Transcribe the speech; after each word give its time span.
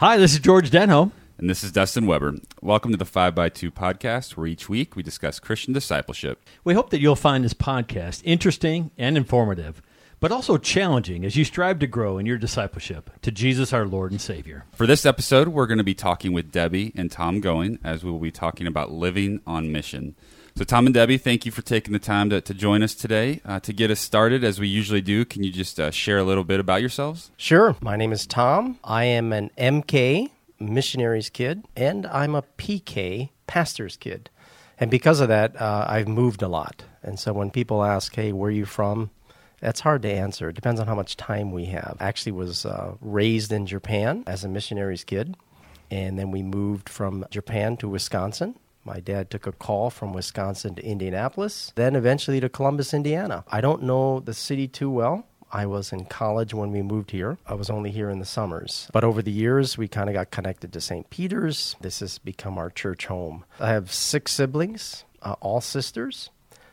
Hi, 0.00 0.16
this 0.16 0.32
is 0.32 0.38
George 0.38 0.70
Denholm. 0.70 1.10
And 1.36 1.50
this 1.50 1.62
is 1.62 1.72
Dustin 1.72 2.06
Weber. 2.06 2.36
Welcome 2.62 2.90
to 2.90 2.96
the 2.96 3.04
5x2 3.04 3.70
podcast, 3.70 4.34
where 4.34 4.46
each 4.46 4.66
week 4.66 4.96
we 4.96 5.02
discuss 5.02 5.38
Christian 5.38 5.74
discipleship. 5.74 6.42
We 6.64 6.72
hope 6.72 6.88
that 6.88 7.02
you'll 7.02 7.16
find 7.16 7.44
this 7.44 7.52
podcast 7.52 8.22
interesting 8.24 8.92
and 8.96 9.18
informative, 9.18 9.82
but 10.18 10.32
also 10.32 10.56
challenging 10.56 11.22
as 11.26 11.36
you 11.36 11.44
strive 11.44 11.80
to 11.80 11.86
grow 11.86 12.16
in 12.16 12.24
your 12.24 12.38
discipleship 12.38 13.10
to 13.20 13.30
Jesus, 13.30 13.74
our 13.74 13.84
Lord 13.84 14.10
and 14.10 14.22
Savior. 14.22 14.64
For 14.72 14.86
this 14.86 15.04
episode, 15.04 15.48
we're 15.48 15.66
going 15.66 15.76
to 15.76 15.84
be 15.84 15.92
talking 15.92 16.32
with 16.32 16.50
Debi 16.50 16.92
and 16.96 17.12
Tom 17.12 17.42
Going 17.42 17.78
as 17.84 18.02
we 18.02 18.10
will 18.10 18.20
be 18.20 18.32
talking 18.32 18.66
about 18.66 18.90
living 18.90 19.42
on 19.46 19.70
mission. 19.70 20.16
So, 20.60 20.64
Tom 20.64 20.84
and 20.84 20.94
Debi, 20.94 21.18
thank 21.18 21.46
you 21.46 21.52
for 21.52 21.62
taking 21.62 21.94
the 21.94 21.98
time 21.98 22.28
to, 22.28 22.42
to 22.42 22.52
join 22.52 22.82
us 22.82 22.94
today. 22.94 23.40
Uh, 23.46 23.60
to 23.60 23.72
get 23.72 23.90
us 23.90 23.98
started, 23.98 24.44
as 24.44 24.60
we 24.60 24.68
usually 24.68 25.00
do, 25.00 25.24
can 25.24 25.42
you 25.42 25.50
just 25.50 25.80
uh, 25.80 25.90
share 25.90 26.18
a 26.18 26.22
little 26.22 26.44
bit 26.44 26.60
about 26.60 26.82
yourselves? 26.82 27.30
Sure. 27.38 27.74
My 27.80 27.96
name 27.96 28.12
is 28.12 28.26
Tom. 28.26 28.78
I 28.84 29.04
am 29.04 29.32
an 29.32 29.50
MK, 29.56 30.28
missionary's 30.58 31.30
kid, 31.30 31.64
and 31.76 32.06
I'm 32.08 32.34
a 32.34 32.42
PK, 32.58 33.30
pastor's 33.46 33.96
kid. 33.96 34.28
And 34.78 34.90
because 34.90 35.20
of 35.20 35.28
that, 35.28 35.58
uh, 35.58 35.86
I've 35.88 36.08
moved 36.08 36.42
a 36.42 36.48
lot. 36.48 36.84
And 37.02 37.18
so 37.18 37.32
when 37.32 37.50
people 37.50 37.82
ask, 37.82 38.14
hey, 38.14 38.32
where 38.32 38.48
are 38.48 38.52
you 38.52 38.66
from? 38.66 39.08
That's 39.60 39.80
hard 39.80 40.02
to 40.02 40.12
answer. 40.12 40.50
It 40.50 40.56
depends 40.56 40.78
on 40.78 40.86
how 40.86 40.94
much 40.94 41.16
time 41.16 41.52
we 41.52 41.64
have. 41.64 41.96
I 42.00 42.06
actually 42.06 42.32
was 42.32 42.66
uh, 42.66 42.96
raised 43.00 43.50
in 43.50 43.64
Japan 43.64 44.24
as 44.26 44.44
a 44.44 44.48
missionary's 44.48 45.04
kid. 45.04 45.38
And 45.90 46.18
then 46.18 46.30
we 46.30 46.42
moved 46.42 46.90
from 46.90 47.24
Japan 47.30 47.78
to 47.78 47.88
Wisconsin. 47.88 48.56
My 48.90 48.98
dad 48.98 49.30
took 49.30 49.46
a 49.46 49.52
call 49.52 49.88
from 49.88 50.12
Wisconsin 50.12 50.74
to 50.74 50.84
Indianapolis, 50.84 51.72
then 51.76 51.94
eventually 51.94 52.40
to 52.40 52.48
Columbus, 52.48 52.92
Indiana. 52.92 53.44
I 53.46 53.60
don't 53.60 53.84
know 53.84 54.18
the 54.18 54.34
city 54.34 54.66
too 54.66 54.90
well. 54.90 55.28
I 55.52 55.64
was 55.66 55.92
in 55.92 56.06
college 56.06 56.52
when 56.54 56.72
we 56.72 56.82
moved 56.82 57.12
here. 57.12 57.38
I 57.46 57.54
was 57.54 57.70
only 57.70 57.92
here 57.92 58.10
in 58.10 58.18
the 58.18 58.24
summers. 58.24 58.88
But 58.92 59.04
over 59.04 59.22
the 59.22 59.30
years, 59.30 59.78
we 59.78 59.86
kind 59.86 60.08
of 60.08 60.14
got 60.14 60.32
connected 60.32 60.72
to 60.72 60.80
St. 60.80 61.08
Peter's. 61.08 61.76
This 61.80 62.00
has 62.00 62.18
become 62.18 62.58
our 62.58 62.68
church 62.68 63.06
home. 63.06 63.44
I 63.60 63.68
have 63.68 63.92
six 63.92 64.32
siblings, 64.32 65.04
uh, 65.22 65.36
all 65.40 65.60
sisters. 65.60 66.30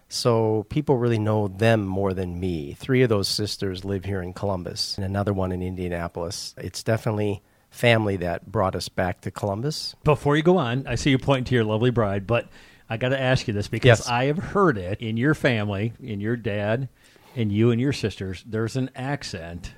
So 0.10 0.66
people 0.70 0.98
really 0.98 1.20
know 1.20 1.48
them 1.48 1.86
more 1.86 2.16
than 2.16 2.40
me. 2.40 2.74
Three 2.74 3.04
of 3.04 3.10
those 3.10 3.28
sisters 3.28 3.86
live 3.86 4.06
here 4.06 4.24
in 4.24 4.34
Columbus 4.34 4.98
and 4.98 5.06
another 5.06 5.34
one 5.34 5.52
in 5.52 5.62
Indianapolis. 5.62 6.56
It's 6.58 6.82
definitely 6.82 7.44
family 7.78 8.18
that 8.18 8.52
brought 8.52 8.76
us 8.76 8.90
back 8.90 9.22
to 9.22 9.32
Columbus. 9.32 9.96
Before 10.04 10.36
you 10.36 10.44
go 10.44 10.58
on, 10.58 10.86
I 10.88 10.96
see 10.96 11.12
you 11.12 11.18
pointing 11.18 11.46
to 11.46 11.56
your 11.56 11.64
lovely 11.64 11.92
bride, 11.92 12.26
but 12.28 12.48
I 12.90 12.98
got 12.98 13.10
to 13.10 13.20
ask 13.20 13.48
you 13.48 13.54
this 13.54 13.68
because 13.68 14.00
Yes. 14.00 14.10
I 14.10 14.26
have 14.26 14.38
heard 14.38 14.78
it 14.78 15.02
in 15.02 15.18
your 15.18 15.34
family, 15.34 15.94
in 16.02 16.20
your 16.20 16.36
dad, 16.36 16.90
and 17.36 17.52
you 17.52 17.72
and 17.72 17.80
your 17.80 17.94
sisters. 17.94 18.44
There's 18.48 18.76
an 18.76 18.90
accent 18.96 19.74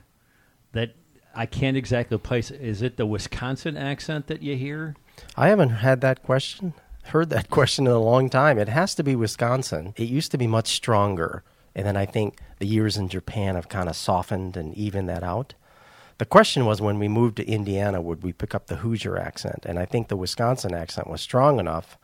that 0.72 0.96
I 1.36 1.46
can't 1.46 1.76
exactly 1.78 2.18
place. 2.18 2.52
Is 2.52 2.82
it 2.82 2.98
the 2.98 3.06
Wisconsin 3.06 3.76
accent 3.78 4.28
that 4.28 4.42
you 4.42 4.56
hear? 4.56 4.96
I 5.36 5.50
haven't 5.50 5.70
had 5.70 6.02
that 6.02 6.24
question, 6.24 6.74
heard 7.06 7.30
that 7.32 7.50
question 7.52 7.86
in 7.86 7.92
a 7.94 8.00
long 8.00 8.30
time. 8.30 8.58
It 8.58 8.70
has 8.70 8.96
to 8.96 9.04
be 9.04 9.16
Wisconsin. 9.16 9.94
It 9.98 10.08
used 10.10 10.32
to 10.32 10.38
be 10.38 10.48
much 10.48 10.68
stronger. 10.68 11.44
And 11.76 11.86
then 11.86 11.98
I 11.98 12.06
think 12.06 12.40
the 12.60 12.68
years 12.68 12.98
in 12.98 13.10
Japan 13.10 13.56
have 13.56 13.70
kind 13.70 13.90
of 13.90 13.96
softened 13.96 14.56
and 14.58 14.74
evened 14.76 15.10
that 15.10 15.24
out. 15.24 15.54
The 16.20 16.26
question 16.26 16.66
was 16.66 16.82
when 16.82 17.00
we 17.00 17.08
moved 17.08 17.38
to 17.38 17.48
Indiana, 17.48 18.02
would 18.02 18.24
we 18.24 18.34
pick 18.34 18.54
up 18.54 18.68
the 18.68 18.78
Hoosier 18.78 19.18
accent? 19.18 19.66
And 19.66 19.80
I 19.80 19.86
think 19.86 20.10
the 20.10 20.18
Wisconsin 20.18 20.74
accent 20.74 21.08
was 21.08 21.22
strong 21.22 21.62
enough 21.62 21.98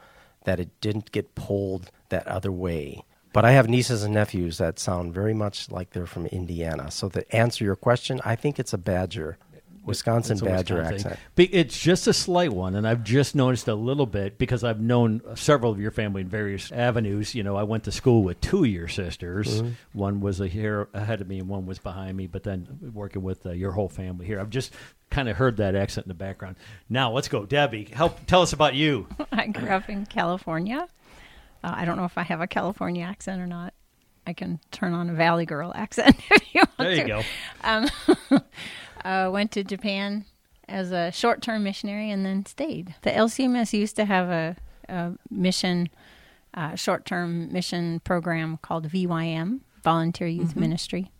that 0.45 0.57
it 0.57 0.69
didn't 0.79 1.11
get 1.11 1.35
pulled 1.35 1.91
that 2.07 2.25
other 2.25 2.51
way. 2.51 3.03
But 3.33 3.43
I 3.43 3.51
have 3.51 3.67
nieces 3.67 4.03
and 4.03 4.13
nephews 4.13 4.57
that 4.57 4.79
sound 4.79 5.13
very 5.13 5.33
much 5.33 5.69
like 5.69 5.89
they're 5.89 6.05
from 6.05 6.27
Indiana. 6.27 6.91
So 6.91 7.09
to 7.09 7.35
answer 7.35 7.65
your 7.65 7.75
question, 7.75 8.21
I 8.23 8.37
think 8.37 8.57
it's 8.57 8.71
a 8.71 8.77
Badger, 8.77 9.37
Wisconsin 9.85 10.33
It's 10.33 10.41
Badger 10.41 10.75
Wisconsin. 10.75 11.11
accent. 11.11 11.19
Be- 11.35 11.53
It's 11.55 11.79
just 11.79 12.07
a 12.07 12.13
slight 12.13 12.51
one, 12.51 12.75
and 12.75 12.87
I've 12.87 13.03
just 13.03 13.35
noticed 13.35 13.67
a 13.67 13.75
little 13.75 14.05
bit 14.05 14.37
because 14.37 14.63
I've 14.63 14.79
known 14.79 15.21
several 15.35 15.71
of 15.71 15.79
your 15.79 15.91
family 15.91 16.21
in 16.21 16.27
various 16.27 16.71
avenues. 16.71 17.35
You 17.35 17.43
know, 17.43 17.55
I 17.55 17.63
went 17.63 17.83
to 17.85 17.91
school 17.91 18.23
with 18.23 18.41
two 18.41 18.63
of 18.63 18.69
your 18.69 18.87
sisters. 18.87 19.61
Mm-hmm. 19.61 19.69
One 19.99 20.21
was 20.21 20.39
a 20.41 20.47
here 20.47 20.87
ahead 20.93 21.21
of 21.21 21.27
me, 21.27 21.39
and 21.39 21.47
one 21.47 21.65
was 21.65 21.79
behind 21.79 22.17
me. 22.17 22.27
But 22.27 22.43
then 22.43 22.91
working 22.93 23.21
with 23.23 23.45
uh, 23.45 23.51
your 23.51 23.71
whole 23.71 23.89
family 23.89 24.25
here, 24.25 24.39
I've 24.39 24.49
just 24.49 24.73
kind 25.09 25.29
of 25.29 25.37
heard 25.37 25.57
that 25.57 25.75
accent 25.75 26.05
in 26.05 26.09
the 26.09 26.13
background. 26.15 26.55
Now 26.89 27.11
let's 27.11 27.27
go, 27.27 27.45
Debi. 27.45 27.87
Help 27.93 28.25
tell 28.25 28.41
us 28.41 28.53
about 28.53 28.73
you. 28.75 29.07
I 29.31 29.47
grew 29.47 29.69
up 29.69 29.89
in 29.89 30.05
California. 30.05 30.87
Uh, 31.63 31.73
I 31.75 31.85
don't 31.85 31.97
know 31.97 32.05
if 32.05 32.17
I 32.17 32.23
have 32.23 32.41
a 32.41 32.47
California 32.47 33.03
accent 33.05 33.41
or 33.41 33.47
not. 33.47 33.73
I 34.27 34.33
can 34.33 34.59
turn 34.71 34.93
on 34.93 35.09
a 35.09 35.13
Valley 35.13 35.45
Girl 35.45 35.71
accent 35.75 36.15
if 36.31 36.55
you 36.55 36.61
want 36.61 36.77
There 36.79 36.91
you 36.91 37.03
to. 37.03 37.23
go. 38.33 38.39
Uh, 39.05 39.29
went 39.31 39.51
to 39.51 39.63
Japan 39.63 40.25
as 40.67 40.91
a 40.91 41.11
short-term 41.11 41.63
missionary 41.63 42.09
and 42.09 42.25
then 42.25 42.43
stayed. 42.45 42.95
The 43.03 43.11
LCMS 43.11 43.71
used 43.71 43.95
to 43.97 44.05
have 44.05 44.29
a, 44.29 44.55
a 44.89 45.11
mission, 45.29 45.89
uh, 46.55 46.73
short-term 46.73 47.53
mission 47.53 47.99
program 47.99 48.57
called 48.63 48.89
VYM, 48.89 49.59
Volunteer 49.83 50.27
Youth 50.27 50.55
Ministry, 50.55 51.11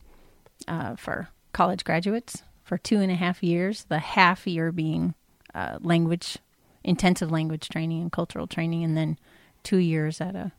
uh, 0.67 0.95
for 0.95 1.29
college 1.53 1.83
graduates 1.83 2.41
for 2.63 2.79
two 2.79 2.99
and 2.99 3.11
a 3.11 3.15
half 3.15 3.43
years. 3.43 3.83
The 3.83 3.99
half 3.99 4.47
year 4.47 4.71
being 4.71 5.13
uh, 5.53 5.77
language, 5.79 6.39
intensive 6.83 7.31
language 7.31 7.69
training 7.69 8.01
and 8.01 8.11
cultural 8.11 8.47
training, 8.47 8.83
and 8.83 8.97
then 8.97 9.19
two 9.63 9.77
years 9.77 10.19
at 10.19 10.35
a 10.35 10.51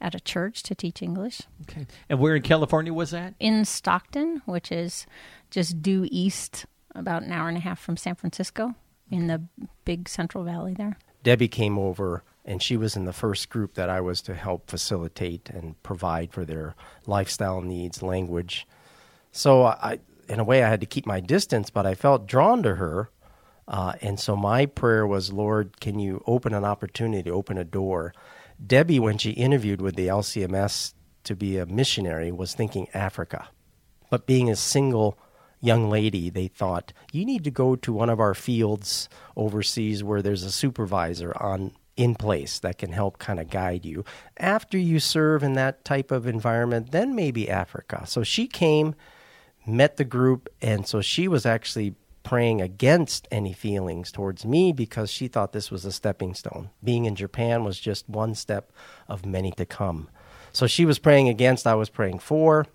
at 0.00 0.14
a 0.14 0.20
church 0.20 0.62
to 0.64 0.74
teach 0.74 1.02
English 1.02 1.42
Okay. 1.62 1.86
And 2.08 2.18
where 2.18 2.36
in 2.36 2.42
California 2.42 2.92
was 2.92 3.10
that? 3.10 3.34
in 3.40 3.64
Stockton, 3.64 4.42
which 4.46 4.70
is 4.70 5.06
just 5.50 5.80
due 5.82 6.06
east, 6.10 6.66
about 6.94 7.22
an 7.22 7.32
hour 7.32 7.48
and 7.48 7.56
a 7.56 7.60
half 7.60 7.78
from 7.80 7.96
San 7.96 8.14
Francisco, 8.14 8.74
in 9.10 9.26
the 9.26 9.42
big 9.84 10.08
Central 10.08 10.44
Valley 10.44 10.74
there. 10.74 10.98
Debi 11.24 11.50
came 11.50 11.78
over 11.78 12.22
and 12.44 12.62
she 12.62 12.76
was 12.76 12.94
in 12.96 13.04
the 13.06 13.12
first 13.12 13.48
group 13.50 13.74
that 13.74 13.90
I 13.90 14.00
was 14.00 14.22
to 14.22 14.34
help 14.34 14.70
facilitate 14.70 15.50
and 15.50 15.80
provide 15.82 16.32
for 16.32 16.44
their 16.44 16.74
lifestyle 17.06 17.60
needs, 17.60 18.02
language. 18.02 18.66
So 19.32 19.64
I, 19.64 19.98
in 20.28 20.38
a 20.40 20.44
way, 20.44 20.62
I 20.62 20.68
had 20.68 20.80
to 20.80 20.86
keep 20.86 21.06
my 21.06 21.18
distance, 21.20 21.70
but 21.70 21.86
I 21.86 21.94
felt 21.94 22.26
drawn 22.26 22.62
to 22.62 22.76
her. 22.76 23.10
Uh, 23.66 23.94
and 24.00 24.20
so 24.20 24.36
my 24.36 24.66
prayer 24.66 25.04
was, 25.06 25.32
Lord, 25.32 25.80
can 25.80 25.98
you 25.98 26.22
open 26.26 26.54
an 26.54 26.64
opportunity, 26.64 27.30
open 27.30 27.58
a 27.58 27.64
door? 27.64 28.14
Debi, 28.64 28.98
when 28.98 29.18
she 29.18 29.30
interviewed 29.30 29.80
with 29.80 29.96
the 29.96 30.08
LCMS 30.08 30.94
to 31.24 31.36
be 31.36 31.58
a 31.58 31.66
missionary, 31.66 32.32
was 32.32 32.54
thinking 32.54 32.88
Africa. 32.94 33.48
But 34.10 34.26
being 34.26 34.48
a 34.50 34.56
single 34.56 35.18
young 35.60 35.90
lady, 35.90 36.30
they 36.30 36.48
thought, 36.48 36.92
you 37.12 37.24
need 37.24 37.44
to 37.44 37.50
go 37.50 37.76
to 37.76 37.92
one 37.92 38.10
of 38.10 38.20
our 38.20 38.34
fields 38.34 39.08
overseas 39.36 40.04
where 40.04 40.22
there's 40.22 40.42
a 40.42 40.52
supervisor 40.52 41.36
on 41.40 41.72
in 41.96 42.14
place 42.14 42.58
that 42.58 42.78
can 42.78 42.92
help 42.92 43.18
kind 43.18 43.40
of 43.40 43.48
guide 43.48 43.84
you. 43.84 44.04
After 44.36 44.76
you 44.76 45.00
serve 45.00 45.42
in 45.42 45.54
that 45.54 45.84
type 45.84 46.10
of 46.10 46.26
environment, 46.26 46.92
then 46.92 47.14
maybe 47.14 47.48
Africa. 47.48 48.04
So 48.06 48.22
she 48.22 48.46
came, 48.46 48.94
met 49.66 49.96
the 49.96 50.04
group, 50.04 50.48
and 50.60 50.86
so 50.86 51.00
she 51.00 51.26
was 51.26 51.46
actually 51.46 51.94
praying 52.26 52.60
against 52.60 53.28
any 53.30 53.52
feelings 53.52 54.10
towards 54.10 54.44
me 54.44 54.72
because 54.72 55.08
she 55.08 55.28
thought 55.28 55.52
this 55.52 55.70
was 55.70 55.84
a 55.84 55.92
stepping 55.92 56.34
stone. 56.34 56.68
Being 56.82 57.04
in 57.04 57.14
Japan 57.14 57.62
was 57.62 57.78
just 57.78 58.08
one 58.08 58.34
step 58.34 58.72
of 59.06 59.24
many 59.24 59.52
to 59.52 59.64
come. 59.64 60.08
So 60.50 60.66
she 60.66 60.84
was 60.84 60.98
praying 60.98 61.28
against, 61.28 61.68
I 61.68 61.76
was 61.76 61.88
praying 61.88 62.18
for, 62.18 62.66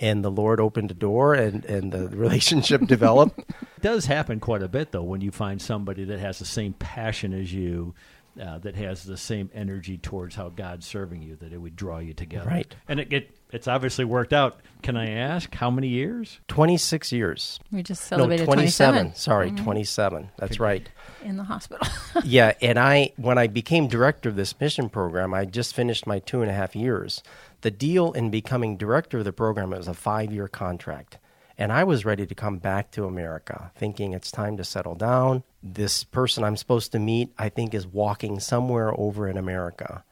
and 0.00 0.24
the 0.24 0.30
Lord 0.30 0.58
opened 0.58 0.90
a 0.90 0.94
door 0.94 1.34
and, 1.34 1.64
and 1.66 1.92
the 1.92 2.08
relationship 2.16 2.80
developed. 2.88 3.38
It 3.38 3.54
does 3.80 4.06
happen 4.06 4.40
quite 4.40 4.62
a 4.62 4.68
bit, 4.68 4.90
though, 4.90 5.04
when 5.04 5.20
you 5.20 5.30
find 5.30 5.62
somebody 5.62 6.02
that 6.02 6.18
has 6.18 6.40
the 6.40 6.44
same 6.44 6.72
passion 6.72 7.32
as 7.32 7.54
you, 7.54 7.94
uh, 8.42 8.58
that 8.58 8.74
has 8.74 9.04
the 9.04 9.16
same 9.16 9.50
energy 9.54 9.98
towards 9.98 10.34
how 10.34 10.48
God's 10.48 10.84
serving 10.84 11.22
you, 11.22 11.36
that 11.36 11.52
it 11.52 11.58
would 11.58 11.76
draw 11.76 11.98
you 11.98 12.12
together. 12.12 12.50
Right. 12.50 12.74
And 12.88 12.98
it, 12.98 13.12
it 13.12 13.35
it's 13.52 13.68
obviously 13.68 14.04
worked 14.04 14.32
out. 14.32 14.58
Can 14.82 14.96
I 14.96 15.10
ask 15.10 15.52
how 15.54 15.70
many 15.70 15.88
years? 15.88 16.40
26 16.48 17.10
years. 17.12 17.58
We 17.72 17.82
just 17.82 18.10
No, 18.10 18.18
celebrated 18.18 18.44
27. 18.44 18.94
27, 18.94 19.14
Sorry, 19.14 19.50
mm-hmm. 19.50 19.64
27. 19.64 20.30
That's 20.38 20.60
right. 20.60 20.88
in 21.24 21.36
the 21.36 21.44
hospital. 21.44 21.86
yeah, 22.24 22.52
and 22.60 22.78
I 22.78 23.12
when 23.16 23.38
I 23.38 23.46
became 23.46 23.88
director 23.88 24.28
of 24.28 24.36
this 24.36 24.58
mission 24.60 24.88
program, 24.88 25.34
I 25.34 25.44
just 25.44 25.74
finished 25.74 26.06
my 26.06 26.18
two 26.18 26.42
and 26.42 26.50
a 26.50 26.54
half 26.54 26.76
years. 26.76 27.22
The 27.62 27.70
deal 27.70 28.12
in 28.12 28.30
becoming 28.30 28.76
director 28.76 29.18
of 29.18 29.24
the 29.24 29.32
program 29.32 29.72
it 29.72 29.78
was 29.78 29.88
a 29.88 29.94
five 29.94 30.32
year 30.32 30.46
contract. 30.48 31.18
And 31.58 31.72
I 31.72 31.84
was 31.84 32.04
ready 32.04 32.26
to 32.26 32.34
come 32.34 32.58
back 32.58 32.90
to 32.92 33.06
America, 33.06 33.72
thinking 33.74 34.12
it's 34.12 34.30
time 34.30 34.58
to 34.58 34.64
settle 34.64 34.94
down. 34.94 35.42
This 35.62 36.04
person 36.04 36.44
I'm 36.44 36.56
supposed 36.56 36.92
to 36.92 36.98
meet, 36.98 37.32
I 37.38 37.48
think, 37.48 37.72
is 37.72 37.86
walking 37.86 38.40
somewhere 38.40 38.92
over 39.00 39.26
in 39.26 39.38
America. 39.38 40.04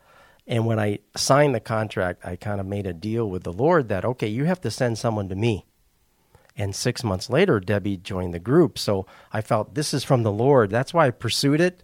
And 0.46 0.66
when 0.66 0.78
I 0.78 0.98
signed 1.16 1.54
the 1.54 1.60
contract, 1.60 2.24
I 2.24 2.36
kind 2.36 2.60
of 2.60 2.66
made 2.66 2.86
a 2.86 2.92
deal 2.92 3.28
with 3.28 3.44
the 3.44 3.52
Lord 3.52 3.88
that, 3.88 4.04
okay, 4.04 4.28
you 4.28 4.44
have 4.44 4.60
to 4.62 4.70
send 4.70 4.98
someone 4.98 5.28
to 5.30 5.34
me. 5.34 5.64
And 6.56 6.74
six 6.74 7.02
months 7.02 7.30
later, 7.30 7.60
Debi 7.60 8.00
joined 8.00 8.34
the 8.34 8.38
group. 8.38 8.78
So 8.78 9.06
I 9.32 9.40
felt 9.40 9.74
this 9.74 9.92
is 9.92 10.04
from 10.04 10.22
the 10.22 10.32
Lord. 10.32 10.70
That's 10.70 10.94
why 10.94 11.06
I 11.06 11.10
pursued 11.10 11.60
it 11.60 11.82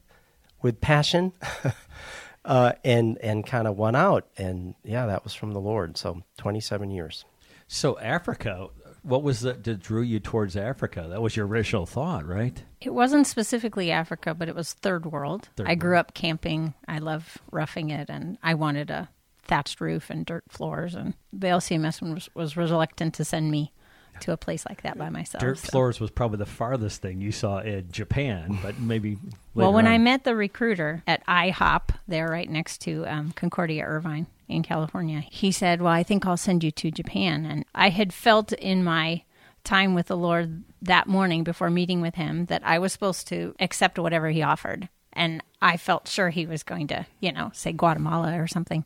with 0.63 0.81
passion 0.81 1.33
uh, 2.45 2.73
and, 2.85 3.19
and 3.19 3.47
kind 3.47 3.67
of 3.67 3.77
won 3.77 3.97
out. 3.97 4.29
And 4.37 4.75
yeah, 4.85 5.07
that 5.07 5.25
was 5.25 5.35
from 5.35 5.53
the 5.53 5.61
Lord. 5.61 5.97
So 5.97 6.23
27 6.39 6.91
years. 6.91 7.25
So 7.67 7.99
Africa, 7.99 8.69
What 9.03 9.23
was 9.23 9.41
that 9.41 9.65
that 9.65 9.81
drew 9.81 10.03
you 10.03 10.21
towards 10.21 10.57
Africa? 10.57 11.07
That 11.09 11.23
was 11.23 11.37
your 11.37 11.47
original 11.47 11.87
thought, 11.87 12.27
right? 12.27 12.63
It 12.81 12.95
wasn't 12.95 13.27
specifically 13.27 13.91
Africa, 13.91 14.35
but 14.35 14.49
it 14.49 14.55
was 14.55 14.73
third 14.73 15.07
world. 15.07 15.49
Third 15.57 15.69
I 15.69 15.75
grew 15.75 15.97
up 15.97 16.15
camping. 16.15 16.75
I 16.87 16.99
love 16.99 17.39
roughing 17.51 17.91
it, 17.91 18.09
and 18.09 18.39
I 18.43 18.55
wanted 18.55 18.91
a 18.91 19.09
thatched 19.43 19.81
roof 19.81 20.11
and 20.11 20.25
dirt 20.25 20.45
floors. 20.49 20.95
And 20.95 21.15
the 21.33 21.49
LCMS 21.49 22.03
was, 22.15 22.29
was 22.35 22.57
reluctant 22.57 23.15
to 23.15 23.25
send 23.25 23.51
me 23.51 23.73
to 24.23 24.33
a 24.33 24.37
place 24.37 24.65
like 24.69 24.83
that 24.83 24.99
by 24.99 25.11
myself. 25.11 25.41
Dirt 25.41 25.59
so- 25.59 25.69
floors 25.69 26.01
was 26.01 26.11
probably 26.11 26.39
the 26.39 26.47
farthest 26.47 27.03
thing 27.03 27.21
you 27.21 27.33
saw 27.33 27.59
in 27.59 27.91
Japan, 27.91 28.59
but 28.63 28.79
maybe. 28.79 29.19
Well, 29.55 29.73
when 29.73 29.87
I 29.87 29.99
met 29.99 30.25
the 30.25 30.37
recruiter 30.37 31.03
at 31.07 31.27
IHOP, 31.27 31.91
there 32.07 32.29
right 32.29 32.49
next 32.49 32.79
to 32.83 33.07
um, 33.07 33.33
Concordia 33.33 33.85
Irvine 33.85 34.27
in 34.49 34.63
California, 34.63 35.21
he 35.21 35.53
said, 35.53 35.83
Well, 35.83 35.93
I 35.93 36.03
think 36.03 36.27
I'll 36.27 36.37
send 36.37 36.65
you 36.65 36.71
to 36.73 36.91
Japan. 36.91 37.45
And 37.47 37.65
I 37.75 37.91
had 37.91 38.13
felt 38.13 38.53
in 38.53 38.85
my 38.85 39.23
time 39.65 39.95
with 39.95 40.07
the 40.07 40.17
Lord 40.17 40.65
that 40.83 41.07
morning 41.07 41.45
before 41.45 41.71
meeting 41.71 42.01
with 42.01 42.15
him 42.15 42.47
that 42.47 42.63
I 42.65 42.79
was 42.79 42.93
supposed 42.93 43.29
to 43.29 43.55
accept 43.61 43.99
whatever 43.99 44.31
he 44.31 44.43
offered. 44.43 44.89
And 45.13 45.43
I 45.61 45.77
felt 45.77 46.09
sure 46.09 46.31
he 46.31 46.47
was 46.47 46.63
going 46.63 46.87
to, 46.89 47.07
you 47.21 47.33
know, 47.33 47.51
say 47.53 47.73
Guatemala 47.73 48.41
or 48.41 48.47
something. 48.47 48.85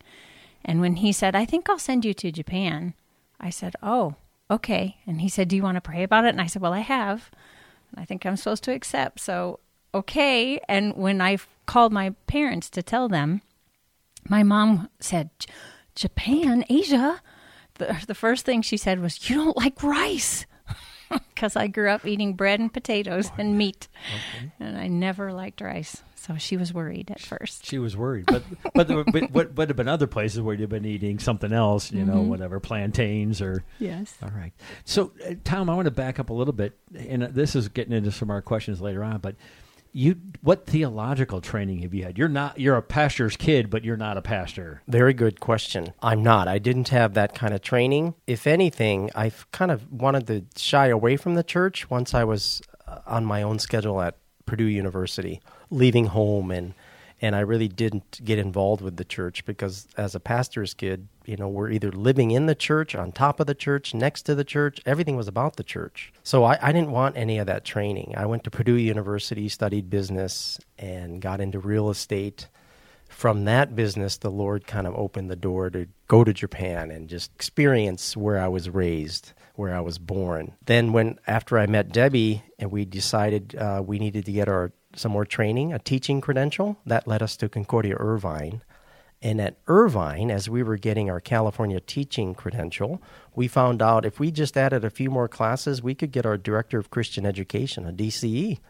And 0.65 0.81
when 0.81 0.97
he 0.97 1.13
said, 1.13 1.37
I 1.37 1.45
think 1.45 1.69
I'll 1.69 1.79
send 1.79 2.05
you 2.05 2.15
to 2.15 2.33
Japan, 2.33 2.95
I 3.39 3.51
said, 3.51 3.77
Oh, 3.83 4.17
okay. 4.51 4.97
And 5.07 5.21
he 5.21 5.29
said, 5.29 5.49
Do 5.49 5.57
you 5.57 5.63
want 5.63 5.77
to 5.77 5.81
pray 5.81 6.03
about 6.03 6.25
it? 6.25 6.31
And 6.31 6.41
I 6.41 6.47
said, 6.47 6.63
Well, 6.63 6.73
I 6.73 6.81
have. 6.81 7.31
And 7.91 8.01
I 8.01 8.05
think 8.05 8.25
I'm 8.25 8.37
supposed 8.37 8.65
to 8.65 8.73
accept. 8.73 9.21
So, 9.21 9.61
okay. 9.95 10.61
And 10.69 10.97
when 10.97 11.21
I 11.21 11.39
called 11.67 11.93
my 11.93 12.11
parents 12.27 12.69
to 12.71 12.83
tell 12.83 13.09
them, 13.09 13.43
my 14.29 14.43
mom 14.43 14.89
said, 15.01 15.31
Japan, 15.95 16.65
Asia. 16.69 17.21
The, 17.75 18.03
the 18.07 18.15
first 18.15 18.45
thing 18.45 18.63
she 18.63 18.77
said 18.77 19.01
was, 19.01 19.29
You 19.29 19.37
don't 19.37 19.57
like 19.57 19.83
rice. 19.83 20.47
Because 21.35 21.55
I 21.55 21.69
grew 21.69 21.91
up 21.91 22.07
eating 22.07 22.33
bread 22.33 22.59
and 22.59 22.73
potatoes 22.73 23.31
and 23.39 23.57
meat. 23.57 23.89
And 24.59 24.77
I 24.77 24.89
never 24.89 25.33
liked 25.33 25.61
rice. 25.61 26.03
So 26.27 26.37
she 26.39 26.57
was 26.57 26.73
worried 26.73 27.11
at 27.11 27.21
first. 27.21 27.67
She 27.67 27.79
was 27.79 27.99
worried, 27.99 28.25
but 28.27 28.43
but 28.75 28.89
there 28.89 29.05
but 29.05 29.31
what 29.31 29.55
would 29.57 29.69
have 29.69 29.77
been 29.77 29.89
other 29.89 30.07
places 30.07 30.41
where 30.41 30.55
you've 30.55 30.71
been 30.71 30.87
eating 30.87 31.19
something 31.19 31.53
else, 31.53 31.93
you 31.93 32.05
know, 32.05 32.23
whatever 32.23 32.61
plantains 32.61 33.43
or. 33.43 33.63
Yes. 33.79 34.15
All 34.23 34.31
right. 34.35 34.53
So, 34.85 35.13
uh, 35.29 35.35
Tom, 35.45 35.69
I 35.69 35.75
want 35.75 35.85
to 35.85 35.91
back 35.91 36.19
up 36.19 36.31
a 36.31 36.33
little 36.33 36.55
bit, 36.55 36.79
and 36.97 37.25
uh, 37.25 37.29
this 37.31 37.55
is 37.55 37.69
getting 37.69 37.93
into 37.93 38.11
some 38.11 38.31
of 38.31 38.35
our 38.35 38.41
questions 38.41 38.81
later 38.81 39.05
on. 39.05 39.19
But 39.19 39.37
you, 39.93 40.17
what 40.41 40.65
theological 40.65 41.43
training 41.43 41.81
have 41.81 41.93
you 41.93 42.05
had? 42.05 42.17
You're 42.17 42.29
not. 42.29 42.59
You're 42.59 42.77
a 42.77 42.83
pastor's 42.83 43.37
kid, 43.37 43.69
but 43.69 43.85
you're 43.85 43.99
not 43.99 44.17
a 44.17 44.23
pastor. 44.23 44.81
Very 44.89 45.13
good 45.13 45.41
question. 45.41 45.93
I'm 46.01 46.23
not. 46.23 46.49
I 46.49 46.59
didn't 46.59 46.89
have 46.89 47.13
that 47.15 47.35
kind 47.35 47.53
of 47.53 47.61
training. 47.61 48.15
If 48.27 48.47
anything, 48.47 49.11
I've 49.15 49.47
kind 49.53 49.71
of 49.71 49.93
wanted 49.93 50.27
to 50.29 50.47
shy 50.57 50.87
away 50.87 51.19
from 51.19 51.35
the 51.35 51.45
church 51.45 51.91
once 51.91 52.15
I 52.15 52.25
was 52.25 52.63
uh, 52.89 53.01
on 53.07 53.27
my 53.27 53.43
own 53.43 53.59
schedule 53.59 54.01
at 54.01 54.17
Purdue 54.47 54.65
University, 54.65 55.41
leaving 55.71 56.07
home 56.07 56.51
and 56.51 56.75
and 57.23 57.35
I 57.37 57.41
really 57.41 57.69
didn't 57.69 58.21
get 58.25 58.39
involved 58.39 58.83
with 58.83 58.97
the 58.97 59.05
church 59.05 59.47
because 59.47 59.87
as 59.97 60.15
a 60.15 60.21
pastor's 60.21 60.75
kid, 60.75 61.09
you 61.25 61.37
know, 61.37 61.49
we're 61.49 61.71
either 61.71 61.91
living 61.91 62.33
in 62.33 62.47
the 62.47 62.57
church, 62.57 62.95
on 62.95 63.13
top 63.13 63.41
of 63.41 63.47
the 63.47 63.55
church, 63.55 63.95
next 63.95 64.23
to 64.23 64.35
the 64.35 64.45
church. 64.45 64.81
Everything 64.85 65.17
was 65.17 65.29
about 65.29 65.57
the 65.57 65.63
church. 65.63 66.13
So 66.23 66.45
I, 66.45 66.59
I 66.61 66.73
didn't 66.73 66.91
want 66.91 67.17
any 67.17 67.39
of 67.39 67.47
that 67.47 67.65
training. 67.65 68.15
I 68.17 68.27
went 68.27 68.45
to 68.45 68.51
Purdue 68.51 68.75
University, 68.75 69.49
studied 69.49 69.89
business, 69.89 70.59
and 70.79 71.23
got 71.23 71.41
into 71.41 71.61
real 71.61 71.89
estate 71.89 72.49
from 73.15 73.45
that 73.45 73.77
business, 73.77 74.19
the 74.19 74.31
Lord 74.31 74.67
kind 74.67 74.87
of 74.87 74.95
opened 74.97 75.31
the 75.31 75.37
door 75.37 75.71
to 75.71 75.87
go 76.09 76.25
to 76.25 76.33
Japan 76.33 76.91
and 76.91 77.09
just 77.09 77.31
experience 77.35 78.17
where 78.17 78.39
I 78.41 78.49
was 78.49 78.69
raised, 78.69 79.33
where 79.55 79.75
I 79.75 79.81
was 79.81 79.99
born. 79.99 80.55
Then, 80.65 80.93
when 80.93 81.19
after 81.27 81.59
I 81.59 81.67
met 81.67 81.91
Debi 81.91 82.43
and 82.59 82.71
we 82.71 82.85
decided 82.85 83.55
uh, 83.55 83.83
we 83.85 83.99
needed 83.99 84.25
to 84.27 84.33
get 84.33 84.49
our 84.49 84.73
some 84.97 85.13
more 85.13 85.25
training, 85.25 85.73
a 85.73 85.79
teaching 85.79 86.21
credential, 86.21 86.79
that 86.87 87.07
led 87.07 87.23
us 87.23 87.37
to 87.39 87.49
Concordia 87.49 87.97
Irvine. 87.99 88.63
And 89.23 89.41
at 89.41 89.57
Irvine, 89.67 90.31
as 90.31 90.51
we 90.51 90.63
were 90.63 90.77
getting 90.77 91.09
our 91.09 91.21
California 91.21 91.81
teaching 91.81 92.35
credential, 92.35 93.03
we 93.35 93.49
found 93.49 93.81
out 93.81 94.05
if 94.05 94.21
we 94.21 94.31
just 94.31 94.57
added 94.57 94.85
a 94.85 94.91
few 94.91 95.11
more 95.11 95.29
classes, 95.29 95.83
we 95.83 95.95
could 95.95 96.13
get 96.13 96.27
our 96.27 96.37
Director 96.37 96.79
of 96.79 96.91
Christian 96.91 97.25
Education, 97.25 97.87
a 97.87 97.93
DCE. 97.93 98.61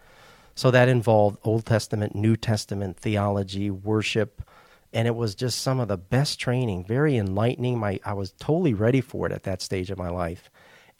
So 0.54 0.70
that 0.70 0.88
involved 0.88 1.38
Old 1.42 1.66
Testament, 1.66 2.14
New 2.14 2.36
Testament 2.36 2.96
theology, 2.96 3.70
worship, 3.70 4.48
and 4.92 5.08
it 5.08 5.16
was 5.16 5.34
just 5.34 5.60
some 5.60 5.80
of 5.80 5.88
the 5.88 5.96
best 5.96 6.38
training, 6.38 6.84
very 6.84 7.16
enlightening. 7.16 7.78
My 7.78 7.98
I 8.04 8.12
was 8.12 8.32
totally 8.38 8.74
ready 8.74 9.00
for 9.00 9.26
it 9.26 9.32
at 9.32 9.42
that 9.42 9.60
stage 9.60 9.90
of 9.90 9.98
my 9.98 10.08
life, 10.08 10.48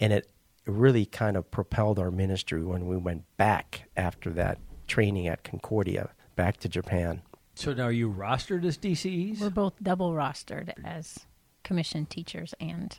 and 0.00 0.12
it 0.12 0.30
really 0.66 1.06
kind 1.06 1.36
of 1.36 1.50
propelled 1.50 1.98
our 1.98 2.10
ministry 2.10 2.64
when 2.64 2.86
we 2.86 2.96
went 2.96 3.24
back 3.36 3.88
after 3.96 4.30
that 4.30 4.58
training 4.86 5.26
at 5.26 5.44
Concordia, 5.44 6.10
back 6.36 6.56
to 6.58 6.68
Japan. 6.68 7.22
So 7.54 7.72
now 7.72 7.84
are 7.84 7.92
you 7.92 8.10
rostered 8.10 8.64
as 8.64 8.76
DCEs? 8.78 9.40
We're 9.40 9.50
both 9.50 9.74
double 9.82 10.12
rostered 10.12 10.72
as 10.84 11.20
commissioned 11.62 12.10
teachers 12.10 12.54
and 12.60 12.98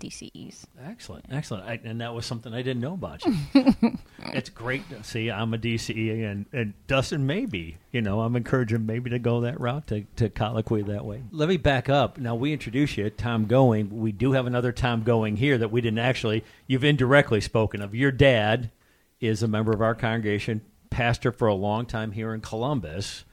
DCEs. 0.00 0.64
Excellent, 0.84 1.26
excellent. 1.30 1.64
I, 1.64 1.80
and 1.84 2.00
that 2.00 2.14
was 2.14 2.26
something 2.26 2.52
I 2.52 2.62
didn't 2.62 2.82
know 2.82 2.94
about 2.94 3.24
you. 3.24 3.34
it's 4.18 4.50
great 4.50 4.88
to 4.90 5.04
see 5.04 5.30
I'm 5.30 5.54
a 5.54 5.58
DCE, 5.58 6.30
and, 6.30 6.46
and 6.52 6.74
Dustin 6.86 7.26
maybe. 7.26 7.78
You 7.92 8.02
know, 8.02 8.20
I'm 8.20 8.36
encouraging 8.36 8.86
maybe 8.86 9.10
to 9.10 9.18
go 9.18 9.42
that 9.42 9.60
route 9.60 9.86
to, 9.88 10.04
to 10.16 10.28
colloquy 10.28 10.82
that 10.82 11.04
way. 11.04 11.22
Let 11.30 11.48
me 11.48 11.56
back 11.56 11.88
up. 11.88 12.18
Now 12.18 12.34
we 12.34 12.52
introduce 12.52 12.96
you, 12.96 13.10
Tom 13.10 13.46
Going. 13.46 14.00
We 14.00 14.12
do 14.12 14.32
have 14.32 14.46
another 14.46 14.72
Tom 14.72 15.02
Going 15.02 15.36
here 15.36 15.58
that 15.58 15.70
we 15.70 15.80
didn't 15.80 15.98
actually. 15.98 16.44
You've 16.66 16.84
indirectly 16.84 17.40
spoken 17.40 17.80
of. 17.80 17.94
Your 17.94 18.12
dad 18.12 18.70
is 19.20 19.42
a 19.42 19.48
member 19.48 19.72
of 19.72 19.80
our 19.80 19.94
congregation, 19.94 20.62
pastor 20.90 21.32
for 21.32 21.48
a 21.48 21.54
long 21.54 21.86
time 21.86 22.12
here 22.12 22.34
in 22.34 22.40
Columbus. 22.40 23.24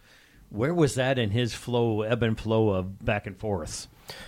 Where 0.50 0.74
was 0.74 0.96
that 0.96 1.18
in 1.18 1.32
his 1.32 1.54
flow, 1.54 2.02
ebb 2.02 2.24
and 2.24 2.38
flow 2.38 2.70
of 2.70 3.04
back 3.04 3.26
and 3.26 3.38
forth? 3.38 3.88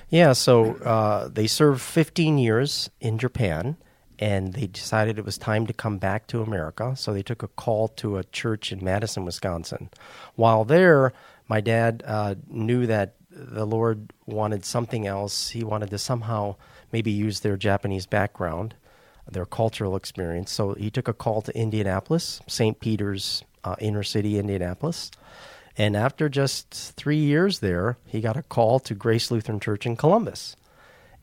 Yeah, 0.09 0.33
so 0.33 0.75
uh, 0.75 1.27
they 1.27 1.47
served 1.47 1.81
15 1.81 2.37
years 2.37 2.89
in 3.01 3.17
Japan, 3.17 3.77
and 4.19 4.53
they 4.53 4.67
decided 4.67 5.17
it 5.17 5.25
was 5.25 5.37
time 5.37 5.65
to 5.67 5.73
come 5.73 5.97
back 5.97 6.27
to 6.27 6.41
America. 6.41 6.95
So 6.95 7.13
they 7.13 7.23
took 7.23 7.43
a 7.43 7.47
call 7.47 7.87
to 7.89 8.17
a 8.17 8.23
church 8.23 8.71
in 8.71 8.83
Madison, 8.83 9.25
Wisconsin. 9.25 9.89
While 10.35 10.65
there, 10.65 11.13
my 11.47 11.61
dad 11.61 12.03
uh, 12.05 12.35
knew 12.47 12.85
that 12.87 13.15
the 13.29 13.65
Lord 13.65 14.13
wanted 14.25 14.63
something 14.65 15.07
else. 15.07 15.49
He 15.49 15.63
wanted 15.63 15.89
to 15.89 15.97
somehow 15.97 16.55
maybe 16.91 17.11
use 17.11 17.39
their 17.39 17.57
Japanese 17.57 18.05
background, 18.05 18.75
their 19.29 19.45
cultural 19.45 19.95
experience. 19.95 20.51
So 20.51 20.73
he 20.73 20.91
took 20.91 21.07
a 21.07 21.13
call 21.13 21.41
to 21.41 21.57
Indianapolis, 21.57 22.41
St. 22.47 22.79
Peter's, 22.79 23.43
uh, 23.63 23.75
inner 23.79 24.03
city 24.03 24.37
Indianapolis. 24.37 25.11
And 25.77 25.95
after 25.95 26.29
just 26.29 26.93
three 26.95 27.17
years 27.17 27.59
there, 27.59 27.97
he 28.05 28.21
got 28.21 28.37
a 28.37 28.43
call 28.43 28.79
to 28.81 28.93
Grace 28.93 29.31
Lutheran 29.31 29.59
Church 29.59 29.85
in 29.85 29.95
Columbus. 29.95 30.55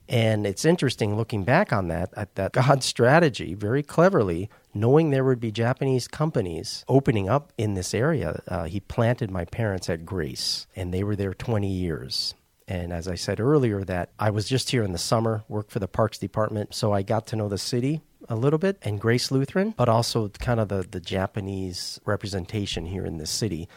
And 0.08 0.44
it's 0.44 0.64
interesting 0.64 1.16
looking 1.16 1.44
back 1.44 1.72
on 1.72 1.86
that, 1.86 2.10
at 2.16 2.34
that 2.34 2.52
God's 2.52 2.84
strategy, 2.84 3.54
very 3.54 3.84
cleverly, 3.84 4.50
knowing 4.74 5.10
there 5.10 5.24
would 5.24 5.38
be 5.38 5.52
Japanese 5.52 6.08
companies 6.08 6.84
opening 6.88 7.28
up 7.28 7.52
in 7.56 7.74
this 7.74 7.94
area, 7.94 8.42
uh, 8.48 8.64
he 8.64 8.80
planted 8.80 9.30
my 9.30 9.44
parents 9.44 9.88
at 9.88 10.04
Grace, 10.04 10.66
and 10.74 10.92
they 10.92 11.04
were 11.04 11.14
there 11.14 11.32
20 11.32 11.68
years. 11.68 12.34
And 12.66 12.92
as 12.92 13.06
I 13.06 13.14
said 13.14 13.38
earlier, 13.38 13.84
that 13.84 14.10
I 14.18 14.30
was 14.30 14.48
just 14.48 14.70
here 14.70 14.82
in 14.82 14.92
the 14.92 14.98
summer, 14.98 15.44
worked 15.48 15.70
for 15.70 15.78
the 15.78 15.88
Parks 15.88 16.18
Department, 16.18 16.74
so 16.74 16.92
I 16.92 17.02
got 17.02 17.26
to 17.28 17.36
know 17.36 17.48
the 17.48 17.58
city 17.58 18.00
a 18.28 18.36
little 18.36 18.58
bit 18.58 18.78
and 18.82 19.00
Grace 19.00 19.30
Lutheran, 19.30 19.74
but 19.76 19.88
also 19.88 20.28
kind 20.28 20.60
of 20.60 20.68
the, 20.68 20.86
the 20.88 21.00
Japanese 21.00 22.00
representation 22.04 22.86
here 22.86 23.04
in 23.04 23.18
this 23.18 23.30
city. 23.30 23.68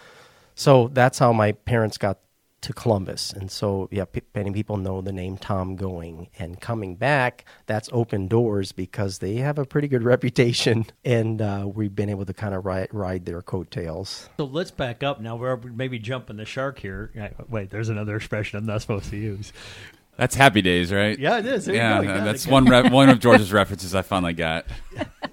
So 0.56 0.90
that's 0.94 1.20
how 1.20 1.34
my 1.34 1.54
parents 1.54 1.98
got 1.98 2.20
to 2.64 2.74
Columbus. 2.74 3.34
And 3.34 3.52
so, 3.52 3.90
yeah, 3.92 4.06
p- 4.06 4.22
many 4.34 4.52
people 4.52 4.78
know 4.78 5.02
the 5.02 5.12
name 5.12 5.38
Tom 5.38 5.76
Going. 5.76 6.30
And 6.40 6.60
coming 6.60 6.96
back, 6.96 7.46
that's 7.66 7.90
open 7.92 8.28
doors 8.28 8.72
because 8.72 9.20
they 9.20 9.36
have 9.36 9.60
a 9.60 9.66
pretty 9.66 9.88
good 9.88 10.04
reputation. 10.14 10.86
And 11.06 11.42
uh, 11.42 11.68
we've 11.74 11.94
been 11.94 12.10
able 12.10 12.26
to 12.26 12.34
kind 12.34 12.56
of 12.56 12.66
ride, 12.66 12.88
ride 12.92 13.26
their 13.26 13.42
coattails. 13.42 14.30
So 14.38 14.46
let's 14.46 14.72
back 14.72 15.04
up 15.04 15.22
now. 15.22 15.36
We're 15.36 15.58
maybe 15.58 16.00
jumping 16.00 16.38
the 16.38 16.46
shark 16.46 16.80
here. 16.80 17.34
Wait, 17.50 17.70
there's 17.70 17.90
another 17.90 18.16
expression 18.16 18.60
I'm 18.60 18.66
not 18.66 18.82
supposed 18.82 19.10
to 19.10 19.18
use. 19.18 19.52
That's 20.18 20.36
Happy 20.36 20.62
Days, 20.62 20.94
right? 20.94 21.18
Yeah, 21.18 21.40
it 21.40 21.46
is. 21.46 21.66
There 21.66 21.76
you 21.76 21.82
yeah, 21.82 21.96
go. 21.96 22.02
You 22.02 22.08
got 22.08 22.18
it. 22.18 22.24
that's 22.24 22.48
one 22.48 22.66
re- 22.66 22.90
one 22.90 23.10
of 23.10 23.20
George's 23.20 23.52
references 23.52 23.96
I 23.96 24.04
finally 24.04 24.34
got. 24.34 24.66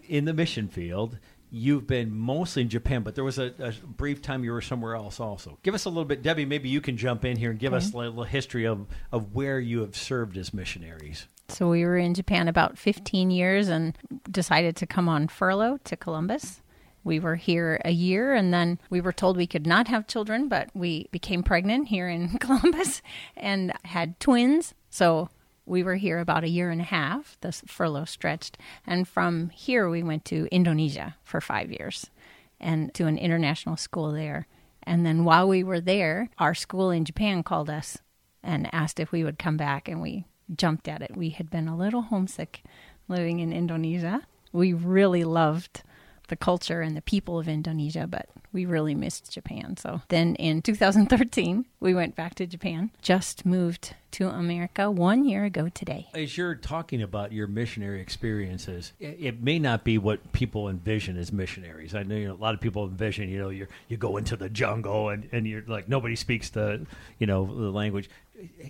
In 0.09 0.25
the 0.25 0.33
mission 0.33 0.69
field, 0.69 1.19
you've 1.51 1.87
been 1.87 2.17
mostly 2.17 2.63
in 2.63 2.69
Japan, 2.69 3.03
but 3.03 3.15
there 3.15 3.25
was 3.25 3.39
a, 3.39 3.53
a 3.59 3.73
brief 3.87 4.23
time 4.23 4.45
you 4.45 4.53
were 4.53 4.61
somewhere 4.61 4.95
else 4.95 5.21
also. 5.21 5.59
Give 5.63 5.75
us 5.75 5.85
a 5.85 5.89
little 5.89 6.05
bit, 6.05 6.23
Debi. 6.23 6.47
Maybe 6.47 6.69
you 6.69 6.81
can 6.81 6.97
jump 6.97 7.25
in 7.25 7.37
here 7.37 7.51
and 7.51 7.59
give 7.59 7.75
us 7.75 7.93
a 7.93 7.97
little 7.97 8.25
history 8.25 8.67
of 8.67 8.87
of 9.13 9.35
where 9.35 9.61
you 9.61 9.81
have 9.81 9.97
served 9.97 10.37
as 10.37 10.55
missionaries. 10.55 11.27
So 11.49 11.69
we 11.69 11.85
were 11.85 11.99
in 11.99 12.15
Japan 12.15 12.47
about 12.47 12.79
15 12.79 13.31
years 13.31 13.69
and 13.69 13.97
decided 14.31 14.77
to 14.77 14.87
come 14.87 15.09
on 15.09 15.27
furlough 15.29 15.79
to 15.85 15.97
Columbus. 15.97 16.61
We 17.03 17.19
were 17.19 17.37
here 17.37 17.81
a 17.85 17.91
year 17.91 18.35
and 18.35 18.53
then 18.53 18.79
we 18.89 19.01
were 19.01 19.13
told 19.13 19.37
we 19.37 19.47
could 19.47 19.67
not 19.67 19.89
have 19.89 20.07
children, 20.07 20.49
but 20.49 20.69
we 20.75 21.09
became 21.11 21.43
pregnant 21.43 21.89
here 21.89 22.09
in 22.09 22.29
Columbus 22.39 23.03
and 23.37 23.73
had 23.85 24.21
twins. 24.21 24.75
So 24.91 25.29
we 25.71 25.85
were 25.85 25.95
here 25.95 26.19
about 26.19 26.43
a 26.43 26.49
year 26.49 26.71
and 26.71 26.81
a 26.81 26.85
half. 26.85 27.39
The 27.41 27.53
furlough 27.53 28.05
stretched, 28.05 28.59
and 28.85 29.07
from 29.07 29.51
here 29.51 29.89
we 29.89 30.03
went 30.03 30.25
to 30.27 30.49
Indonesia 30.51 31.15
for 31.23 31.41
five 31.41 31.71
years, 31.71 32.11
and 32.59 32.93
to 32.95 33.07
an 33.07 33.17
international 33.17 33.77
school 33.77 34.11
there. 34.11 34.49
And 34.83 35.07
then 35.07 35.25
while 35.25 35.47
we 35.47 35.63
were 35.63 35.81
there, 35.81 36.29
our 36.39 36.55
school 36.55 36.91
in 36.91 37.05
Japan 37.05 37.45
called 37.45 37.71
us 37.71 37.99
and 38.43 38.69
asked 38.75 38.99
if 38.99 39.13
we 39.13 39.23
would 39.23 39.39
come 39.39 39.57
back, 39.57 39.89
and 39.89 40.03
we 40.03 40.25
jumped 40.57 40.89
at 40.89 41.03
it. 41.03 41.17
We 41.17 41.31
had 41.31 41.51
been 41.51 41.69
a 41.69 41.77
little 41.77 42.03
homesick 42.03 42.65
living 43.07 43.39
in 43.39 43.53
Indonesia. 43.53 44.27
We 44.53 44.73
really 44.73 45.23
loved 45.23 45.85
the 46.31 46.37
culture 46.37 46.81
and 46.81 46.97
the 46.97 47.03
people 47.03 47.39
of 47.39 47.49
Indonesia, 47.49 48.07
but 48.07 48.29
we 48.53 48.65
really 48.65 48.95
missed 48.95 49.31
Japan. 49.31 49.77
So 49.77 50.01
then 50.09 50.35
in 50.37 50.63
2013, 50.63 51.67
we 51.81 51.93
went 51.93 52.17
back 52.17 52.35
to 52.37 52.47
Japan. 52.47 52.91
Just 53.03 53.45
moved 53.45 53.95
to 54.13 54.29
America 54.29 54.91
one 54.91 55.25
year 55.25 55.45
ago 55.45 55.69
today. 55.69 56.09
As 56.15 56.37
you're 56.37 56.55
talking 56.55 57.03
about 57.03 57.33
your 57.33 57.47
missionary 57.47 58.01
experiences, 58.01 58.93
it, 58.99 59.43
may 59.43 59.59
not 59.59 59.85
be 59.85 59.99
what 59.99 60.33
people 60.33 60.69
envision 60.69 61.17
as 61.17 61.33
missionaries. 61.33 61.95
I 61.95 62.03
know, 62.03 62.17
you 62.17 62.29
know, 62.29 62.35
a 62.35 62.43
lot 62.43 62.55
of 62.55 62.61
people 62.61 62.85
envision, 62.85 63.29
you 63.29 63.39
know, 63.39 63.51
you 63.51 63.67
you 63.89 63.97
go 63.97 64.17
into 64.17 64.37
the 64.37 64.49
jungle 64.49 65.11
and, 65.11 65.29
and 65.33 65.47
you're 65.47 65.65
like 65.67 65.89
nobody 65.89 66.17
speaks 66.17 66.51
the, 66.51 66.87
you 67.19 67.27
know, 67.27 67.47
the 67.47 67.71
language. 67.71 68.11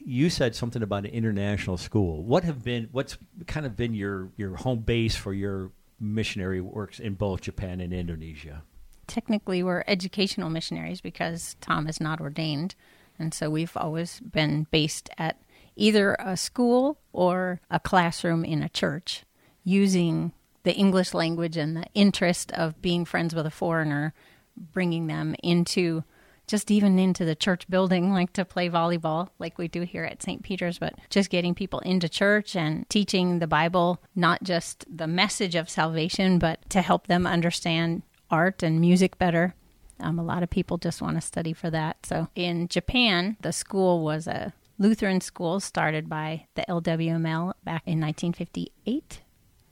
You 0.05 0.31
said 0.31 0.55
something 0.55 0.83
about 0.83 1.05
an 1.05 1.11
international 1.11 1.77
school. 1.77 2.23
What 2.23 2.45
have 2.45 2.63
been 2.63 2.89
what's 2.93 3.17
kind 3.47 3.67
of 3.67 3.77
been 3.77 3.95
your 3.95 4.29
your 4.37 4.57
home 4.57 4.81
base 4.81 5.17
for 5.17 5.33
your 5.33 5.71
missionary 6.01 6.61
works 6.61 6.99
in 6.99 7.15
both 7.15 7.43
Japan 7.43 7.81
and 7.81 7.93
Indonesia? 7.93 8.63
Technically, 9.07 9.63
we're 9.63 9.85
educational 9.87 10.51
missionaries 10.51 11.01
because 11.01 11.57
Tom 11.61 11.87
is 11.87 12.01
not 12.01 12.21
ordained. 12.21 12.75
And 13.19 13.35
so 13.35 13.51
we've 13.51 13.77
always 13.77 14.21
been 14.21 14.67
based 14.71 15.11
at 15.19 15.41
either 15.77 16.17
a 16.19 16.37
school 16.37 16.99
or 17.13 17.61
a 17.71 17.79
classroom 17.79 18.45
in 18.45 18.63
a 18.63 18.69
church 18.69 19.25
using 19.63 20.33
the 20.63 20.75
English 20.75 21.15
language 21.15 21.57
and 21.57 21.77
the 21.77 21.87
interest 21.95 22.53
of 22.53 22.81
being 22.81 23.05
friends 23.05 23.35
with 23.35 23.47
a 23.47 23.51
foreigner, 23.51 24.15
bringing 24.57 25.07
them 25.07 25.35
into 25.43 26.05
just 26.51 26.71
even 26.71 26.99
into 26.99 27.25
the 27.25 27.35
church 27.35 27.69
building, 27.69 28.13
like 28.13 28.33
to 28.35 28.45
play 28.45 28.69
volleyball, 28.69 29.29
like 29.39 29.57
we 29.57 29.69
do 29.69 29.83
here 29.83 30.05
at 30.05 30.23
St. 30.23 30.43
Peter's, 30.43 30.79
but 30.79 30.95
just 31.09 31.31
getting 31.31 31.55
people 31.55 31.79
into 31.81 32.09
church 32.09 32.57
and 32.57 32.89
teaching 32.91 33.39
the 33.39 33.47
Bible, 33.47 34.03
not 34.15 34.43
just 34.43 34.85
the 34.95 35.07
message 35.07 35.55
of 35.55 35.71
salvation, 35.71 36.39
but 36.39 36.69
to 36.71 36.83
help 36.83 37.07
them 37.07 37.27
understand 37.27 38.03
art 38.31 38.63
and 38.63 38.81
music 38.81 39.19
better. 39.19 39.55
Um, 40.01 40.19
a 40.19 40.25
lot 40.25 40.43
of 40.43 40.51
people 40.51 40.79
just 40.79 41.03
want 41.03 41.17
to 41.17 41.21
study 41.21 41.53
for 41.53 41.71
that. 41.71 42.05
So 42.07 42.29
in 42.35 42.69
Japan, 42.69 43.37
the 43.41 43.53
school 43.53 44.03
was 44.03 44.27
a 44.27 44.53
Lutheran 44.79 45.21
school 45.21 45.61
started 45.61 46.09
by 46.09 46.47
the 46.55 46.65
LWML 46.67 47.53
back 47.65 47.83
in 47.87 48.01
1958, 48.01 49.21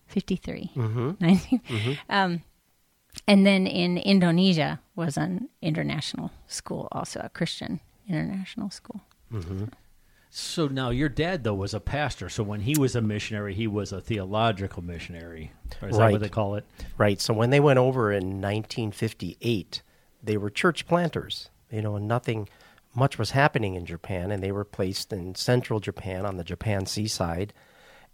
53. 0.06 0.70
Mm-hmm. 0.76 1.10
19 1.20 1.98
Um, 2.10 2.42
and 3.28 3.46
then 3.46 3.66
in 3.66 3.98
Indonesia 3.98 4.80
was 4.96 5.16
an 5.16 5.48
international 5.62 6.32
school, 6.48 6.88
also 6.90 7.20
a 7.22 7.28
Christian 7.28 7.80
international 8.08 8.70
school. 8.70 9.02
Mm-hmm. 9.32 9.64
So 10.30 10.66
now 10.66 10.90
your 10.90 11.08
dad 11.08 11.44
though 11.44 11.54
was 11.54 11.74
a 11.74 11.80
pastor. 11.80 12.28
So 12.28 12.42
when 12.42 12.60
he 12.60 12.74
was 12.78 12.96
a 12.96 13.00
missionary, 13.00 13.54
he 13.54 13.66
was 13.66 13.92
a 13.92 14.00
theological 14.00 14.82
missionary. 14.82 15.52
Or 15.82 15.88
is 15.88 15.96
that 15.96 16.04
Right. 16.04 16.12
what 16.12 16.20
they 16.22 16.28
call 16.28 16.54
it? 16.54 16.64
Right. 16.96 17.20
So 17.20 17.34
when 17.34 17.50
they 17.50 17.60
went 17.60 17.78
over 17.78 18.10
in 18.10 18.40
1958, 18.40 19.82
they 20.22 20.36
were 20.36 20.50
church 20.50 20.86
planters. 20.86 21.50
You 21.70 21.82
know, 21.82 21.98
nothing 21.98 22.48
much 22.94 23.18
was 23.18 23.32
happening 23.32 23.74
in 23.74 23.84
Japan, 23.84 24.30
and 24.30 24.42
they 24.42 24.52
were 24.52 24.64
placed 24.64 25.12
in 25.12 25.34
central 25.34 25.80
Japan 25.80 26.24
on 26.24 26.36
the 26.38 26.44
Japan 26.44 26.86
seaside. 26.86 27.52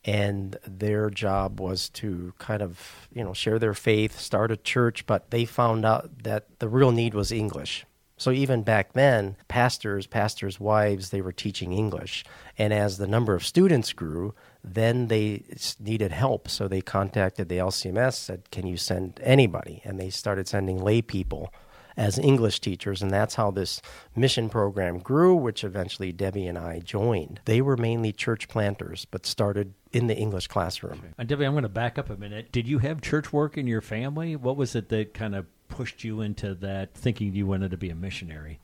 And 0.05 0.57
their 0.67 1.09
job 1.09 1.61
was 1.61 1.89
to 1.91 2.35
kind 2.39 2.61
of, 2.61 3.09
you 3.13 3.25
know, 3.25 3.33
share 3.33 3.59
their 3.59 3.75
faith, 3.75 4.21
start 4.21 4.51
a 4.51 4.57
church, 4.57 5.07
but 5.07 5.31
they 5.31 5.45
found 5.45 5.87
out 5.87 6.25
that 6.25 6.59
the 6.59 6.69
real 6.69 6.93
need 6.93 7.15
was 7.15 7.33
English. 7.33 7.87
So 8.17 8.31
even 8.31 8.63
back 8.63 8.93
then, 8.93 9.37
pastors, 9.49 10.07
pastors' 10.07 10.61
wives, 10.61 11.11
they 11.11 11.21
were 11.21 11.33
teaching 11.33 11.73
English. 11.73 12.25
And 12.57 12.73
as 12.73 12.99
the 12.99 13.09
number 13.09 13.35
of 13.35 13.45
students 13.45 13.93
grew, 13.93 14.35
then 14.63 15.09
they 15.09 15.43
needed 15.81 16.13
help. 16.13 16.49
So 16.49 16.69
they 16.69 16.81
contacted 16.81 17.49
the 17.49 17.59
LCMS, 17.59 18.15
said, 18.15 18.51
Can 18.51 18.67
you 18.67 18.77
send 18.77 19.21
anybody? 19.23 19.83
And 19.85 19.99
they 19.99 20.11
started 20.11 20.47
sending 20.47 20.79
lay 20.79 21.03
people 21.03 21.53
as 21.97 22.19
English 22.19 22.61
teachers. 22.61 23.03
And 23.03 23.11
that's 23.11 23.35
how 23.35 23.51
this 23.51 23.83
mission 24.15 24.49
program 24.49 24.99
grew, 24.99 25.35
which 25.35 25.65
eventually 25.65 26.13
Debi 26.13 26.49
and 26.49 26.59
I 26.59 26.81
joined. 26.81 27.41
They 27.45 27.61
were 27.61 27.77
mainly 27.77 28.13
church 28.13 28.49
planters, 28.49 29.05
but 29.05 29.27
started 29.27 29.75
in 29.95 30.07
the 30.09 30.17
English 30.17 30.49
classroom. 30.49 31.01
And 31.17 31.29
Debi, 31.29 31.47
I'm 31.47 31.53
going 31.53 31.63
to 31.63 31.69
back 31.69 31.99
up 31.99 32.11
a 32.11 32.17
minute. 32.17 32.51
Did 32.53 32.67
you 32.67 32.79
have 32.81 33.01
church 33.01 33.33
work 33.33 33.57
in 33.57 33.67
your 33.67 33.81
family? 33.81 34.37
What 34.37 34.57
was 34.57 34.75
it 34.75 34.89
that 34.89 35.15
kind 35.15 35.35
of 35.35 35.47
pushed 35.69 36.05
you 36.05 36.21
into 36.21 36.55
that 36.57 36.95
thinking 36.95 37.33
you 37.35 37.47
wanted 37.47 37.71
to 37.71 37.77
be 37.77 37.91
a 37.91 37.95
missionary? 37.95 38.59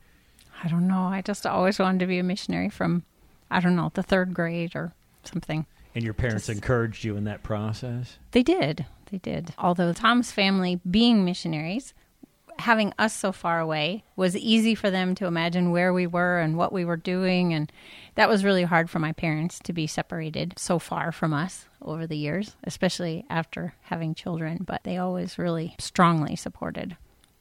I 0.63 0.67
don't 0.67 0.87
know. 0.87 1.03
I 1.03 1.21
just 1.21 1.45
always 1.45 1.79
wanted 1.79 1.99
to 1.99 2.05
be 2.07 2.19
a 2.19 2.23
missionary 2.23 2.69
from, 2.69 3.03
I 3.49 3.59
don't 3.59 3.75
know, 3.75 3.91
the 3.93 4.03
third 4.03 4.33
grade 4.33 4.75
or 4.75 4.93
something. 5.23 5.65
And 5.95 6.03
your 6.03 6.13
parents 6.13 6.47
Just- 6.47 6.57
encouraged 6.57 7.03
you 7.03 7.15
in 7.17 7.23
that 7.25 7.43
process? 7.43 8.17
They 8.31 8.43
did. 8.43 8.85
They 9.11 9.17
did. 9.17 9.53
Although 9.57 9.91
Tom's 9.93 10.31
family 10.31 10.79
being 10.89 11.25
missionaries, 11.25 11.93
having 12.61 12.93
us 12.97 13.13
so 13.13 13.31
far 13.31 13.59
away 13.59 14.03
was 14.15 14.37
easy 14.37 14.75
for 14.75 14.89
them 14.89 15.15
to 15.15 15.25
imagine 15.25 15.71
where 15.71 15.93
we 15.93 16.07
were 16.07 16.39
and 16.39 16.57
what 16.57 16.71
we 16.71 16.85
were 16.85 16.97
doing. 16.97 17.53
And 17.53 17.71
that 18.15 18.29
was 18.29 18.45
really 18.45 18.63
hard 18.63 18.89
for 18.89 18.99
my 18.99 19.11
parents 19.11 19.59
to 19.65 19.73
be 19.73 19.87
separated 19.87 20.53
so 20.57 20.79
far 20.79 21.11
from 21.11 21.33
us 21.33 21.65
over 21.81 22.07
the 22.07 22.17
years, 22.17 22.55
especially 22.63 23.25
after 23.29 23.73
having 23.81 24.15
children. 24.15 24.63
But 24.65 24.83
they 24.83 24.97
always 24.97 25.37
really 25.37 25.75
strongly 25.79 26.35
supported 26.35 26.95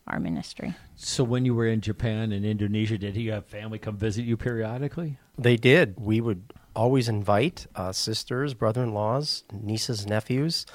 our 0.07 0.19
ministry. 0.19 0.75
So 0.97 1.23
when 1.23 1.45
you 1.45 1.55
were 1.55 1.67
in 1.67 1.81
Japan 1.81 2.33
and 2.33 2.45
Indonesia, 2.45 2.99
did 2.99 3.17
you 3.17 3.33
have 3.33 3.47
family 3.47 3.79
come 3.79 3.97
visit 3.97 4.25
you 4.25 4.37
periodically? 4.37 5.19
They 5.39 5.57
did. 5.57 5.95
We 5.99 6.21
would 6.21 6.53
always 6.75 7.09
invite 7.09 7.67
uh, 7.75 7.93
sisters, 7.93 8.55
brother 8.55 8.83
in 8.83 8.93
laws, 8.93 9.45
nieces, 9.53 10.07
nephews 10.07 10.67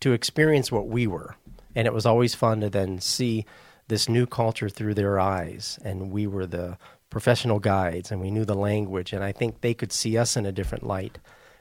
to 0.00 0.12
experience 0.12 0.70
what 0.70 0.88
we 0.88 1.06
were. 1.06 1.36
And 1.74 1.86
it 1.86 1.92
was 1.92 2.06
always 2.06 2.34
fun 2.34 2.60
to 2.60 2.70
then 2.70 3.00
see 3.00 3.44
this 3.88 4.08
new 4.08 4.26
culture 4.26 4.68
through 4.68 4.94
their 4.94 5.18
eyes. 5.18 5.78
And 5.84 6.10
we 6.10 6.26
were 6.26 6.46
the 6.46 6.78
professional 7.10 7.58
guides 7.58 8.10
and 8.10 8.20
we 8.20 8.30
knew 8.30 8.44
the 8.44 8.54
language. 8.54 9.12
And 9.12 9.22
I 9.22 9.32
think 9.32 9.60
they 9.60 9.74
could 9.74 9.92
see 9.92 10.18
us 10.18 10.36
in 10.36 10.46
a 10.46 10.52
different 10.52 10.84
light 10.84 11.18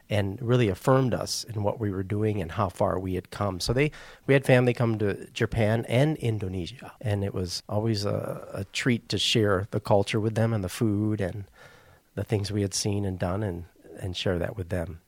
and 0.09 0.39
really 0.41 0.69
affirmed 0.69 1.13
us 1.13 1.43
in 1.43 1.63
what 1.63 1.79
we 1.79 1.91
were 1.91 2.03
doing 2.03 2.41
and 2.41 2.51
how 2.51 2.69
far 2.69 2.99
we 2.99 3.15
had 3.15 3.31
come. 3.31 3.59
So 3.59 3.73
they 3.73 3.91
we 4.27 4.33
had 4.33 4.45
family 4.45 4.73
come 4.73 4.97
to 4.99 5.27
Japan 5.31 5.85
and 5.87 6.17
Indonesia, 6.17 6.93
and 7.01 7.23
it 7.23 7.33
was 7.33 7.63
always 7.67 8.05
a, 8.05 8.47
a 8.53 8.63
treat 8.65 9.09
to 9.09 9.17
share 9.17 9.67
the 9.71 9.79
culture 9.79 10.19
with 10.19 10.35
them 10.35 10.53
and 10.53 10.63
the 10.63 10.69
food 10.69 11.21
and 11.21 11.45
the 12.13 12.23
things 12.23 12.51
we 12.51 12.61
had 12.61 12.73
seen 12.73 13.05
and 13.05 13.17
done 13.17 13.43
and 13.43 13.65
and 13.99 14.15
share 14.15 14.37
that 14.37 14.55
with 14.57 14.69
them. 14.69 14.99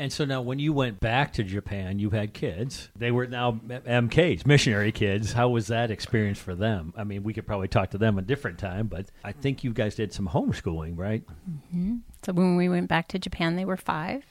And 0.00 0.10
so 0.10 0.24
now, 0.24 0.40
when 0.40 0.58
you 0.58 0.72
went 0.72 0.98
back 0.98 1.34
to 1.34 1.44
Japan, 1.44 1.98
you 1.98 2.08
had 2.08 2.32
kids. 2.32 2.88
They 2.96 3.10
were 3.10 3.26
now 3.26 3.52
MKs, 3.52 4.46
missionary 4.46 4.92
kids. 4.92 5.34
How 5.34 5.50
was 5.50 5.66
that 5.66 5.90
experience 5.90 6.38
for 6.38 6.54
them? 6.54 6.94
I 6.96 7.04
mean, 7.04 7.22
we 7.22 7.34
could 7.34 7.46
probably 7.46 7.68
talk 7.68 7.90
to 7.90 7.98
them 7.98 8.16
a 8.16 8.22
different 8.22 8.58
time, 8.58 8.86
but 8.86 9.10
I 9.22 9.32
think 9.32 9.62
you 9.62 9.74
guys 9.74 9.96
did 9.96 10.14
some 10.14 10.26
homeschooling, 10.26 10.96
right? 10.96 11.22
Mm-hmm. 11.26 11.96
So 12.22 12.32
when 12.32 12.56
we 12.56 12.70
went 12.70 12.88
back 12.88 13.08
to 13.08 13.18
Japan, 13.18 13.56
they 13.56 13.66
were 13.66 13.76
five. 13.76 14.24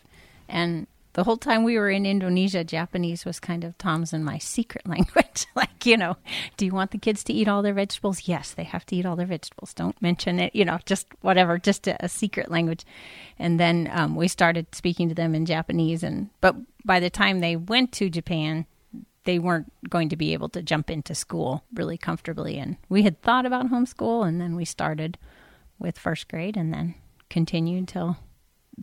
And 0.48 0.88
the 1.20 1.26
whole 1.26 1.36
time 1.36 1.66
we 1.66 1.78
were 1.78 1.90
in 1.90 2.06
Indonesia, 2.06 2.64
Japanese 2.64 3.26
was 3.26 3.42
kind 3.42 3.66
of 3.66 3.78
Tom's 3.78 4.14
and 4.14 4.24
my 4.24 4.38
secret 4.38 4.88
language. 4.88 5.48
like, 5.54 5.86
you 5.86 5.98
know, 5.98 6.16
do 6.56 6.66
you 6.66 6.72
want 6.72 6.92
the 6.92 6.98
kids 6.98 7.26
to 7.26 7.34
eat 7.34 7.50
all 7.50 7.62
their 7.62 7.74
vegetables? 7.74 8.22
Yes, 8.26 8.54
they 8.54 8.64
have 8.64 8.86
to 8.86 8.96
eat 8.96 9.06
all 9.06 9.18
their 9.18 9.26
vegetables. 9.26 9.74
Don't 9.74 10.02
mention 10.02 10.40
it, 10.40 10.56
you 10.56 10.64
know, 10.64 10.80
just 10.86 11.08
whatever, 11.20 11.58
just 11.58 11.90
a, 11.90 12.06
a 12.06 12.08
secret 12.08 12.50
language. 12.50 12.86
And 13.38 13.60
then 13.60 13.90
um, 13.92 14.16
we 14.16 14.30
started 14.30 14.74
speaking 14.74 15.10
to 15.10 15.16
them 15.16 15.36
in 15.36 15.46
Japanese. 15.46 16.04
And 16.04 16.30
but 16.40 16.56
by 16.86 17.02
the 17.02 17.10
time 17.10 17.42
they 17.42 17.58
went 17.58 17.92
to 17.94 18.10
Japan, 18.10 18.66
they 19.26 19.40
weren't 19.40 19.74
going 19.90 20.08
to 20.08 20.16
be 20.16 20.32
able 20.32 20.48
to 20.48 20.62
jump 20.62 20.90
into 20.90 21.14
school 21.14 21.66
really 21.74 21.98
comfortably. 21.98 22.58
And 22.58 22.78
we 22.88 23.04
had 23.04 23.22
thought 23.22 23.46
about 23.46 23.70
homeschool, 23.70 24.26
and 24.26 24.40
then 24.40 24.56
we 24.56 24.64
started 24.64 25.18
with 25.80 26.00
first 26.00 26.30
grade, 26.30 26.56
and 26.56 26.74
then 26.74 26.96
continued 27.30 27.90
till 27.90 28.16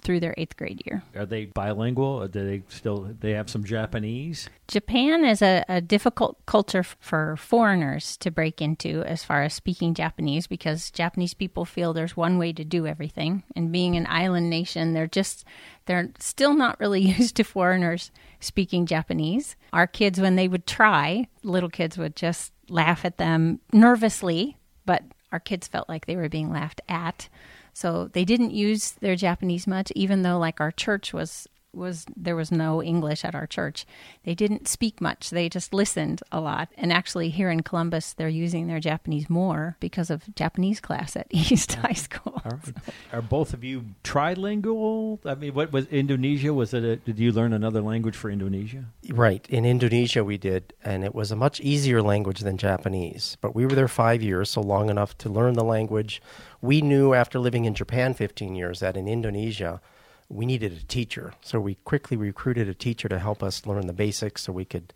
through 0.02 0.20
their 0.20 0.34
eighth 0.36 0.56
grade 0.56 0.82
year. 0.86 1.02
Are 1.14 1.26
they 1.26 1.46
bilingual? 1.46 2.26
Do 2.28 2.44
they 2.44 2.62
still 2.68 3.08
they 3.20 3.32
have 3.32 3.50
some 3.50 3.64
Japanese? 3.64 4.48
Japan 4.68 5.24
is 5.24 5.42
a, 5.42 5.64
a 5.68 5.80
difficult 5.80 6.44
culture 6.46 6.82
for 6.82 7.36
foreigners 7.36 8.16
to 8.18 8.30
break 8.30 8.60
into 8.60 9.02
as 9.02 9.22
far 9.22 9.42
as 9.42 9.54
speaking 9.54 9.94
Japanese 9.94 10.46
because 10.46 10.90
Japanese 10.90 11.34
people 11.34 11.64
feel 11.64 11.92
there's 11.92 12.16
one 12.16 12.38
way 12.38 12.52
to 12.52 12.64
do 12.64 12.86
everything. 12.86 13.42
And 13.54 13.72
being 13.72 13.96
an 13.96 14.06
island 14.08 14.50
nation, 14.50 14.92
they're 14.92 15.06
just, 15.06 15.44
they're 15.86 16.10
still 16.18 16.54
not 16.54 16.80
really 16.80 17.00
used 17.18 17.36
to 17.36 17.44
foreigners 17.44 18.10
speaking 18.40 18.86
Japanese. 18.86 19.56
Our 19.72 19.86
kids, 19.86 20.20
when 20.20 20.36
they 20.36 20.48
would 20.48 20.66
try, 20.66 21.28
little 21.42 21.70
kids 21.70 21.96
would 21.96 22.16
just 22.16 22.52
laugh 22.68 23.04
at 23.04 23.18
them 23.18 23.60
nervously, 23.72 24.56
but 24.84 25.02
our 25.32 25.40
kids 25.40 25.68
felt 25.68 25.88
like 25.88 26.06
they 26.06 26.16
were 26.16 26.28
being 26.28 26.50
laughed 26.50 26.80
at. 26.88 27.28
So 27.76 28.08
they 28.10 28.24
didn't 28.24 28.52
use 28.54 28.92
their 28.92 29.16
Japanese 29.16 29.66
much, 29.66 29.92
even 29.94 30.22
though 30.22 30.38
like 30.38 30.62
our 30.62 30.72
church 30.72 31.12
was 31.12 31.46
was 31.76 32.06
there 32.16 32.36
was 32.36 32.50
no 32.50 32.82
English 32.82 33.24
at 33.24 33.34
our 33.34 33.46
church. 33.46 33.86
They 34.24 34.34
didn't 34.34 34.68
speak 34.68 35.00
much. 35.00 35.30
They 35.30 35.48
just 35.48 35.74
listened 35.74 36.22
a 36.32 36.40
lot. 36.40 36.68
And 36.76 36.92
actually 36.92 37.30
here 37.30 37.50
in 37.50 37.62
Columbus 37.62 38.12
they're 38.12 38.28
using 38.28 38.66
their 38.66 38.80
Japanese 38.80 39.28
more 39.30 39.76
because 39.80 40.10
of 40.10 40.34
Japanese 40.34 40.80
class 40.80 41.16
at 41.16 41.26
East 41.30 41.74
High 41.74 41.92
School. 41.92 42.40
All 42.44 42.52
right. 42.52 42.74
Are 43.12 43.22
both 43.22 43.52
of 43.52 43.62
you 43.64 43.84
trilingual? 44.04 45.18
I 45.24 45.34
mean, 45.34 45.54
what 45.54 45.72
was 45.72 45.86
Indonesia? 45.86 46.52
Was 46.52 46.74
it? 46.74 46.84
A, 46.84 46.96
did 46.96 47.18
you 47.18 47.32
learn 47.32 47.52
another 47.52 47.80
language 47.80 48.16
for 48.16 48.30
Indonesia? 48.30 48.84
Right. 49.10 49.46
In 49.48 49.64
Indonesia, 49.64 50.24
we 50.24 50.38
did, 50.38 50.72
and 50.84 51.04
it 51.04 51.14
was 51.14 51.30
a 51.30 51.36
much 51.36 51.60
easier 51.60 52.02
language 52.02 52.40
than 52.40 52.56
Japanese. 52.56 53.36
But 53.40 53.54
we 53.54 53.64
were 53.64 53.74
there 53.74 53.88
five 53.88 54.22
years, 54.22 54.50
so 54.50 54.60
long 54.60 54.90
enough 54.90 55.16
to 55.18 55.28
learn 55.28 55.54
the 55.54 55.64
language. 55.64 56.22
We 56.60 56.80
knew 56.80 57.14
after 57.14 57.38
living 57.38 57.64
in 57.64 57.74
Japan 57.74 58.14
15 58.14 58.54
years 58.54 58.80
that 58.80 58.96
in 58.96 59.08
Indonesia, 59.08 59.80
we 60.28 60.46
needed 60.46 60.72
a 60.72 60.84
teacher. 60.84 61.34
So 61.40 61.60
we 61.60 61.76
quickly 61.84 62.16
recruited 62.16 62.68
a 62.68 62.74
teacher 62.74 63.08
to 63.08 63.18
help 63.18 63.42
us 63.42 63.66
learn 63.66 63.86
the 63.86 63.92
basics 63.92 64.42
so 64.42 64.52
we 64.52 64.64
could 64.64 64.92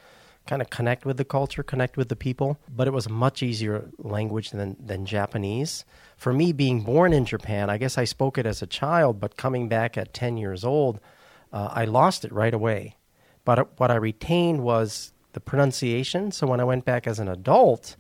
kind 0.47 0.63
of 0.63 0.71
connect 0.71 1.05
with 1.05 1.17
the 1.17 1.25
culture, 1.25 1.63
connect 1.63 1.97
with 1.97 2.09
the 2.09 2.17
people. 2.17 2.59
But 2.75 2.89
it 2.89 2.93
was 2.93 3.07
a 3.07 3.11
much 3.11 3.43
easier 3.43 3.89
language 3.99 4.51
than, 4.51 4.77
than 4.85 5.07
Japanese. 5.07 5.85
For 6.17 6.33
me, 6.33 6.53
being 6.53 6.83
born 6.83 7.13
in 7.13 7.25
Japan, 7.25 7.71
I 7.71 7.79
guess 7.79 7.97
I 7.97 8.05
spoke 8.05 8.39
it 8.39 8.47
as 8.47 8.63
a 8.63 8.67
child, 8.67 9.21
but 9.21 9.37
coming 9.37 9.69
back 9.69 9.97
at 9.97 10.13
10 10.13 10.37
years 10.37 10.65
old, 10.65 11.01
uh, 11.53 11.69
I 11.73 11.85
lost 11.85 12.25
it 12.25 12.33
right 12.33 12.55
away. 12.55 12.97
But 13.45 13.79
what 13.79 13.91
I 13.91 13.97
retained 13.97 14.63
was 14.63 15.13
the 15.33 15.41
pronunciation. 15.41 16.33
So 16.33 16.47
when 16.47 16.61
I 16.61 16.65
went 16.65 16.85
back 16.85 17.07
as 17.07 17.19
an 17.19 17.29
adult, 17.29 17.97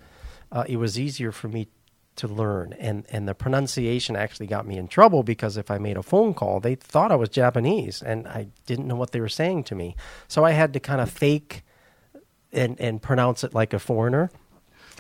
uh, 0.52 0.64
it 0.68 0.76
was 0.76 0.98
easier 0.98 1.32
for 1.32 1.48
me 1.48 1.68
to 2.20 2.28
learn. 2.28 2.74
And, 2.78 3.06
and 3.10 3.26
the 3.26 3.34
pronunciation 3.34 4.14
actually 4.14 4.46
got 4.46 4.66
me 4.66 4.76
in 4.76 4.88
trouble 4.88 5.22
because 5.22 5.56
if 5.56 5.70
I 5.70 5.78
made 5.78 5.96
a 5.96 6.02
phone 6.02 6.34
call, 6.34 6.60
they 6.60 6.74
thought 6.74 7.10
I 7.10 7.16
was 7.16 7.28
Japanese 7.28 8.02
and 8.02 8.28
I 8.28 8.48
didn't 8.66 8.86
know 8.86 8.96
what 8.96 9.12
they 9.12 9.20
were 9.20 9.28
saying 9.28 9.64
to 9.64 9.74
me. 9.74 9.96
So 10.28 10.44
I 10.44 10.52
had 10.52 10.72
to 10.74 10.80
kind 10.80 11.00
of 11.00 11.10
fake 11.10 11.62
and, 12.52 12.78
and 12.80 13.00
pronounce 13.00 13.42
it 13.42 13.54
like 13.54 13.72
a 13.72 13.78
foreigner. 13.78 14.30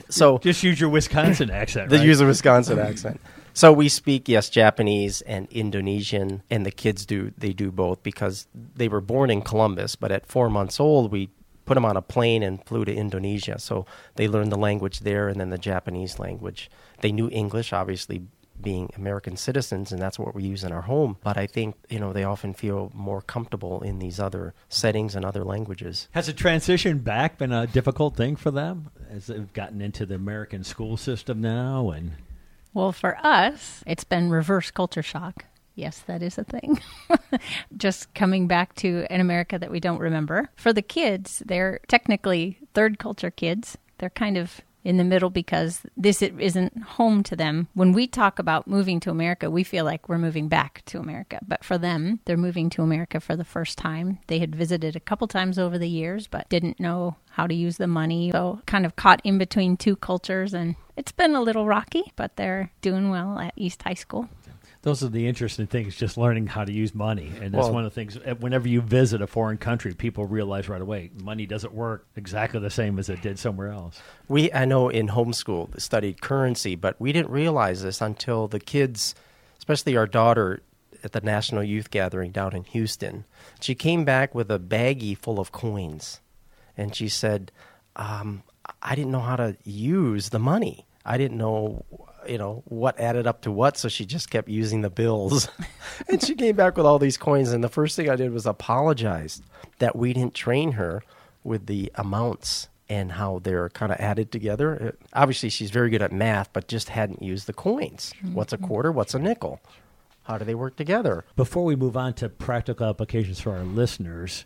So 0.08 0.38
just 0.38 0.62
use 0.62 0.80
your 0.80 0.88
Wisconsin 0.88 1.50
accent. 1.50 1.92
Right? 1.92 2.02
use 2.02 2.20
a 2.20 2.26
Wisconsin 2.26 2.78
accent. 2.78 3.20
So 3.52 3.72
we 3.72 3.88
speak 3.88 4.28
yes 4.28 4.48
Japanese 4.48 5.20
and 5.22 5.46
Indonesian, 5.50 6.42
and 6.50 6.64
the 6.64 6.70
kids 6.70 7.04
do 7.04 7.32
they 7.36 7.52
do 7.52 7.70
both 7.70 8.02
because 8.02 8.46
they 8.54 8.88
were 8.88 9.00
born 9.00 9.28
in 9.28 9.42
Columbus, 9.42 9.96
but 9.96 10.10
at 10.12 10.24
four 10.26 10.48
months 10.48 10.80
old 10.80 11.12
we 11.12 11.28
put 11.70 11.76
them 11.76 11.84
on 11.84 11.96
a 11.96 12.02
plane 12.02 12.42
and 12.42 12.64
flew 12.64 12.84
to 12.84 12.92
Indonesia. 12.92 13.56
So 13.60 13.86
they 14.16 14.26
learned 14.26 14.50
the 14.50 14.58
language 14.58 15.00
there 15.00 15.28
and 15.28 15.38
then 15.38 15.50
the 15.50 15.56
Japanese 15.56 16.18
language. 16.18 16.68
They 17.00 17.12
knew 17.12 17.30
English, 17.30 17.72
obviously 17.72 18.22
being 18.60 18.90
American 18.96 19.36
citizens, 19.36 19.92
and 19.92 20.02
that's 20.02 20.18
what 20.18 20.34
we 20.34 20.42
use 20.42 20.64
in 20.64 20.72
our 20.72 20.80
home. 20.80 21.18
But 21.22 21.38
I 21.38 21.46
think, 21.46 21.76
you 21.88 22.00
know, 22.00 22.12
they 22.12 22.24
often 22.24 22.54
feel 22.54 22.90
more 22.92 23.22
comfortable 23.22 23.82
in 23.82 24.00
these 24.00 24.18
other 24.18 24.52
settings 24.68 25.14
and 25.14 25.24
other 25.24 25.44
languages. 25.44 26.08
Has 26.10 26.26
the 26.26 26.32
transition 26.32 26.98
back 26.98 27.38
been 27.38 27.52
a 27.52 27.68
difficult 27.68 28.16
thing 28.16 28.34
for 28.34 28.50
them 28.50 28.90
as 29.08 29.28
they've 29.28 29.52
gotten 29.52 29.80
into 29.80 30.04
the 30.04 30.16
American 30.16 30.64
school 30.64 30.96
system 30.96 31.40
now? 31.40 31.90
And 31.90 32.14
well, 32.74 32.90
for 32.90 33.16
us, 33.24 33.84
it's 33.86 34.02
been 34.02 34.28
reverse 34.28 34.72
culture 34.72 35.04
shock. 35.04 35.44
Yes, 35.74 36.00
that 36.06 36.22
is 36.22 36.36
a 36.38 36.44
thing. 36.44 36.80
Just 37.76 38.12
coming 38.14 38.46
back 38.46 38.74
to 38.76 39.06
an 39.10 39.20
America 39.20 39.58
that 39.58 39.70
we 39.70 39.80
don't 39.80 40.00
remember. 40.00 40.50
For 40.56 40.72
the 40.72 40.82
kids, 40.82 41.42
they're 41.46 41.80
technically 41.88 42.58
third 42.74 42.98
culture 42.98 43.30
kids. 43.30 43.78
They're 43.98 44.10
kind 44.10 44.36
of 44.36 44.60
in 44.84 44.96
the 44.96 45.04
middle 45.04 45.30
because 45.30 45.82
this 45.96 46.22
isn't 46.22 46.82
home 46.82 47.22
to 47.24 47.36
them. 47.36 47.68
When 47.74 47.92
we 47.92 48.06
talk 48.06 48.38
about 48.38 48.66
moving 48.66 49.00
to 49.00 49.10
America, 49.10 49.50
we 49.50 49.62
feel 49.64 49.84
like 49.84 50.08
we're 50.08 50.18
moving 50.18 50.48
back 50.48 50.82
to 50.86 50.98
America. 50.98 51.38
But 51.46 51.64
for 51.64 51.78
them, 51.78 52.20
they're 52.24 52.36
moving 52.36 52.70
to 52.70 52.82
America 52.82 53.20
for 53.20 53.36
the 53.36 53.44
first 53.44 53.76
time. 53.78 54.18
They 54.26 54.38
had 54.38 54.56
visited 54.56 54.96
a 54.96 55.00
couple 55.00 55.28
times 55.28 55.58
over 55.58 55.78
the 55.78 55.88
years, 55.88 56.26
but 56.26 56.48
didn't 56.48 56.80
know 56.80 57.16
how 57.30 57.46
to 57.46 57.54
use 57.54 57.76
the 57.76 57.86
money. 57.86 58.30
So 58.32 58.60
kind 58.66 58.86
of 58.86 58.96
caught 58.96 59.20
in 59.24 59.38
between 59.38 59.76
two 59.76 59.96
cultures 59.96 60.54
and 60.54 60.76
it's 60.96 61.12
been 61.12 61.34
a 61.34 61.40
little 61.40 61.66
rocky, 61.66 62.12
but 62.16 62.36
they're 62.36 62.70
doing 62.82 63.10
well 63.10 63.38
at 63.38 63.54
East 63.56 63.82
High 63.82 63.94
School 63.94 64.28
those 64.82 65.02
are 65.02 65.08
the 65.08 65.26
interesting 65.26 65.66
things 65.66 65.94
just 65.94 66.16
learning 66.16 66.46
how 66.46 66.64
to 66.64 66.72
use 66.72 66.94
money. 66.94 67.30
And 67.40 67.52
that's 67.52 67.64
well, 67.64 67.74
one 67.74 67.84
of 67.84 67.92
the 67.92 67.94
things 67.94 68.16
uh, 68.16 68.34
whenever 68.36 68.66
you 68.66 68.80
visit 68.80 69.20
a 69.20 69.26
foreign 69.26 69.58
country 69.58 69.94
people 69.94 70.24
realize 70.24 70.68
right 70.68 70.80
away 70.80 71.10
money 71.14 71.46
doesn't 71.46 71.74
work 71.74 72.06
exactly 72.16 72.60
the 72.60 72.70
same 72.70 72.98
as 72.98 73.08
it 73.08 73.20
did 73.20 73.38
somewhere 73.38 73.68
else. 73.68 74.00
We 74.28 74.52
i 74.52 74.64
know 74.64 74.88
in 74.88 75.08
homeschool 75.08 75.78
studied 75.80 76.20
currency 76.20 76.76
but 76.76 76.96
we 76.98 77.12
didn't 77.12 77.30
realize 77.30 77.82
this 77.82 78.00
until 78.00 78.48
the 78.48 78.60
kids 78.60 79.14
especially 79.58 79.96
our 79.96 80.06
daughter 80.06 80.62
at 81.04 81.12
the 81.12 81.20
national 81.20 81.62
youth 81.62 81.90
gathering 81.90 82.30
down 82.30 82.54
in 82.54 82.64
houston 82.64 83.24
she 83.60 83.74
came 83.74 84.04
back 84.04 84.34
with 84.34 84.50
a 84.50 84.58
baggie 84.58 85.16
full 85.16 85.38
of 85.38 85.52
coins. 85.52 86.20
And 86.76 86.94
she 86.94 87.08
said 87.08 87.52
um, 87.96 88.42
i 88.82 88.94
didn't 88.94 89.12
know 89.12 89.20
how 89.20 89.36
to 89.36 89.56
use 89.64 90.30
the 90.30 90.38
money 90.38 90.86
I 91.04 91.18
didn't 91.18 91.38
know 91.38 91.84
you 92.28 92.38
know 92.38 92.62
what 92.66 93.00
added 93.00 93.26
up 93.26 93.40
to 93.42 93.50
what 93.50 93.78
so 93.78 93.88
she 93.88 94.04
just 94.04 94.30
kept 94.30 94.48
using 94.48 94.82
the 94.82 94.90
bills. 94.90 95.48
And 96.08 96.22
she 96.22 96.34
came 96.34 96.56
back 96.56 96.76
with 96.76 96.86
all 96.86 96.98
these 96.98 97.16
coins 97.16 97.52
and 97.52 97.62
the 97.62 97.68
first 97.68 97.94
thing 97.94 98.08
i 98.08 98.16
did 98.16 98.32
was 98.32 98.46
apologize 98.46 99.42
that 99.78 99.94
we 99.94 100.12
didn't 100.12 100.34
train 100.34 100.72
her 100.72 101.02
with 101.44 101.66
the 101.66 101.92
amounts 101.94 102.68
and 102.88 103.12
how 103.12 103.40
they're 103.42 103.68
kind 103.70 103.92
of 103.92 104.00
added 104.00 104.32
together. 104.32 104.74
It, 104.74 105.00
obviously 105.12 105.48
she's 105.50 105.70
very 105.70 105.90
good 105.90 106.02
at 106.02 106.12
math 106.12 106.52
but 106.52 106.68
just 106.68 106.88
hadn't 106.88 107.22
used 107.22 107.46
the 107.46 107.52
coins. 107.52 108.12
Mm-hmm. 108.18 108.34
what's 108.34 108.52
a 108.52 108.58
quarter? 108.58 108.90
What's 108.90 109.14
a 109.14 109.18
nickel? 109.18 109.60
How 110.22 110.38
do 110.38 110.44
they 110.44 110.54
work 110.54 110.76
together? 110.76 111.24
Before 111.36 111.64
we 111.64 111.76
move 111.76 111.96
on 111.96 112.14
to 112.14 112.28
practical 112.28 112.86
applications 112.86 113.40
for 113.40 113.52
our 113.52 113.64
listeners 113.64 114.44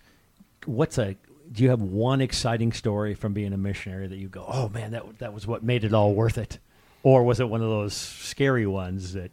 what's 0.66 0.98
a 0.98 1.16
do 1.52 1.62
you 1.62 1.70
have 1.70 1.82
one 1.82 2.20
exciting 2.20 2.72
story 2.72 3.14
from 3.14 3.32
being 3.32 3.52
a 3.52 3.56
missionary 3.56 4.06
that 4.06 4.16
you 4.16 4.28
go 4.28 4.44
oh 4.48 4.68
man 4.68 4.92
that 4.92 5.18
that 5.18 5.32
was 5.32 5.46
what 5.46 5.62
made 5.62 5.84
it 5.84 5.92
all 5.92 6.14
worth 6.14 6.38
it 6.38 6.58
or 7.02 7.22
was 7.22 7.40
it 7.40 7.48
one 7.48 7.60
of 7.60 7.68
those 7.68 7.94
scary 7.94 8.66
ones 8.66 9.12
that 9.12 9.30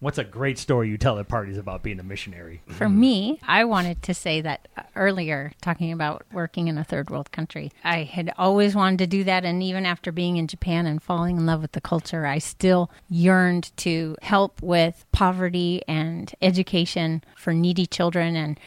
What's 0.00 0.16
a 0.16 0.24
great 0.24 0.58
story 0.58 0.88
you 0.88 0.96
tell 0.96 1.18
at 1.18 1.28
parties 1.28 1.58
about 1.58 1.82
being 1.82 2.00
a 2.00 2.02
missionary? 2.02 2.62
For 2.68 2.86
mm. 2.86 2.94
me, 2.94 3.40
I 3.46 3.64
wanted 3.64 4.02
to 4.04 4.14
say 4.14 4.40
that 4.40 4.66
earlier, 4.96 5.52
talking 5.60 5.92
about 5.92 6.24
working 6.32 6.68
in 6.68 6.78
a 6.78 6.84
third 6.84 7.10
world 7.10 7.30
country. 7.32 7.70
I 7.84 8.04
had 8.04 8.32
always 8.38 8.74
wanted 8.74 9.00
to 9.00 9.06
do 9.06 9.24
that. 9.24 9.44
And 9.44 9.62
even 9.62 9.84
after 9.84 10.10
being 10.10 10.38
in 10.38 10.46
Japan 10.46 10.86
and 10.86 11.02
falling 11.02 11.36
in 11.36 11.44
love 11.44 11.60
with 11.60 11.72
the 11.72 11.82
culture, 11.82 12.24
I 12.24 12.38
still 12.38 12.90
yearned 13.10 13.76
to 13.78 14.16
help 14.22 14.62
with 14.62 15.04
poverty 15.12 15.82
and 15.86 16.34
education 16.40 17.22
for 17.36 17.52
needy 17.52 17.84
children. 17.84 18.36
And 18.36 18.58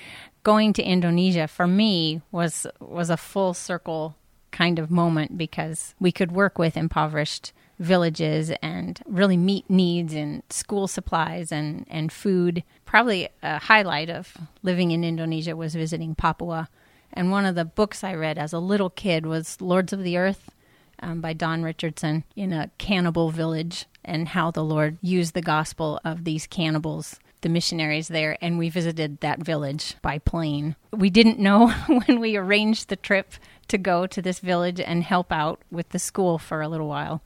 going 0.43 0.73
to 0.73 0.84
Indonesia 0.84 1.47
for 1.47 1.67
me 1.67 2.21
was, 2.32 2.67
was 2.79 3.10
a 3.10 3.17
full 3.17 3.53
circle 3.53 4.15
kind 4.51 4.77
of 4.77 4.91
moment 4.91 5.38
because 5.38 5.95
we 5.99 6.12
could 6.12 6.32
work 6.32 6.60
with 6.60 6.77
impoverished 6.77 7.51
villages 7.79 8.51
and 8.62 9.01
really 9.08 9.36
meet 9.36 9.69
needs 9.69 10.13
in 10.13 10.43
school 10.49 10.88
supplies 10.88 11.51
and, 11.51 11.86
and 11.89 12.12
food. 12.12 12.63
Probably 12.86 13.29
a 13.41 13.60
highlight 13.60 14.10
of 14.10 14.38
living 14.62 14.91
in 14.91 15.03
Indonesia 15.03 15.56
was 15.56 15.75
visiting 15.75 16.13
Papua. 16.15 16.69
And 17.12 17.32
one 17.32 17.45
of 17.45 17.56
the 17.56 17.65
books 17.65 18.03
I 18.03 18.13
read 18.13 18.38
as 18.38 18.53
a 18.53 18.60
little 18.60 18.89
kid 18.89 19.25
was 19.25 19.60
Lords 19.60 19.91
of 19.91 20.03
the 20.03 20.17
Earth 20.17 20.51
um, 20.99 21.19
by 21.19 21.34
Don 21.34 21.63
Richardson 21.63 22.23
in 22.36 22.53
a 22.53 22.71
cannibal 22.77 23.32
village 23.32 23.86
and 24.06 24.29
how 24.29 24.51
the 24.51 24.63
Lord 24.63 24.97
used 25.01 25.34
the 25.34 25.41
gospel 25.41 25.99
of 26.03 26.23
these 26.23 26.47
cannibals 26.47 27.19
the 27.43 27.49
missionaries 27.49 28.08
there, 28.08 28.38
and 28.41 28.58
we 28.58 28.69
visited 28.69 29.19
that 29.19 29.39
village 29.39 29.95
by 30.01 30.17
plane. 30.17 30.75
We 30.91 31.10
didn't 31.10 31.39
know 31.39 31.69
when 32.06 32.19
we 32.19 32.36
arranged 32.36 32.89
the 32.89 32.95
trip 32.95 33.34
to 33.67 33.77
go 33.77 34.08
to 34.08 34.21
this 34.21 34.39
village 34.39 34.79
and 34.79 35.03
help 35.03 35.32
out 35.32 35.62
with 35.71 35.89
the 35.89 35.99
school 35.99 36.38
for 36.38 36.62
a 36.62 36.67
little 36.67 36.88
while 36.88 37.21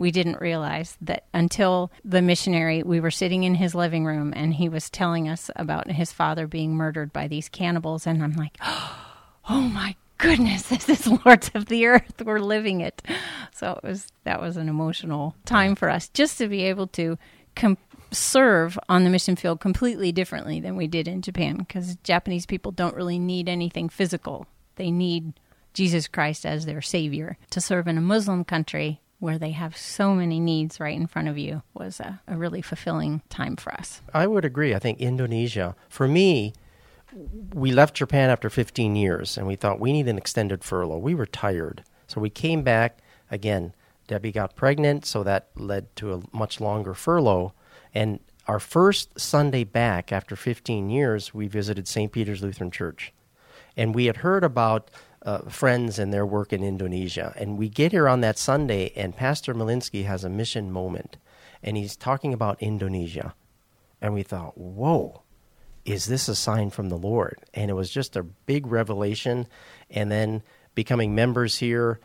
we 0.00 0.10
didn't 0.10 0.40
realize 0.40 0.96
that 1.02 1.24
until 1.34 1.92
the 2.06 2.22
missionary, 2.22 2.82
we 2.82 3.00
were 3.00 3.10
sitting 3.10 3.44
in 3.44 3.56
his 3.56 3.74
living 3.74 4.06
room 4.06 4.32
and 4.34 4.54
he 4.54 4.66
was 4.66 4.88
telling 4.88 5.28
us 5.28 5.50
about 5.56 5.90
his 5.90 6.10
father 6.10 6.46
being 6.46 6.74
murdered 6.74 7.12
by 7.12 7.28
these 7.28 7.50
cannibals. 7.50 8.06
And 8.06 8.24
I'm 8.24 8.32
like, 8.32 8.56
oh 8.62 9.60
my 9.60 9.94
goodness, 10.16 10.62
this 10.70 10.88
is 10.88 11.06
Lords 11.06 11.50
of 11.52 11.66
the 11.66 11.84
Earth. 11.84 12.14
We're 12.24 12.38
living 12.38 12.80
it. 12.80 13.02
So 13.52 13.72
it 13.72 13.86
was 13.86 14.06
that 14.24 14.40
was 14.40 14.56
an 14.56 14.70
emotional 14.70 15.36
time 15.44 15.74
for 15.74 15.90
us 15.90 16.08
just 16.08 16.38
to 16.38 16.48
be 16.48 16.62
able 16.62 16.86
to 16.86 17.18
com- 17.54 17.76
serve 18.12 18.78
on 18.88 19.04
the 19.04 19.10
mission 19.10 19.36
field 19.36 19.60
completely 19.60 20.12
differently 20.12 20.60
than 20.60 20.76
we 20.76 20.86
did 20.86 21.06
in 21.06 21.22
Japan 21.22 21.58
because 21.58 21.96
Japanese 22.02 22.46
people 22.46 22.72
don't 22.72 22.96
really 22.96 23.18
need 23.18 23.48
anything 23.48 23.88
physical. 23.88 24.46
They 24.76 24.90
need 24.90 25.34
Jesus 25.74 26.08
Christ 26.08 26.44
as 26.44 26.66
their 26.66 26.82
savior. 26.82 27.38
To 27.50 27.60
serve 27.60 27.86
in 27.86 27.98
a 27.98 28.02
Muslim 28.02 28.44
country, 28.44 29.00
where 29.20 29.38
they 29.38 29.50
have 29.50 29.76
so 29.76 30.14
many 30.14 30.40
needs 30.40 30.80
right 30.80 30.96
in 30.96 31.06
front 31.06 31.28
of 31.28 31.38
you 31.38 31.62
was 31.74 32.00
a, 32.00 32.20
a 32.26 32.36
really 32.36 32.62
fulfilling 32.62 33.22
time 33.28 33.54
for 33.54 33.72
us. 33.72 34.00
I 34.12 34.26
would 34.26 34.44
agree. 34.44 34.74
I 34.74 34.78
think 34.78 34.98
Indonesia, 34.98 35.76
for 35.88 36.08
me, 36.08 36.54
we 37.52 37.70
left 37.70 37.94
Japan 37.94 38.30
after 38.30 38.48
15 38.48 38.96
years 38.96 39.36
and 39.36 39.46
we 39.46 39.56
thought 39.56 39.78
we 39.78 39.92
need 39.92 40.08
an 40.08 40.16
extended 40.16 40.64
furlough. 40.64 40.98
We 40.98 41.14
were 41.14 41.26
tired. 41.26 41.84
So 42.06 42.20
we 42.20 42.30
came 42.30 42.62
back. 42.62 42.98
Again, 43.30 43.74
Debi 44.08 44.32
got 44.32 44.56
pregnant, 44.56 45.06
so 45.06 45.22
that 45.22 45.50
led 45.54 45.94
to 45.96 46.14
a 46.14 46.22
much 46.32 46.60
longer 46.60 46.94
furlough. 46.94 47.52
And 47.94 48.20
our 48.46 48.58
first 48.58 49.18
Sunday 49.18 49.64
back 49.64 50.12
after 50.12 50.36
15 50.36 50.90
years, 50.90 51.34
we 51.34 51.46
visited 51.46 51.86
St. 51.86 52.10
Peter's 52.10 52.42
Lutheran 52.42 52.70
Church. 52.70 53.12
And 53.76 53.94
we 53.94 54.06
had 54.06 54.18
heard 54.18 54.44
about 54.44 54.90
uh, 55.22 55.40
friends 55.48 55.98
and 55.98 56.12
their 56.12 56.26
work 56.26 56.52
in 56.52 56.62
Indonesia. 56.62 57.32
And 57.36 57.58
we 57.58 57.68
get 57.68 57.92
here 57.92 58.08
on 58.08 58.20
that 58.22 58.38
Sunday, 58.38 58.92
and 58.96 59.16
Pastor 59.16 59.54
Malinsky 59.54 60.04
has 60.04 60.24
a 60.24 60.30
mission 60.30 60.72
moment. 60.72 61.16
And 61.62 61.76
he's 61.76 61.96
talking 61.96 62.32
about 62.32 62.62
Indonesia. 62.62 63.34
And 64.00 64.14
we 64.14 64.22
thought, 64.22 64.56
whoa, 64.56 65.22
is 65.84 66.06
this 66.06 66.28
a 66.28 66.34
sign 66.34 66.70
from 66.70 66.88
the 66.88 66.96
Lord? 66.96 67.38
And 67.52 67.70
it 67.70 67.74
was 67.74 67.90
just 67.90 68.16
a 68.16 68.22
big 68.22 68.66
revelation. 68.66 69.46
And 69.90 70.10
then 70.10 70.42
becoming 70.74 71.14
members 71.14 71.58
here, 71.58 72.00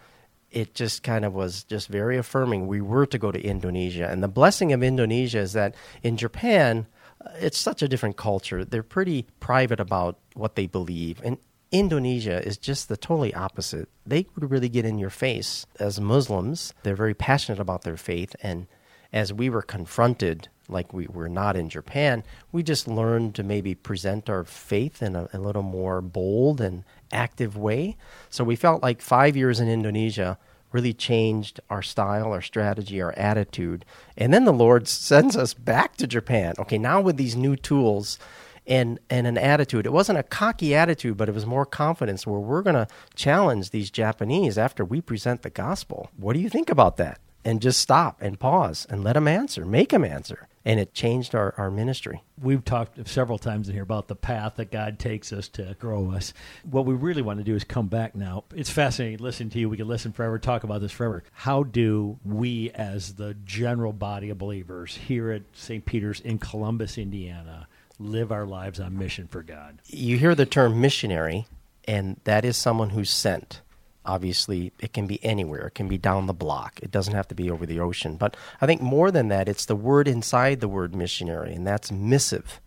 it 0.55 0.73
just 0.73 1.03
kind 1.03 1.25
of 1.25 1.33
was 1.33 1.65
just 1.65 1.89
very 1.89 2.17
affirming. 2.17 2.65
We 2.65 2.79
were 2.79 3.05
to 3.07 3.17
go 3.19 3.31
to 3.31 3.39
Indonesia. 3.39 4.07
And 4.09 4.23
the 4.23 4.29
blessing 4.29 4.71
of 4.71 4.81
Indonesia 4.81 5.39
is 5.39 5.53
that 5.53 5.75
in 6.01 6.15
Japan, 6.15 6.87
uh, 7.23 7.29
it's 7.39 7.57
such 7.57 7.83
a 7.83 7.89
different 7.89 8.15
culture. 8.15 8.63
They're 8.63 8.81
pretty 8.81 9.27
private 9.41 9.81
about 9.81 10.17
what 10.33 10.55
they 10.55 10.65
believe. 10.65 11.21
And 11.25 11.37
Indonesia 11.71 12.41
is 12.41 12.57
just 12.57 12.87
the 12.87 12.95
totally 12.95 13.33
opposite. 13.33 13.89
They 14.05 14.27
would 14.33 14.49
really 14.49 14.69
get 14.69 14.85
in 14.85 14.97
your 14.97 15.09
face 15.09 15.65
as 15.77 15.99
Muslims. 15.99 16.73
They're 16.83 16.95
very 16.95 17.13
passionate 17.13 17.59
about 17.59 17.81
their 17.81 17.97
faith. 17.97 18.33
And 18.41 18.67
as 19.15 19.31
we 19.31 19.49
were 19.49 19.61
confronted, 19.61 20.49
like 20.67 20.93
we 20.93 21.07
were 21.07 21.29
not 21.29 21.55
in 21.55 21.69
Japan, 21.69 22.21
we 22.51 22.61
just 22.61 22.85
learned 22.85 23.33
to 23.33 23.43
maybe 23.43 23.73
present 23.73 24.29
our 24.29 24.43
faith 24.43 25.01
in 25.01 25.15
a, 25.15 25.29
a 25.31 25.39
little 25.39 25.63
more 25.63 26.01
bold 26.01 26.59
and 26.59 26.83
active 27.13 27.55
way. 27.55 27.95
So 28.29 28.43
we 28.43 28.57
felt 28.57 28.83
like 28.83 29.01
five 29.01 29.37
years 29.37 29.61
in 29.61 29.69
Indonesia 29.69 30.37
really 30.73 30.91
changed 30.91 31.61
our 31.69 31.81
style, 31.81 32.33
our 32.33 32.41
strategy, 32.41 33.01
our 33.01 33.13
attitude. 33.13 33.85
And 34.17 34.33
then 34.33 34.43
the 34.43 34.51
Lord 34.51 34.89
sends 34.89 35.37
us 35.37 35.53
back 35.53 35.95
to 35.95 36.07
Japan. 36.07 36.53
Okay, 36.59 36.77
now 36.77 36.99
with 36.99 37.15
these 37.15 37.37
new 37.37 37.55
tools 37.55 38.19
and 38.67 38.99
and 39.09 39.27
an 39.27 39.37
attitude. 39.37 39.85
It 39.85 39.93
wasn't 39.93 40.17
a 40.17 40.23
cocky 40.23 40.73
attitude, 40.73 41.17
but 41.17 41.29
it 41.29 41.35
was 41.35 41.45
more 41.45 41.67
confidence 41.67 42.25
where 42.25 42.39
we're 42.39 42.63
going 42.63 42.75
to 42.75 42.87
challenge 43.13 43.69
these 43.69 43.91
Japanese 43.91 44.57
after 44.57 44.83
we 44.83 45.01
present 45.01 45.43
the 45.43 45.51
gospel. 45.51 46.09
What 46.17 46.33
do 46.33 46.39
you 46.39 46.49
think 46.49 46.71
about 46.71 46.97
that? 46.97 47.19
And 47.45 47.61
just 47.61 47.79
stop 47.79 48.21
and 48.21 48.39
pause 48.39 48.87
and 48.89 49.03
let 49.03 49.13
them 49.13 49.27
answer, 49.27 49.65
make 49.65 49.89
them 49.89 50.03
answer 50.03 50.47
and 50.65 50.79
it 50.79 50.93
changed 50.93 51.35
our, 51.35 51.53
our 51.57 51.69
ministry. 51.69 52.23
We've 52.41 52.65
talked 52.65 53.07
several 53.07 53.37
times 53.37 53.69
in 53.69 53.75
here 53.75 53.83
about 53.83 54.07
the 54.07 54.15
path 54.15 54.55
that 54.55 54.71
God 54.71 54.97
takes 54.97 55.31
us 55.31 55.47
to 55.49 55.75
grow 55.79 56.11
us. 56.11 56.33
What 56.63 56.85
we 56.85 56.95
really 56.95 57.21
want 57.21 57.37
to 57.37 57.43
do 57.43 57.55
is 57.55 57.63
come 57.63 57.87
back 57.87 58.15
now. 58.15 58.45
It's 58.53 58.71
fascinating 58.71 59.19
listening 59.19 59.51
to 59.51 59.59
you. 59.59 59.69
We 59.69 59.77
could 59.77 59.85
listen 59.85 60.11
forever, 60.11 60.39
talk 60.39 60.63
about 60.63 60.81
this 60.81 60.91
forever. 60.91 61.23
How 61.31 61.63
do 61.63 62.17
we, 62.25 62.71
as 62.71 63.13
the 63.13 63.35
general 63.45 63.93
body 63.93 64.31
of 64.31 64.39
believers 64.39 64.95
here 64.95 65.31
at 65.31 65.43
St. 65.53 65.85
Peter's 65.85 66.19
in 66.19 66.39
Columbus, 66.39 66.97
Indiana, 66.97 67.67
live 67.99 68.31
our 68.31 68.47
lives 68.47 68.79
on 68.79 68.97
mission 68.97 69.27
for 69.27 69.43
God? 69.43 69.79
You 69.85 70.17
hear 70.17 70.33
the 70.33 70.47
term 70.47 70.81
missionary, 70.81 71.45
and 71.87 72.19
that 72.23 72.43
is 72.43 72.57
someone 72.57 72.89
who's 72.89 73.11
sent. 73.11 73.61
Obviously, 74.05 74.71
it 74.79 74.93
can 74.93 75.07
be 75.07 75.23
anywhere. 75.23 75.67
It 75.67 75.75
can 75.75 75.87
be 75.87 75.97
down 75.97 76.27
the 76.27 76.33
block. 76.33 76.79
It 76.81 76.91
doesn't 76.91 77.13
have 77.13 77.27
to 77.29 77.35
be 77.35 77.49
over 77.49 77.65
the 77.65 77.79
ocean. 77.79 78.15
But 78.17 78.37
I 78.61 78.65
think 78.65 78.81
more 78.81 79.11
than 79.11 79.29
that, 79.29 79.49
it's 79.49 79.65
the 79.65 79.75
word 79.75 80.07
inside 80.07 80.59
the 80.59 80.67
word 80.67 80.95
missionary, 80.95 81.53
and 81.53 81.65
that's 81.65 81.91
missive. 81.91 82.59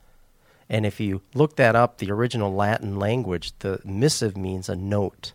And 0.68 0.84
if 0.84 1.00
you 1.00 1.22
look 1.34 1.56
that 1.56 1.74
up, 1.74 1.98
the 1.98 2.10
original 2.10 2.52
Latin 2.52 2.98
language, 2.98 3.52
the 3.60 3.80
missive 3.84 4.36
means 4.36 4.68
a 4.68 4.76
note. 4.76 5.32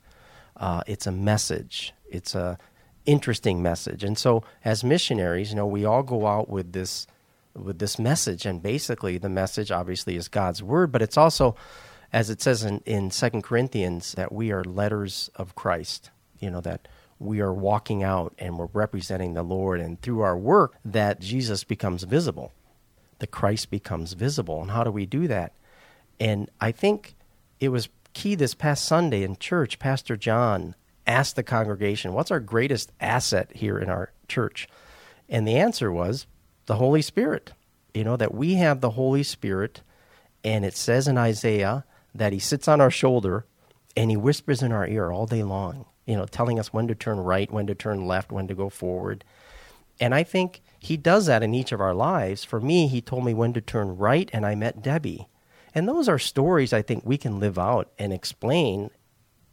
Uh, 0.55 0.83
it's 0.85 1.07
a 1.07 1.11
message. 1.11 1.93
It's 2.09 2.35
a 2.35 2.57
interesting 3.05 3.61
message. 3.61 4.03
And 4.03 4.17
so, 4.17 4.43
as 4.63 4.83
missionaries, 4.83 5.49
you 5.49 5.55
know, 5.55 5.67
we 5.67 5.85
all 5.85 6.03
go 6.03 6.27
out 6.27 6.49
with 6.49 6.73
this 6.73 7.07
with 7.55 7.77
this 7.77 7.99
message, 7.99 8.45
and 8.47 8.63
basically, 8.63 9.17
the 9.19 9.29
message 9.29 9.71
obviously 9.71 10.15
is 10.15 10.27
God's 10.27 10.63
word, 10.63 10.91
but 10.91 11.03
it's 11.03 11.17
also 11.17 11.55
as 12.13 12.29
it 12.29 12.41
says 12.41 12.63
in, 12.63 12.79
in 12.85 13.09
2 13.09 13.29
Corinthians, 13.41 14.13
that 14.13 14.31
we 14.31 14.51
are 14.51 14.63
letters 14.63 15.31
of 15.35 15.55
Christ, 15.55 16.11
you 16.39 16.51
know, 16.51 16.61
that 16.61 16.87
we 17.17 17.41
are 17.41 17.53
walking 17.53 18.03
out 18.03 18.35
and 18.37 18.57
we're 18.57 18.69
representing 18.71 19.33
the 19.33 19.43
Lord, 19.43 19.81
and 19.81 19.99
through 19.99 20.21
our 20.21 20.37
work, 20.37 20.75
that 20.85 21.19
Jesus 21.19 21.63
becomes 21.63 22.03
visible, 22.03 22.51
the 23.17 23.27
Christ 23.27 23.71
becomes 23.71 24.13
visible. 24.13 24.61
And 24.61 24.69
how 24.69 24.83
do 24.83 24.91
we 24.91 25.07
do 25.07 25.27
that? 25.27 25.53
And 26.19 26.49
I 26.61 26.71
think 26.71 27.15
it 27.59 27.69
was 27.69 27.89
key 28.13 28.35
this 28.35 28.53
past 28.53 28.85
Sunday 28.85 29.23
in 29.23 29.37
church, 29.37 29.79
Pastor 29.79 30.15
John 30.15 30.75
asked 31.07 31.35
the 31.35 31.43
congregation, 31.43 32.13
What's 32.13 32.31
our 32.31 32.39
greatest 32.39 32.91
asset 33.01 33.51
here 33.55 33.79
in 33.79 33.89
our 33.89 34.11
church? 34.27 34.67
And 35.27 35.47
the 35.47 35.57
answer 35.57 35.91
was 35.91 36.27
the 36.67 36.75
Holy 36.75 37.01
Spirit. 37.01 37.53
You 37.93 38.03
know, 38.03 38.17
that 38.17 38.33
we 38.33 38.55
have 38.55 38.81
the 38.81 38.91
Holy 38.91 39.23
Spirit, 39.23 39.81
and 40.43 40.65
it 40.65 40.75
says 40.75 41.07
in 41.07 41.17
Isaiah 41.17 41.85
that 42.13 42.33
he 42.33 42.39
sits 42.39 42.67
on 42.67 42.81
our 42.81 42.91
shoulder 42.91 43.45
and 43.95 44.09
he 44.09 44.17
whispers 44.17 44.61
in 44.61 44.71
our 44.71 44.87
ear 44.87 45.11
all 45.11 45.25
day 45.25 45.43
long, 45.43 45.85
you 46.05 46.15
know, 46.15 46.25
telling 46.25 46.59
us 46.59 46.73
when 46.73 46.87
to 46.87 46.95
turn 46.95 47.19
right, 47.19 47.51
when 47.51 47.67
to 47.67 47.75
turn 47.75 48.07
left, 48.07 48.31
when 48.31 48.47
to 48.47 48.55
go 48.55 48.69
forward. 48.69 49.23
And 49.99 50.13
I 50.13 50.23
think 50.23 50.61
he 50.79 50.97
does 50.97 51.27
that 51.27 51.43
in 51.43 51.53
each 51.53 51.71
of 51.71 51.81
our 51.81 51.93
lives. 51.93 52.43
For 52.43 52.59
me, 52.59 52.87
he 52.87 53.01
told 53.01 53.25
me 53.25 53.33
when 53.33 53.53
to 53.53 53.61
turn 53.61 53.97
right, 53.97 54.29
and 54.33 54.45
I 54.45 54.55
met 54.55 54.81
Debi. 54.81 55.27
And 55.75 55.87
those 55.87 56.09
are 56.09 56.19
stories 56.19 56.73
I 56.73 56.81
think 56.81 57.03
we 57.05 57.17
can 57.17 57.39
live 57.39 57.57
out 57.57 57.91
and 57.97 58.13
explain 58.13 58.89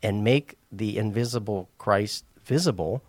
and 0.02 0.24
make 0.24 0.56
the 0.72 0.98
invisible 0.98 1.70
Christ 1.78 2.24
visible 2.44 3.02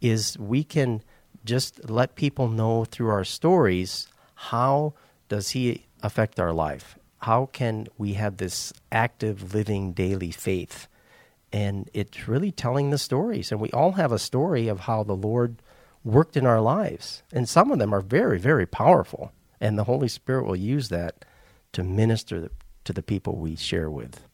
is 0.00 0.38
we 0.38 0.64
can 0.64 1.02
just 1.44 1.88
let 1.88 2.14
people 2.14 2.48
know 2.48 2.84
through 2.84 3.10
our 3.10 3.24
stories 3.24 4.08
how 4.34 4.94
does 5.28 5.50
he 5.50 5.86
affect 6.02 6.40
our 6.40 6.52
life 6.52 6.98
how 7.22 7.46
can 7.46 7.86
we 7.96 8.14
have 8.14 8.36
this 8.36 8.72
active, 8.90 9.54
living, 9.54 9.92
daily 9.92 10.32
faith? 10.32 10.88
And 11.52 11.88
it's 11.94 12.26
really 12.26 12.50
telling 12.50 12.90
the 12.90 12.98
stories. 12.98 13.52
And 13.52 13.60
we 13.60 13.70
all 13.70 13.92
have 13.92 14.10
a 14.10 14.18
story 14.18 14.68
of 14.68 14.80
how 14.80 15.04
the 15.04 15.14
Lord 15.14 15.62
worked 16.02 16.36
in 16.36 16.46
our 16.46 16.60
lives. 16.60 17.22
And 17.32 17.48
some 17.48 17.70
of 17.70 17.78
them 17.78 17.94
are 17.94 18.00
very, 18.00 18.38
very 18.38 18.66
powerful. 18.66 19.32
And 19.60 19.78
the 19.78 19.84
Holy 19.84 20.08
Spirit 20.08 20.46
will 20.46 20.56
use 20.56 20.88
that 20.88 21.24
to 21.72 21.84
minister 21.84 22.50
to 22.84 22.92
the 22.92 23.02
people 23.02 23.36
we 23.36 23.54
share 23.54 23.88
with. 23.88 24.26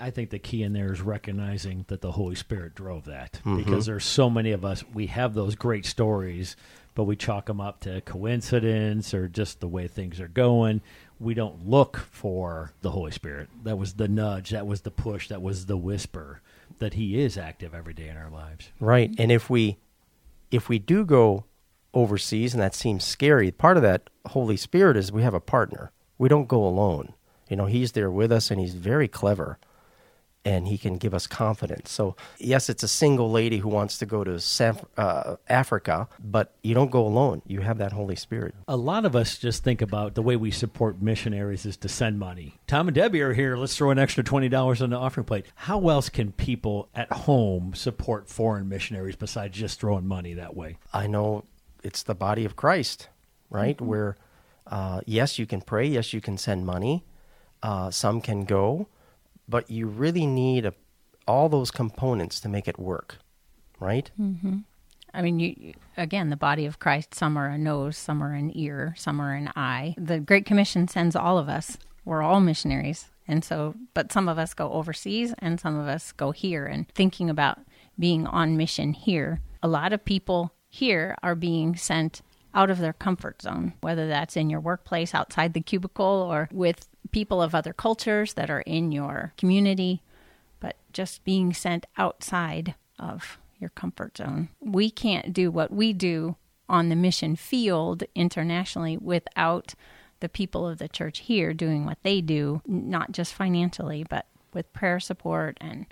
I 0.00 0.10
think 0.10 0.30
the 0.30 0.38
key 0.38 0.62
in 0.62 0.72
there 0.72 0.92
is 0.92 1.00
recognizing 1.00 1.84
that 1.88 2.00
the 2.00 2.12
Holy 2.12 2.34
Spirit 2.34 2.74
drove 2.74 3.04
that 3.04 3.34
mm-hmm. 3.34 3.56
because 3.56 3.86
there's 3.86 4.04
so 4.04 4.28
many 4.28 4.50
of 4.52 4.64
us, 4.64 4.84
we 4.92 5.06
have 5.06 5.32
those 5.32 5.54
great 5.54 5.86
stories, 5.86 6.56
but 6.94 7.04
we 7.04 7.16
chalk 7.16 7.46
them 7.46 7.60
up 7.60 7.80
to 7.80 8.00
coincidence 8.02 9.14
or 9.14 9.28
just 9.28 9.60
the 9.60 9.68
way 9.68 9.88
things 9.88 10.20
are 10.20 10.28
going 10.28 10.82
we 11.18 11.34
don't 11.34 11.68
look 11.68 11.96
for 12.10 12.72
the 12.82 12.90
Holy 12.90 13.10
Spirit. 13.10 13.48
That 13.64 13.78
was 13.78 13.94
the 13.94 14.08
nudge, 14.08 14.50
that 14.50 14.66
was 14.66 14.82
the 14.82 14.90
push, 14.90 15.28
that 15.28 15.42
was 15.42 15.66
the 15.66 15.76
whisper 15.76 16.42
that 16.78 16.94
he 16.94 17.20
is 17.20 17.38
active 17.38 17.74
every 17.74 17.94
day 17.94 18.08
in 18.08 18.16
our 18.16 18.30
lives. 18.30 18.70
Right. 18.80 19.14
And 19.18 19.32
if 19.32 19.48
we 19.48 19.78
if 20.50 20.68
we 20.68 20.78
do 20.78 21.04
go 21.04 21.44
overseas 21.94 22.52
and 22.54 22.62
that 22.62 22.74
seems 22.74 23.04
scary, 23.04 23.50
part 23.50 23.76
of 23.76 23.82
that 23.82 24.10
Holy 24.26 24.56
Spirit 24.56 24.96
is 24.96 25.10
we 25.10 25.22
have 25.22 25.34
a 25.34 25.40
partner. 25.40 25.90
We 26.18 26.28
don't 26.28 26.48
go 26.48 26.64
alone. 26.64 27.14
You 27.48 27.56
know, 27.56 27.66
he's 27.66 27.92
there 27.92 28.10
with 28.10 28.32
us 28.32 28.50
and 28.50 28.60
he's 28.60 28.74
very 28.74 29.08
clever 29.08 29.58
and 30.46 30.68
he 30.68 30.78
can 30.78 30.96
give 30.96 31.12
us 31.12 31.26
confidence. 31.26 31.90
So, 31.90 32.14
yes, 32.38 32.70
it's 32.70 32.84
a 32.84 32.88
single 32.88 33.32
lady 33.32 33.58
who 33.58 33.68
wants 33.68 33.98
to 33.98 34.06
go 34.06 34.22
to 34.22 34.38
San, 34.38 34.78
uh, 34.96 35.36
Africa, 35.48 36.08
but 36.20 36.54
you 36.62 36.72
don't 36.72 36.92
go 36.92 37.04
alone. 37.04 37.42
You 37.48 37.62
have 37.62 37.78
that 37.78 37.90
Holy 37.90 38.14
Spirit. 38.14 38.54
A 38.68 38.76
lot 38.76 39.04
of 39.04 39.16
us 39.16 39.38
just 39.38 39.64
think 39.64 39.82
about 39.82 40.14
the 40.14 40.22
way 40.22 40.36
we 40.36 40.52
support 40.52 41.02
missionaries 41.02 41.66
is 41.66 41.76
to 41.78 41.88
send 41.88 42.20
money. 42.20 42.54
Tom 42.68 42.86
and 42.86 42.96
Debi 42.96 43.20
are 43.22 43.34
here. 43.34 43.56
Let's 43.56 43.76
throw 43.76 43.90
an 43.90 43.98
extra 43.98 44.22
$20 44.22 44.80
on 44.80 44.90
the 44.90 44.96
offering 44.96 45.24
plate. 45.24 45.46
How 45.56 45.88
else 45.88 46.08
can 46.08 46.30
people 46.30 46.88
at 46.94 47.12
home 47.12 47.74
support 47.74 48.28
foreign 48.28 48.68
missionaries 48.68 49.16
besides 49.16 49.58
just 49.58 49.80
throwing 49.80 50.06
money 50.06 50.34
that 50.34 50.54
way? 50.54 50.78
I 50.94 51.08
know 51.08 51.44
it's 51.82 52.04
the 52.04 52.14
body 52.14 52.44
of 52.44 52.54
Christ, 52.54 53.08
right? 53.50 53.76
Mm-hmm. 53.76 53.86
Where, 53.86 54.16
uh, 54.68 55.00
yes, 55.06 55.40
you 55.40 55.46
can 55.46 55.60
pray. 55.60 55.88
Yes, 55.88 56.12
you 56.12 56.20
can 56.20 56.38
send 56.38 56.64
money. 56.64 57.04
Uh, 57.64 57.90
some 57.90 58.20
can 58.20 58.44
go 58.44 58.86
but 59.48 59.70
you 59.70 59.86
really 59.86 60.26
need 60.26 60.66
a, 60.66 60.74
all 61.26 61.48
those 61.48 61.70
components 61.70 62.40
to 62.40 62.48
make 62.48 62.68
it 62.68 62.78
work, 62.78 63.18
right? 63.80 64.10
Mm-hmm. 64.20 64.58
I 65.14 65.22
mean, 65.22 65.40
you 65.40 65.72
again, 65.96 66.28
the 66.28 66.36
body 66.36 66.66
of 66.66 66.78
Christ. 66.78 67.14
Some 67.14 67.38
are 67.38 67.48
a 67.48 67.56
nose, 67.56 67.96
some 67.96 68.22
are 68.22 68.32
an 68.32 68.52
ear, 68.54 68.94
some 68.98 69.20
are 69.20 69.34
an 69.34 69.50
eye. 69.56 69.94
The 69.96 70.20
Great 70.20 70.44
Commission 70.44 70.88
sends 70.88 71.16
all 71.16 71.38
of 71.38 71.48
us. 71.48 71.78
We're 72.04 72.22
all 72.22 72.40
missionaries, 72.40 73.06
and 73.26 73.42
so, 73.42 73.74
but 73.94 74.12
some 74.12 74.28
of 74.28 74.38
us 74.38 74.54
go 74.54 74.70
overseas, 74.72 75.34
and 75.38 75.58
some 75.58 75.78
of 75.78 75.88
us 75.88 76.12
go 76.12 76.30
here. 76.32 76.66
And 76.66 76.86
thinking 76.90 77.30
about 77.30 77.58
being 77.98 78.26
on 78.26 78.56
mission 78.56 78.92
here, 78.92 79.40
a 79.62 79.68
lot 79.68 79.92
of 79.92 80.04
people 80.04 80.52
here 80.68 81.16
are 81.22 81.34
being 81.34 81.74
sent 81.76 82.20
out 82.54 82.70
of 82.70 82.78
their 82.78 82.92
comfort 82.92 83.42
zone, 83.42 83.72
whether 83.80 84.08
that's 84.08 84.36
in 84.36 84.50
your 84.50 84.60
workplace, 84.60 85.14
outside 85.14 85.54
the 85.54 85.60
cubicle, 85.60 86.04
or 86.04 86.48
with 86.52 86.88
people 87.16 87.40
of 87.40 87.54
other 87.54 87.72
cultures 87.72 88.34
that 88.34 88.50
are 88.50 88.60
in 88.60 88.92
your 88.92 89.32
community, 89.38 90.02
but 90.60 90.76
just 90.92 91.24
being 91.24 91.54
sent 91.54 91.86
outside 91.96 92.74
of 92.98 93.38
your 93.58 93.70
comfort 93.70 94.18
zone. 94.18 94.50
We 94.60 94.90
can't 94.90 95.32
do 95.32 95.50
what 95.50 95.72
we 95.72 95.94
do 95.94 96.36
on 96.68 96.90
the 96.90 96.94
mission 96.94 97.34
field 97.34 98.04
internationally 98.14 98.98
without 98.98 99.72
the 100.20 100.28
people 100.28 100.68
of 100.68 100.76
the 100.76 100.88
church 100.88 101.20
here 101.20 101.54
doing 101.54 101.86
what 101.86 101.96
they 102.02 102.20
do, 102.20 102.60
not 102.66 103.12
just 103.12 103.32
financially, 103.32 104.04
but 104.06 104.26
with 104.52 104.70
prayer 104.74 105.00
support 105.00 105.56
and 105.58 105.86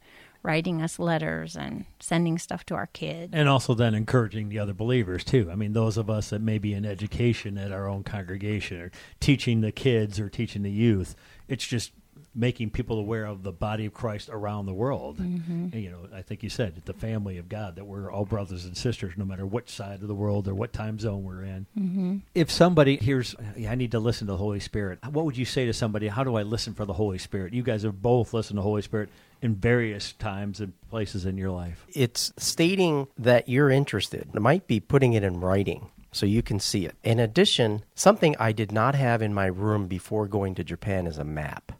writing 0.44 0.82
us 0.82 0.98
letters 0.98 1.56
and 1.56 1.86
sending 1.98 2.38
stuff 2.38 2.64
to 2.66 2.74
our 2.74 2.86
kids. 2.88 3.32
And 3.32 3.48
also 3.48 3.74
then 3.74 3.94
encouraging 3.94 4.50
the 4.50 4.58
other 4.58 4.74
believers 4.74 5.24
too. 5.24 5.48
I 5.50 5.54
mean, 5.56 5.72
those 5.72 5.96
of 5.96 6.10
us 6.10 6.30
that 6.30 6.42
may 6.42 6.58
be 6.58 6.74
in 6.74 6.84
education 6.84 7.56
at 7.58 7.72
our 7.72 7.88
own 7.88 8.04
congregation 8.04 8.80
or 8.80 8.92
teaching 9.20 9.62
the 9.62 9.72
kids 9.72 10.20
or 10.20 10.28
teaching 10.28 10.62
the 10.62 10.70
youth, 10.70 11.16
it's 11.48 11.66
just 11.66 11.92
making 12.36 12.68
people 12.68 12.98
aware 12.98 13.24
of 13.24 13.44
the 13.44 13.52
body 13.52 13.86
of 13.86 13.94
Christ 13.94 14.28
around 14.28 14.66
the 14.66 14.74
world. 14.74 15.18
Mm-hmm. 15.18 15.68
And, 15.72 15.74
you 15.74 15.90
know, 15.90 16.08
I 16.12 16.22
think 16.22 16.42
you 16.42 16.50
said 16.50 16.82
the 16.84 16.92
family 16.92 17.38
of 17.38 17.48
God 17.48 17.76
that 17.76 17.84
we're 17.84 18.10
all 18.10 18.24
brothers 18.24 18.64
and 18.64 18.76
sisters, 18.76 19.14
no 19.16 19.24
matter 19.24 19.46
which 19.46 19.70
side 19.70 20.02
of 20.02 20.08
the 20.08 20.14
world 20.14 20.48
or 20.48 20.54
what 20.54 20.72
time 20.72 20.98
zone 20.98 21.22
we're 21.22 21.44
in. 21.44 21.66
Mm-hmm. 21.78 22.16
If 22.34 22.50
somebody 22.50 22.96
hears, 22.96 23.36
I 23.66 23.76
need 23.76 23.92
to 23.92 24.00
listen 24.00 24.26
to 24.26 24.32
the 24.32 24.38
Holy 24.38 24.60
Spirit, 24.60 24.98
what 25.08 25.24
would 25.24 25.38
you 25.38 25.44
say 25.44 25.64
to 25.66 25.72
somebody? 25.72 26.08
How 26.08 26.24
do 26.24 26.34
I 26.34 26.42
listen 26.42 26.74
for 26.74 26.84
the 26.84 26.92
Holy 26.92 27.18
Spirit? 27.18 27.54
You 27.54 27.62
guys 27.62 27.84
have 27.84 28.02
both 28.02 28.34
listened 28.34 28.56
to 28.56 28.60
the 28.60 28.68
Holy 28.68 28.82
Spirit 28.82 29.10
in 29.44 29.54
various 29.54 30.14
times 30.14 30.58
and 30.58 30.72
places 30.88 31.26
in 31.26 31.36
your 31.36 31.50
life. 31.50 31.84
It's 31.92 32.32
stating 32.38 33.08
that 33.18 33.46
you're 33.46 33.70
interested. 33.70 34.30
It 34.34 34.40
might 34.40 34.66
be 34.66 34.80
putting 34.80 35.12
it 35.12 35.22
in 35.22 35.38
writing 35.38 35.90
so 36.12 36.24
you 36.24 36.42
can 36.42 36.58
see 36.58 36.86
it. 36.86 36.96
In 37.04 37.20
addition, 37.20 37.84
something 37.94 38.34
I 38.38 38.52
did 38.52 38.72
not 38.72 38.94
have 38.94 39.20
in 39.20 39.34
my 39.34 39.46
room 39.46 39.86
before 39.86 40.26
going 40.26 40.54
to 40.54 40.64
Japan 40.64 41.06
is 41.06 41.18
a 41.18 41.24
map. 41.24 41.72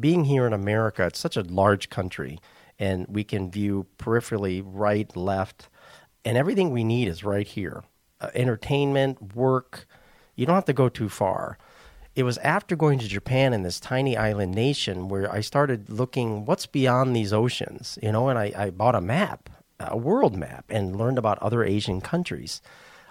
Being 0.00 0.24
here 0.24 0.46
in 0.46 0.54
America, 0.54 1.06
it's 1.06 1.18
such 1.18 1.36
a 1.36 1.42
large 1.42 1.90
country, 1.90 2.38
and 2.78 3.04
we 3.06 3.22
can 3.22 3.50
view 3.50 3.86
peripherally 3.98 4.62
right, 4.64 5.14
left, 5.14 5.68
and 6.24 6.38
everything 6.38 6.70
we 6.70 6.84
need 6.84 7.08
is 7.08 7.22
right 7.22 7.46
here. 7.46 7.84
Uh, 8.18 8.30
entertainment, 8.34 9.34
work, 9.34 9.86
you 10.36 10.46
don't 10.46 10.54
have 10.54 10.64
to 10.64 10.72
go 10.72 10.88
too 10.88 11.10
far. 11.10 11.58
It 12.14 12.22
was 12.22 12.38
after 12.38 12.76
going 12.76 13.00
to 13.00 13.08
Japan 13.08 13.52
in 13.52 13.62
this 13.62 13.80
tiny 13.80 14.16
island 14.16 14.54
nation 14.54 15.08
where 15.08 15.30
I 15.32 15.40
started 15.40 15.90
looking 15.90 16.44
what's 16.44 16.66
beyond 16.66 17.14
these 17.14 17.32
oceans, 17.32 17.98
you 18.00 18.12
know, 18.12 18.28
and 18.28 18.38
I, 18.38 18.52
I 18.56 18.70
bought 18.70 18.94
a 18.94 19.00
map, 19.00 19.50
a 19.80 19.96
world 19.96 20.36
map, 20.36 20.66
and 20.68 20.94
learned 20.94 21.18
about 21.18 21.40
other 21.40 21.64
Asian 21.64 22.00
countries. 22.00 22.62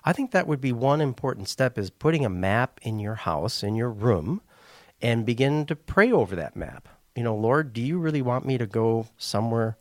I 0.06 0.14
think 0.14 0.32
that 0.32 0.48
would 0.48 0.62
be 0.62 0.72
one 0.72 1.02
important 1.02 1.50
step 1.50 1.78
is 1.78 1.90
putting 1.90 2.26
a 2.26 2.30
map 2.30 2.80
in 2.82 3.00
your 3.00 3.16
house, 3.16 3.62
in 3.62 3.76
your 3.76 3.90
room, 3.90 4.42
and 5.02 5.26
begin 5.26 5.66
to 5.66 5.76
pray 5.76 6.10
over 6.10 6.36
that 6.38 6.56
map. 6.56 6.88
You 7.14 7.24
know, 7.24 7.36
Lord, 7.36 7.74
do 7.74 7.82
you 7.82 8.00
really 8.00 8.22
want 8.22 8.46
me 8.46 8.58
to 8.58 8.66
go 8.66 9.08
somewhere 9.18 9.78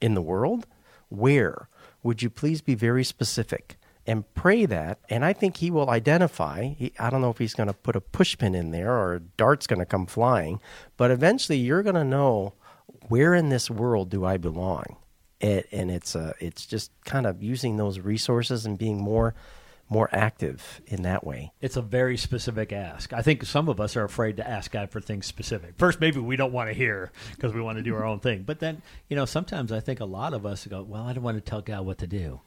in 0.00 0.14
the 0.14 0.22
world? 0.22 0.66
Where? 1.10 1.68
Would 2.02 2.22
you 2.22 2.30
please 2.30 2.62
be 2.62 2.74
very 2.74 3.04
specific 3.04 3.76
and 4.06 4.32
pray 4.34 4.66
that? 4.66 4.98
And 5.08 5.24
I 5.24 5.32
think 5.32 5.58
He 5.58 5.70
will 5.70 5.90
identify. 5.90 6.74
He, 6.74 6.92
I 6.98 7.10
don't 7.10 7.20
know 7.20 7.30
if 7.30 7.38
He's 7.38 7.54
going 7.54 7.68
to 7.68 7.72
put 7.72 7.96
a 7.96 8.00
pushpin 8.00 8.54
in 8.54 8.70
there 8.70 8.92
or 8.92 9.14
a 9.14 9.20
dart's 9.20 9.66
going 9.66 9.80
to 9.80 9.86
come 9.86 10.06
flying, 10.06 10.60
but 10.96 11.10
eventually 11.10 11.58
you're 11.58 11.82
going 11.82 11.94
to 11.94 12.04
know 12.04 12.54
where 13.08 13.34
in 13.34 13.48
this 13.48 13.70
world 13.70 14.10
do 14.10 14.24
I 14.24 14.36
belong. 14.36 14.96
And, 15.40 15.64
and 15.72 15.90
it's 15.90 16.14
uh, 16.14 16.32
it's 16.38 16.66
just 16.66 16.90
kind 17.04 17.26
of 17.26 17.42
using 17.42 17.76
those 17.76 17.98
resources 17.98 18.64
and 18.64 18.78
being 18.78 18.98
more 18.98 19.34
more 19.92 20.08
active 20.12 20.80
in 20.86 21.02
that 21.02 21.24
way. 21.24 21.52
It's 21.60 21.76
a 21.76 21.82
very 21.82 22.16
specific 22.16 22.72
ask. 22.72 23.12
I 23.12 23.20
think 23.20 23.44
some 23.44 23.68
of 23.68 23.78
us 23.78 23.94
are 23.94 24.04
afraid 24.04 24.38
to 24.38 24.48
ask 24.48 24.70
God 24.70 24.90
for 24.90 25.00
things 25.00 25.26
specific. 25.26 25.74
First, 25.76 26.00
maybe 26.00 26.18
we 26.18 26.36
don't 26.36 26.52
want 26.52 26.70
to 26.70 26.74
hear 26.74 27.12
because 27.32 27.52
we 27.52 27.60
want 27.60 27.76
to 27.76 27.82
do 27.82 27.94
our 27.94 28.04
own 28.04 28.18
thing. 28.18 28.42
But 28.42 28.58
then, 28.58 28.80
you 29.08 29.16
know, 29.16 29.26
sometimes 29.26 29.70
I 29.70 29.80
think 29.80 30.00
a 30.00 30.06
lot 30.06 30.32
of 30.32 30.46
us 30.46 30.66
go, 30.66 30.82
well, 30.82 31.06
I 31.06 31.12
don't 31.12 31.22
want 31.22 31.36
to 31.36 31.42
tell 31.42 31.60
God 31.60 31.84
what 31.84 31.98
to 31.98 32.06
do. 32.06 32.40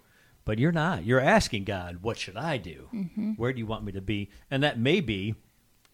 But 0.45 0.59
you're 0.59 0.71
not. 0.71 1.05
You're 1.05 1.19
asking 1.19 1.63
God, 1.63 2.03
what 2.03 2.17
should 2.17 2.37
I 2.37 2.57
do? 2.57 2.87
Mm-hmm. 2.93 3.31
Where 3.31 3.51
do 3.51 3.59
you 3.59 3.65
want 3.65 3.83
me 3.83 3.91
to 3.93 4.01
be? 4.01 4.29
And 4.51 4.61
that 4.63 4.79
may 4.79 5.01
be 5.01 5.35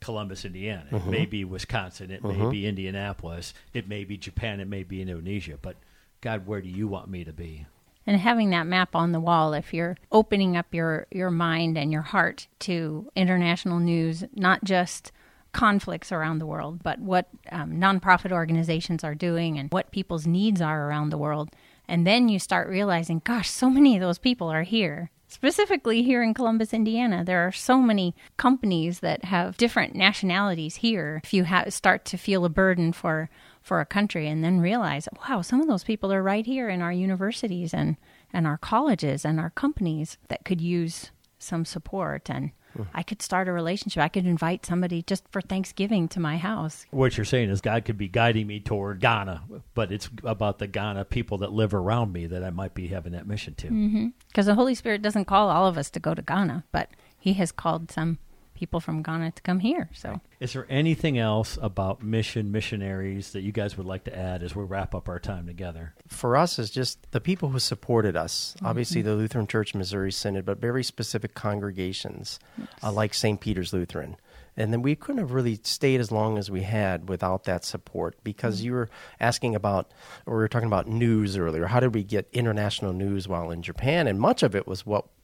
Columbus, 0.01 0.43
Indiana. 0.43 0.87
It 0.91 1.05
may 1.05 1.25
be 1.25 1.45
Wisconsin. 1.45 2.11
It 2.11 2.23
may 2.23 2.49
be 2.49 2.67
Indianapolis. 2.67 3.53
It 3.73 3.87
may 3.87 4.03
be 4.03 4.17
Japan. 4.17 4.59
It 4.59 4.67
may 4.67 4.83
be 4.83 5.01
Indonesia. 5.01 5.57
But 5.61 5.77
God, 6.19 6.45
where 6.45 6.61
do 6.61 6.69
you 6.69 6.87
want 6.87 7.07
me 7.07 7.23
to 7.23 7.31
be? 7.31 7.65
and 8.05 8.19
having 8.19 8.49
that 8.49 8.67
map 8.67 8.95
on 8.95 9.11
the 9.11 9.19
wall 9.19 9.53
if 9.53 9.73
you're 9.73 9.97
opening 10.11 10.57
up 10.57 10.73
your 10.73 11.07
your 11.11 11.31
mind 11.31 11.77
and 11.77 11.91
your 11.91 12.01
heart 12.01 12.47
to 12.59 13.09
international 13.15 13.79
news 13.79 14.23
not 14.33 14.63
just 14.63 15.11
conflicts 15.53 16.11
around 16.11 16.39
the 16.39 16.45
world 16.45 16.81
but 16.81 16.99
what 16.99 17.27
um, 17.51 17.73
nonprofit 17.73 18.31
organizations 18.31 19.03
are 19.03 19.15
doing 19.15 19.59
and 19.59 19.71
what 19.71 19.91
people's 19.91 20.25
needs 20.25 20.61
are 20.61 20.87
around 20.87 21.09
the 21.09 21.17
world 21.17 21.49
and 21.91 22.07
then 22.07 22.29
you 22.29 22.39
start 22.39 22.67
realizing 22.67 23.21
gosh 23.23 23.49
so 23.49 23.69
many 23.69 23.95
of 23.95 24.01
those 24.01 24.17
people 24.17 24.49
are 24.49 24.63
here 24.63 25.11
specifically 25.31 26.03
here 26.03 26.21
in 26.21 26.33
Columbus, 26.33 26.73
Indiana, 26.73 27.23
there 27.23 27.47
are 27.47 27.53
so 27.53 27.77
many 27.77 28.13
companies 28.35 28.99
that 28.99 29.23
have 29.23 29.55
different 29.55 29.95
nationalities 29.95 30.75
here. 30.75 31.21
If 31.23 31.33
you 31.33 31.45
ha- 31.45 31.69
start 31.69 32.03
to 32.05 32.17
feel 32.17 32.43
a 32.45 32.49
burden 32.49 32.91
for 32.91 33.29
for 33.61 33.79
a 33.79 33.85
country, 33.85 34.27
and 34.27 34.43
then 34.43 34.59
realize, 34.59 35.07
wow, 35.29 35.41
some 35.41 35.61
of 35.61 35.67
those 35.67 35.83
people 35.83 36.11
are 36.11 36.23
right 36.23 36.45
here 36.45 36.67
in 36.67 36.81
our 36.81 36.91
universities 36.91 37.73
and 37.73 37.95
and 38.33 38.45
our 38.45 38.57
colleges 38.57 39.23
and 39.23 39.39
our 39.39 39.51
companies 39.51 40.17
that 40.27 40.43
could 40.45 40.61
use 40.61 41.11
some 41.39 41.65
support 41.65 42.29
and. 42.29 42.51
Hmm. 42.73 42.83
I 42.93 43.03
could 43.03 43.21
start 43.21 43.47
a 43.47 43.51
relationship. 43.51 44.01
I 44.01 44.07
could 44.07 44.25
invite 44.25 44.65
somebody 44.65 45.01
just 45.01 45.23
for 45.29 45.41
Thanksgiving 45.41 46.07
to 46.09 46.19
my 46.19 46.37
house. 46.37 46.85
What 46.91 47.17
you're 47.17 47.25
saying 47.25 47.49
is 47.49 47.61
God 47.61 47.85
could 47.85 47.97
be 47.97 48.07
guiding 48.07 48.47
me 48.47 48.59
toward 48.59 48.99
Ghana, 48.99 49.43
but 49.73 49.91
it's 49.91 50.09
about 50.23 50.59
the 50.59 50.67
Ghana 50.67 51.05
people 51.05 51.39
that 51.39 51.51
live 51.51 51.73
around 51.73 52.13
me 52.13 52.27
that 52.27 52.43
I 52.43 52.49
might 52.49 52.73
be 52.73 52.87
having 52.87 53.13
that 53.13 53.27
mission 53.27 53.55
to. 53.55 53.67
Mm-hmm. 53.67 54.07
Because 54.27 54.45
the 54.45 54.55
Holy 54.55 54.75
Spirit 54.75 55.01
doesn't 55.01 55.25
call 55.25 55.49
all 55.49 55.67
of 55.67 55.77
us 55.77 55.89
to 55.91 55.99
go 55.99 56.13
to 56.13 56.21
Ghana, 56.21 56.65
but 56.71 56.89
He 57.17 57.33
has 57.33 57.51
called 57.51 57.91
some 57.91 58.19
people 58.61 58.79
from 58.79 59.01
Ghana 59.01 59.31
to 59.31 59.41
come 59.41 59.59
here. 59.59 59.89
So 59.91 60.21
Is 60.39 60.53
there 60.53 60.67
anything 60.69 61.17
else 61.17 61.57
about 61.63 62.03
mission 62.03 62.51
missionaries 62.51 63.31
that 63.31 63.41
you 63.41 63.51
guys 63.51 63.75
would 63.75 63.87
like 63.87 64.03
to 64.03 64.15
add 64.15 64.43
as 64.43 64.55
we 64.55 64.63
wrap 64.63 64.93
up 64.93 65.09
our 65.09 65.17
time 65.19 65.47
together? 65.47 65.95
for 66.07 66.37
us 66.37 66.59
is 66.59 66.69
just 66.69 67.11
the 67.11 67.19
people 67.19 67.49
who 67.49 67.57
supported 67.57 68.15
us. 68.15 68.55
Obviously, 68.63 69.01
the 69.01 69.15
Lutheran 69.15 69.47
Church 69.47 69.73
Missouri 69.73 70.11
Synod, 70.11 70.45
but 70.45 70.59
very 70.59 70.83
specific 70.83 71.33
congregations 71.33 72.37
uh, 72.83 72.91
like 72.91 73.15
St. 73.15 73.41
Peter's 73.41 73.73
Lutheran. 73.73 74.15
And 74.55 74.71
then 74.71 74.83
we 74.83 74.95
couldn't 74.95 75.19
have 75.19 75.31
really 75.31 75.59
stayed 75.63 75.99
as 75.99 76.11
long 76.11 76.37
as 76.37 76.51
we 76.51 76.61
had 76.61 77.09
without 77.09 77.45
that 77.45 77.65
support 77.65 78.15
because 78.23 78.61
you 78.61 78.73
were 78.73 78.89
asking 79.19 79.55
about, 79.55 79.91
or 80.27 80.35
we 80.35 80.41
were 80.43 80.49
talking 80.49 80.67
about 80.67 80.87
news 80.87 81.35
earlier. 81.35 81.65
How 81.65 81.79
did 81.79 81.95
we 81.95 82.03
get 82.03 82.27
international 82.31 82.93
news 82.93 83.27
while 83.27 83.49
in 83.49 83.63
Japan? 83.63 84.05
And 84.05 84.19
much 84.19 84.43
of 84.43 84.55
it 84.55 84.67
was 84.67 84.85
what 84.85 85.05
the 85.05 85.20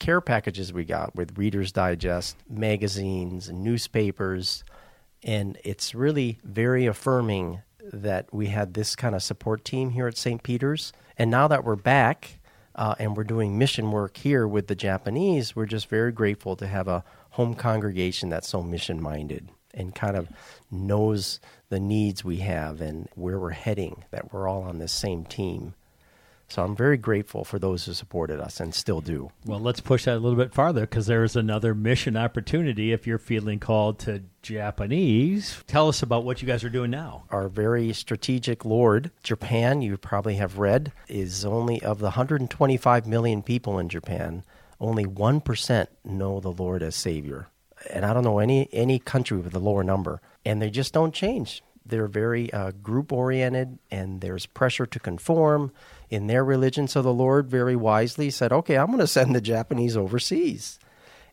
care 0.00 0.20
packages 0.20 0.72
we 0.72 0.84
got 0.84 1.14
with 1.14 1.38
Reader's 1.38 1.70
Digest, 1.70 2.36
magazines, 2.48 3.48
and 3.48 3.62
newspapers. 3.62 4.64
And 5.22 5.56
it's 5.62 5.94
really 5.94 6.40
very 6.42 6.86
affirming 6.86 7.62
that 7.92 8.32
we 8.32 8.46
had 8.46 8.74
this 8.74 8.96
kind 8.96 9.14
of 9.14 9.22
support 9.22 9.64
team 9.64 9.90
here 9.90 10.08
at 10.08 10.16
St. 10.16 10.42
Peter's. 10.42 10.92
And 11.16 11.30
now 11.30 11.46
that 11.48 11.64
we're 11.64 11.76
back 11.76 12.40
uh, 12.74 12.94
and 12.98 13.16
we're 13.16 13.24
doing 13.24 13.58
mission 13.58 13.90
work 13.92 14.16
here 14.16 14.48
with 14.48 14.66
the 14.66 14.74
Japanese, 14.74 15.54
we're 15.54 15.66
just 15.66 15.88
very 15.88 16.12
grateful 16.12 16.56
to 16.56 16.66
have 16.66 16.88
a 16.88 17.04
home 17.30 17.54
congregation 17.54 18.28
that's 18.28 18.48
so 18.48 18.62
mission 18.62 19.00
minded 19.00 19.50
and 19.72 19.94
kind 19.94 20.16
of 20.16 20.28
knows 20.70 21.40
the 21.68 21.78
needs 21.78 22.24
we 22.24 22.38
have 22.38 22.80
and 22.80 23.08
where 23.14 23.38
we're 23.38 23.50
heading, 23.50 24.04
that 24.10 24.32
we're 24.32 24.48
all 24.48 24.62
on 24.62 24.78
the 24.78 24.88
same 24.88 25.24
team. 25.24 25.74
So 26.50 26.64
I'm 26.64 26.74
very 26.74 26.96
grateful 26.96 27.44
for 27.44 27.60
those 27.60 27.86
who 27.86 27.92
supported 27.94 28.40
us 28.40 28.58
and 28.58 28.74
still 28.74 29.00
do. 29.00 29.30
Well, 29.46 29.60
let's 29.60 29.80
push 29.80 30.06
that 30.06 30.16
a 30.16 30.18
little 30.18 30.36
bit 30.36 30.52
farther 30.52 30.80
because 30.80 31.06
there's 31.06 31.36
another 31.36 31.76
mission 31.76 32.16
opportunity 32.16 32.92
if 32.92 33.06
you're 33.06 33.18
feeling 33.18 33.60
called 33.60 34.00
to 34.00 34.24
Japanese. 34.42 35.62
Tell 35.68 35.88
us 35.88 36.02
about 36.02 36.24
what 36.24 36.42
you 36.42 36.48
guys 36.48 36.64
are 36.64 36.68
doing 36.70 36.90
now. 36.90 37.22
our 37.30 37.48
very 37.48 37.92
strategic 37.92 38.64
lord, 38.64 39.12
Japan, 39.22 39.80
you 39.80 39.96
probably 39.96 40.34
have 40.36 40.58
read, 40.58 40.92
is 41.06 41.44
only 41.44 41.80
of 41.82 42.00
the 42.00 42.06
125 42.06 43.06
million 43.06 43.42
people 43.42 43.78
in 43.78 43.88
Japan, 43.88 44.42
only 44.80 45.04
1% 45.04 45.86
know 46.04 46.40
the 46.40 46.50
Lord 46.50 46.82
as 46.82 46.96
Savior. 46.96 47.46
And 47.88 48.04
I 48.04 48.12
don't 48.12 48.24
know 48.24 48.40
any, 48.40 48.68
any 48.72 48.98
country 48.98 49.38
with 49.38 49.54
a 49.54 49.60
lower 49.60 49.84
number. 49.84 50.20
And 50.44 50.60
they 50.60 50.70
just 50.70 50.92
don't 50.92 51.14
change. 51.14 51.62
They're 51.84 52.06
very 52.06 52.52
uh, 52.52 52.72
group 52.72 53.12
oriented, 53.12 53.78
and 53.90 54.20
there's 54.20 54.46
pressure 54.46 54.86
to 54.86 54.98
conform 54.98 55.72
in 56.08 56.26
their 56.26 56.44
religion. 56.44 56.88
So 56.88 57.02
the 57.02 57.12
Lord 57.12 57.48
very 57.48 57.76
wisely 57.76 58.30
said, 58.30 58.52
Okay, 58.52 58.76
I'm 58.76 58.88
going 58.88 58.98
to 58.98 59.06
send 59.06 59.34
the 59.34 59.40
Japanese 59.40 59.96
overseas. 59.96 60.78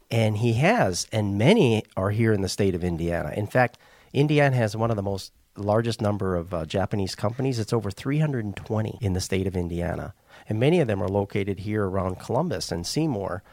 And 0.09 0.37
he 0.37 0.53
has, 0.53 1.05
and 1.11 1.37
many 1.37 1.83
are 1.97 2.11
here 2.11 2.31
in 2.31 2.41
the 2.41 2.47
state 2.47 2.75
of 2.75 2.83
Indiana. 2.83 3.33
In 3.35 3.45
fact, 3.45 3.77
Indiana 4.13 4.55
has 4.55 4.75
one 4.75 4.89
of 4.89 4.95
the 4.95 5.03
most 5.03 5.33
largest 5.57 6.01
number 6.01 6.35
of 6.35 6.53
uh, 6.53 6.65
Japanese 6.65 7.15
companies. 7.15 7.59
It's 7.59 7.73
over 7.73 7.91
320 7.91 8.99
in 9.01 9.13
the 9.13 9.21
state 9.21 9.47
of 9.47 9.55
Indiana. 9.55 10.13
And 10.47 10.59
many 10.59 10.79
of 10.79 10.87
them 10.87 11.01
are 11.01 11.09
located 11.09 11.59
here 11.59 11.85
around 11.85 12.19
Columbus 12.19 12.71
and 12.71 12.85
Seymour. 12.85 13.43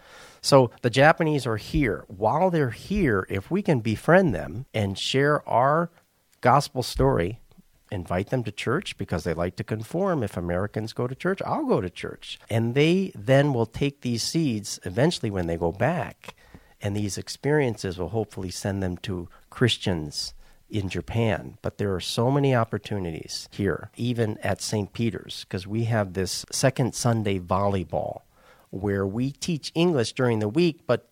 So 0.40 0.70
the 0.82 0.90
Japanese 0.90 1.46
are 1.46 1.56
here. 1.56 2.04
While 2.06 2.50
they're 2.50 2.70
here, 2.70 3.26
if 3.30 3.50
we 3.50 3.62
can 3.62 3.80
befriend 3.80 4.34
them 4.34 4.66
and 4.74 4.98
share 4.98 5.46
our 5.48 5.90
gospel 6.44 6.82
story, 6.82 7.40
invite 7.90 8.28
them 8.28 8.44
to 8.44 8.52
church 8.52 8.98
because 8.98 9.24
they 9.24 9.32
like 9.32 9.56
to 9.56 9.64
conform. 9.64 10.22
If 10.22 10.36
Americans 10.36 10.92
go 10.92 11.06
to 11.06 11.14
church, 11.14 11.40
I'll 11.46 11.64
go 11.64 11.80
to 11.80 11.88
church. 11.88 12.38
And 12.50 12.74
they 12.74 13.12
then 13.14 13.54
will 13.54 13.64
take 13.66 14.02
these 14.02 14.22
seeds 14.22 14.78
eventually 14.84 15.30
when 15.30 15.46
they 15.46 15.56
go 15.56 15.72
back 15.72 16.34
And 16.84 16.94
these 16.94 17.16
experiences 17.16 17.98
will 17.98 18.10
hopefully 18.10 18.50
send 18.50 18.82
them 18.82 18.98
to 18.98 19.28
Christians 19.48 20.34
in 20.68 20.90
Japan. 20.90 21.56
But 21.62 21.78
there 21.78 21.94
are 21.94 22.00
so 22.00 22.30
many 22.30 22.54
opportunities 22.54 23.48
here, 23.50 23.90
even 23.96 24.36
at 24.38 24.60
St. 24.60 24.92
Peter's, 24.92 25.44
because 25.44 25.66
we 25.66 25.84
have 25.84 26.12
this 26.12 26.44
second 26.52 26.94
Sunday 26.94 27.38
volleyball 27.38 28.20
where 28.68 29.06
we 29.06 29.30
teach 29.30 29.72
English 29.74 30.12
during 30.12 30.40
the 30.40 30.48
week, 30.48 30.80
but 30.86 31.08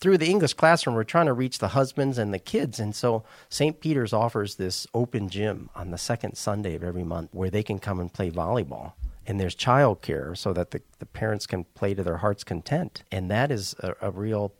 through 0.00 0.18
the 0.18 0.28
English 0.28 0.54
classroom, 0.54 0.94
we're 0.94 1.04
trying 1.04 1.26
to 1.26 1.32
reach 1.32 1.58
the 1.58 1.68
husbands 1.68 2.18
and 2.18 2.32
the 2.32 2.38
kids. 2.38 2.78
And 2.78 2.94
so 2.94 3.24
St. 3.48 3.80
Peter's 3.80 4.12
offers 4.12 4.56
this 4.56 4.86
open 4.92 5.28
gym 5.28 5.70
on 5.74 5.90
the 5.90 5.98
second 5.98 6.36
Sunday 6.36 6.74
of 6.74 6.84
every 6.84 7.04
month 7.04 7.30
where 7.32 7.50
they 7.50 7.62
can 7.62 7.78
come 7.78 8.00
and 8.00 8.12
play 8.12 8.30
volleyball. 8.30 8.92
And 9.26 9.40
there's 9.40 9.56
childcare 9.56 10.36
so 10.36 10.52
that 10.52 10.70
the, 10.70 10.82
the 10.98 11.06
parents 11.06 11.46
can 11.46 11.64
play 11.64 11.94
to 11.94 12.02
their 12.02 12.18
heart's 12.18 12.44
content. 12.44 13.02
And 13.10 13.30
that 13.30 13.50
is 13.50 13.74
a, 13.80 13.94
a 14.00 14.10
real 14.10 14.52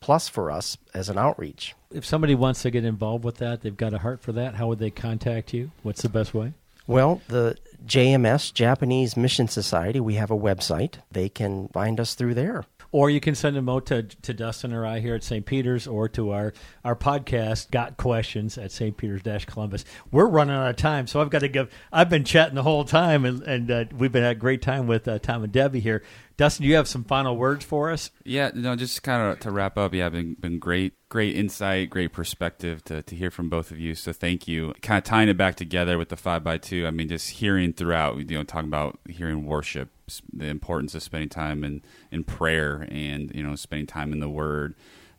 plus 0.00 0.28
for 0.28 0.50
us 0.50 0.76
as 0.94 1.08
an 1.08 1.18
outreach. 1.18 1.74
If 1.90 2.04
somebody 2.04 2.34
wants 2.34 2.62
to 2.62 2.70
get 2.70 2.84
involved 2.84 3.24
with 3.24 3.36
that, 3.36 3.60
they've 3.60 3.76
got 3.76 3.94
a 3.94 3.98
heart 3.98 4.20
for 4.20 4.32
that, 4.32 4.54
how 4.54 4.68
would 4.68 4.78
they 4.78 4.90
contact 4.90 5.52
you? 5.52 5.70
What's 5.82 6.02
the 6.02 6.08
best 6.08 6.34
way? 6.34 6.54
Well, 6.86 7.20
the 7.28 7.56
JMS, 7.86 8.52
Japanese 8.52 9.16
Mission 9.16 9.46
Society, 9.48 10.00
we 10.00 10.14
have 10.14 10.30
a 10.30 10.36
website. 10.36 10.94
They 11.10 11.28
can 11.28 11.68
find 11.68 12.00
us 12.00 12.14
through 12.14 12.34
there. 12.34 12.64
Or 12.92 13.10
you 13.10 13.20
can 13.20 13.34
send 13.34 13.56
them 13.56 13.68
out 13.68 13.86
to, 13.86 14.02
to 14.02 14.34
Dustin 14.34 14.72
or 14.72 14.86
I 14.86 15.00
here 15.00 15.14
at 15.14 15.24
St. 15.24 15.44
Peter's 15.44 15.86
or 15.86 16.08
to 16.10 16.30
our, 16.30 16.52
our 16.84 16.94
podcast, 16.94 17.70
Got 17.70 17.96
Questions 17.96 18.58
at 18.58 18.70
St. 18.70 18.96
Peter's 18.96 19.22
Columbus. 19.46 19.84
We're 20.10 20.28
running 20.28 20.54
out 20.54 20.68
of 20.68 20.76
time, 20.76 21.06
so 21.06 21.20
I've 21.20 21.30
got 21.30 21.40
to 21.40 21.48
give. 21.48 21.72
I've 21.90 22.10
been 22.10 22.24
chatting 22.24 22.54
the 22.54 22.62
whole 22.62 22.84
time, 22.84 23.24
and, 23.24 23.42
and 23.42 23.70
uh, 23.70 23.84
we've 23.96 24.12
been 24.12 24.24
at 24.24 24.32
a 24.32 24.36
great 24.36 24.62
time 24.62 24.86
with 24.86 25.08
uh, 25.08 25.18
Tom 25.18 25.42
and 25.42 25.52
Debi 25.52 25.80
here. 25.80 26.02
Dustin, 26.36 26.64
do 26.64 26.68
you 26.68 26.76
have 26.76 26.88
some 26.88 27.04
final 27.04 27.36
words 27.36 27.64
for 27.64 27.90
us? 27.90 28.10
Yeah, 28.24 28.50
no, 28.54 28.74
just 28.74 29.02
kind 29.02 29.32
of 29.32 29.40
to 29.40 29.50
wrap 29.50 29.76
up. 29.78 29.94
Yeah, 29.94 30.08
been 30.08 30.34
been 30.34 30.58
great, 30.58 30.94
great 31.08 31.36
insight, 31.36 31.90
great 31.90 32.12
perspective 32.12 32.82
to, 32.84 33.02
to 33.02 33.14
hear 33.14 33.30
from 33.30 33.48
both 33.48 33.70
of 33.70 33.78
you. 33.78 33.94
So 33.94 34.12
thank 34.12 34.48
you. 34.48 34.74
Kind 34.82 34.98
of 34.98 35.04
tying 35.04 35.28
it 35.28 35.36
back 35.36 35.56
together 35.56 35.98
with 35.98 36.08
the 36.08 36.16
five 36.16 36.42
by 36.42 36.58
two. 36.58 36.86
I 36.86 36.90
mean, 36.90 37.08
just 37.08 37.30
hearing 37.30 37.72
throughout, 37.72 38.18
you 38.18 38.36
know, 38.36 38.44
talking 38.44 38.68
about 38.68 38.98
hearing 39.08 39.46
worship, 39.46 39.90
the 40.32 40.46
importance 40.46 40.94
of 40.94 41.02
spending 41.02 41.28
time 41.28 41.64
in 41.64 41.82
in 42.10 42.24
prayer, 42.24 42.86
and 42.90 43.32
you 43.34 43.42
know, 43.42 43.54
spending 43.56 43.86
time 43.86 44.12
in 44.12 44.20
the 44.20 44.28
Word. 44.28 44.74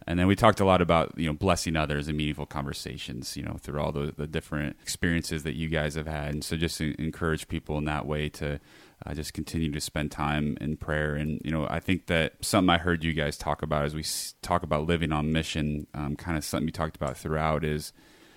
And 0.06 0.20
then 0.20 0.28
we 0.28 0.36
talked 0.36 0.60
a 0.60 0.66
lot 0.66 0.82
about 0.82 1.18
you 1.18 1.28
know 1.28 1.34
blessing 1.34 1.76
others 1.76 2.08
and 2.08 2.18
meaningful 2.18 2.46
conversations, 2.46 3.38
you 3.38 3.44
know, 3.44 3.58
through 3.62 3.80
all 3.80 3.92
the, 3.92 4.14
the 4.16 4.28
different 4.28 4.76
experiences 4.82 5.44
that 5.44 5.56
you 5.56 5.70
guys 5.70 5.96
have 5.96 6.08
had. 6.08 6.34
And 6.34 6.44
so 6.44 6.58
just 6.58 6.82
encourage 6.82 7.48
people 7.48 7.78
in 7.78 7.86
that 7.86 8.06
way 8.06 8.28
to 8.30 8.60
uh, 9.06 9.14
just 9.14 9.34
continue 9.34 9.72
to 9.72 9.82
spend 9.82 10.12
time 10.12 10.58
in 10.62 10.78
prayer. 10.78 11.16
And, 11.16 11.42
you 11.44 11.52
know, 11.52 11.68
I 11.70 11.80
think 11.80 12.08
that 12.08 12.34
something 12.42 12.70
I 12.70 12.78
heard 12.78 13.04
you 13.04 13.14
guys 13.14 13.38
talk 13.38 13.62
about 13.62 13.86
as 13.86 13.96
we 13.96 14.04
talk 14.42 14.64
about 14.64 14.88
living 14.88 15.12
on 15.12 15.32
mission, 15.32 15.88
um, 15.94 16.16
kind 16.16 16.38
of 16.38 16.44
something 16.44 16.68
you 16.68 16.72
talked 16.72 16.96
about 16.96 17.18
throughout 17.18 17.64
is 17.64 17.92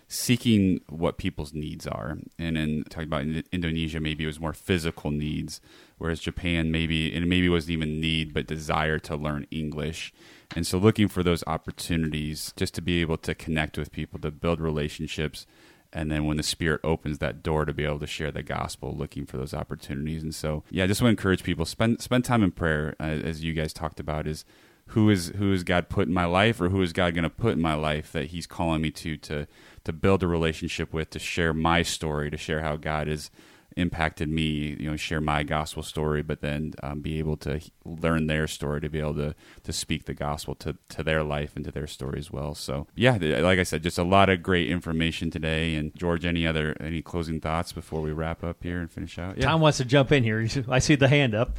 seeking 0.09 0.81
what 0.89 1.19
people's 1.19 1.53
needs 1.53 1.87
are. 1.87 2.19
And 2.39 2.57
in 2.57 2.85
talking 2.85 3.09
about 3.09 3.23
in 3.23 3.43
Indonesia, 3.51 4.01
maybe 4.01 4.25
it 4.25 4.29
was 4.29 4.41
more 4.41 4.53
physical 4.53 5.11
needs, 5.11 5.61
whereas 5.99 6.21
Japan 6.21 6.71
maybe, 6.71 7.15
and 7.15 7.29
maybe 7.29 7.49
wasn't 7.49 7.73
even 7.73 8.01
need, 8.01 8.33
but 8.33 8.47
desire 8.47 8.99
to 9.01 9.17
learn 9.17 9.47
English. 9.51 10.13
And 10.55 10.67
so 10.67 10.79
looking 10.79 11.09
for 11.09 11.23
those 11.23 11.43
opportunities 11.47 12.53
just 12.57 12.75
to 12.75 12.83
be 12.83 13.01
able 13.01 13.17
to 13.19 13.35
connect 13.35 13.77
with 13.77 13.91
people, 13.91 14.21
to 14.21 14.31
build 14.31 14.61
relationships 14.61 15.47
and 15.93 16.11
then 16.11 16.27
when 16.27 16.37
the 16.37 16.43
spirit 16.43 16.81
opens 16.85 17.19
that 17.19 17.43
door 17.43 17.65
to 17.65 17.73
be 17.73 17.85
able 17.85 17.99
to 17.99 18.07
share 18.07 18.31
the 18.31 18.43
gospel 18.43 18.95
looking 18.95 19.25
for 19.25 19.37
those 19.37 19.55
opportunities 19.55 20.23
and 20.23 20.35
so 20.35 20.63
yeah 20.71 20.85
i 20.85 20.87
just 20.87 21.01
want 21.01 21.17
to 21.17 21.19
encourage 21.19 21.43
people 21.43 21.65
spend 21.65 22.01
spend 22.03 22.25
time 22.25 22.43
in 22.43 22.51
prayer 22.51 22.95
uh, 23.01 23.05
as 23.05 23.43
you 23.43 23.53
guys 23.53 23.73
talked 23.73 24.01
about 24.01 24.27
is 24.27 24.45
who 24.89 25.09
is 25.11 25.29
who 25.37 25.53
is 25.53 25.65
god 25.65 25.89
put 25.89 26.07
in 26.07 26.15
my 26.15 26.25
life 26.25 26.61
or 26.61 26.69
who 26.69 26.83
is 26.83 26.93
god 26.93 27.15
going 27.15 27.25
to 27.25 27.31
put 27.31 27.53
in 27.53 27.61
my 27.61 27.75
life 27.75 28.13
that 28.13 28.27
he's 28.27 28.47
calling 28.47 28.83
me 28.83 28.91
to 28.91 29.17
to 29.17 29.47
to 29.87 29.93
build 29.93 30.23
a 30.23 30.27
relationship 30.27 30.93
with 30.93 31.11
to 31.11 31.19
share 31.19 31.55
my 31.55 31.83
story 31.83 32.31
to 32.31 32.37
share 32.37 32.61
how 32.61 32.77
god 32.77 33.09
has 33.09 33.31
impacted 33.77 34.29
me, 34.31 34.75
you 34.81 34.91
know, 34.91 34.97
share 34.97 35.21
my 35.21 35.43
gospel 35.43 35.83
story, 35.83 36.23
but 36.23 36.41
then 36.41 36.73
um, 36.83 37.01
be 37.01 37.19
able 37.19 37.37
to 37.37 37.61
learn 37.85 38.27
their 38.27 38.47
story 38.47 38.81
to 38.81 38.89
be 38.89 38.99
able 38.99 39.15
to 39.15 39.35
to 39.63 39.73
speak 39.73 40.07
the 40.07 40.15
gospel 40.15 40.55
to 40.57 40.77
to 40.89 41.03
their 41.03 41.23
life 41.23 41.55
and 41.55 41.65
to 41.65 41.71
their 41.71 41.87
story 41.87 42.19
as 42.19 42.31
well. 42.31 42.55
So 42.55 42.87
yeah, 42.95 43.17
like 43.21 43.59
I 43.59 43.63
said, 43.63 43.83
just 43.83 43.99
a 43.99 44.03
lot 44.03 44.29
of 44.29 44.43
great 44.43 44.71
information 44.71 45.31
today. 45.31 45.75
And 45.75 45.95
George, 45.95 46.25
any 46.25 46.47
other 46.47 46.75
any 46.81 47.03
closing 47.03 47.41
thoughts 47.41 47.73
before 47.73 48.01
we 48.01 48.13
wrap 48.13 48.43
up 48.43 48.63
here 48.63 48.81
and 48.81 48.91
finish 48.91 49.19
out? 49.19 49.37
Yeah. 49.37 49.45
Tom 49.45 49.61
wants 49.61 49.79
to 49.79 49.85
jump 49.85 50.11
in 50.11 50.25
here. 50.25 50.47
I 50.69 50.79
see 50.79 50.95
the 50.95 51.09
hand 51.09 51.35
up. 51.35 51.59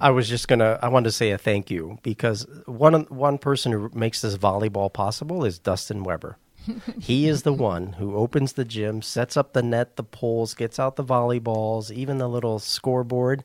I 0.00 0.10
was 0.10 0.28
just 0.28 0.46
gonna. 0.46 0.78
I 0.82 0.88
wanted 0.88 1.04
to 1.04 1.12
say 1.12 1.30
a 1.30 1.38
thank 1.38 1.70
you 1.70 1.98
because 2.02 2.46
one 2.66 3.02
one 3.04 3.38
person 3.38 3.72
who 3.72 3.90
makes 3.94 4.20
this 4.20 4.36
volleyball 4.36 4.92
possible 4.92 5.44
is 5.44 5.58
Dustin 5.58 6.04
Weber 6.04 6.36
he 7.00 7.28
is 7.28 7.42
the 7.42 7.52
one 7.52 7.94
who 7.94 8.16
opens 8.16 8.52
the 8.52 8.64
gym, 8.64 9.02
sets 9.02 9.36
up 9.36 9.52
the 9.52 9.62
net, 9.62 9.96
the 9.96 10.04
poles, 10.04 10.54
gets 10.54 10.78
out 10.78 10.96
the 10.96 11.04
volleyballs, 11.04 11.90
even 11.90 12.18
the 12.18 12.28
little 12.28 12.58
scoreboard, 12.58 13.44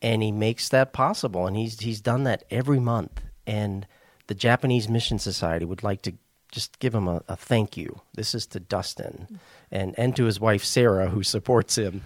and 0.00 0.22
he 0.22 0.32
makes 0.32 0.68
that 0.68 0.92
possible. 0.92 1.46
And 1.46 1.56
he's 1.56 1.80
he's 1.80 2.00
done 2.00 2.24
that 2.24 2.44
every 2.50 2.80
month. 2.80 3.22
And 3.46 3.86
the 4.26 4.34
Japanese 4.34 4.88
Mission 4.88 5.18
Society 5.18 5.64
would 5.64 5.82
like 5.82 6.02
to 6.02 6.12
just 6.50 6.78
give 6.78 6.94
him 6.94 7.08
a, 7.08 7.22
a 7.28 7.36
thank 7.36 7.76
you. 7.76 8.00
This 8.14 8.34
is 8.34 8.46
to 8.48 8.60
Dustin 8.60 9.40
and 9.70 9.94
and 9.98 10.14
to 10.16 10.24
his 10.24 10.38
wife 10.38 10.64
Sarah 10.64 11.08
who 11.08 11.22
supports 11.22 11.76
him. 11.76 12.02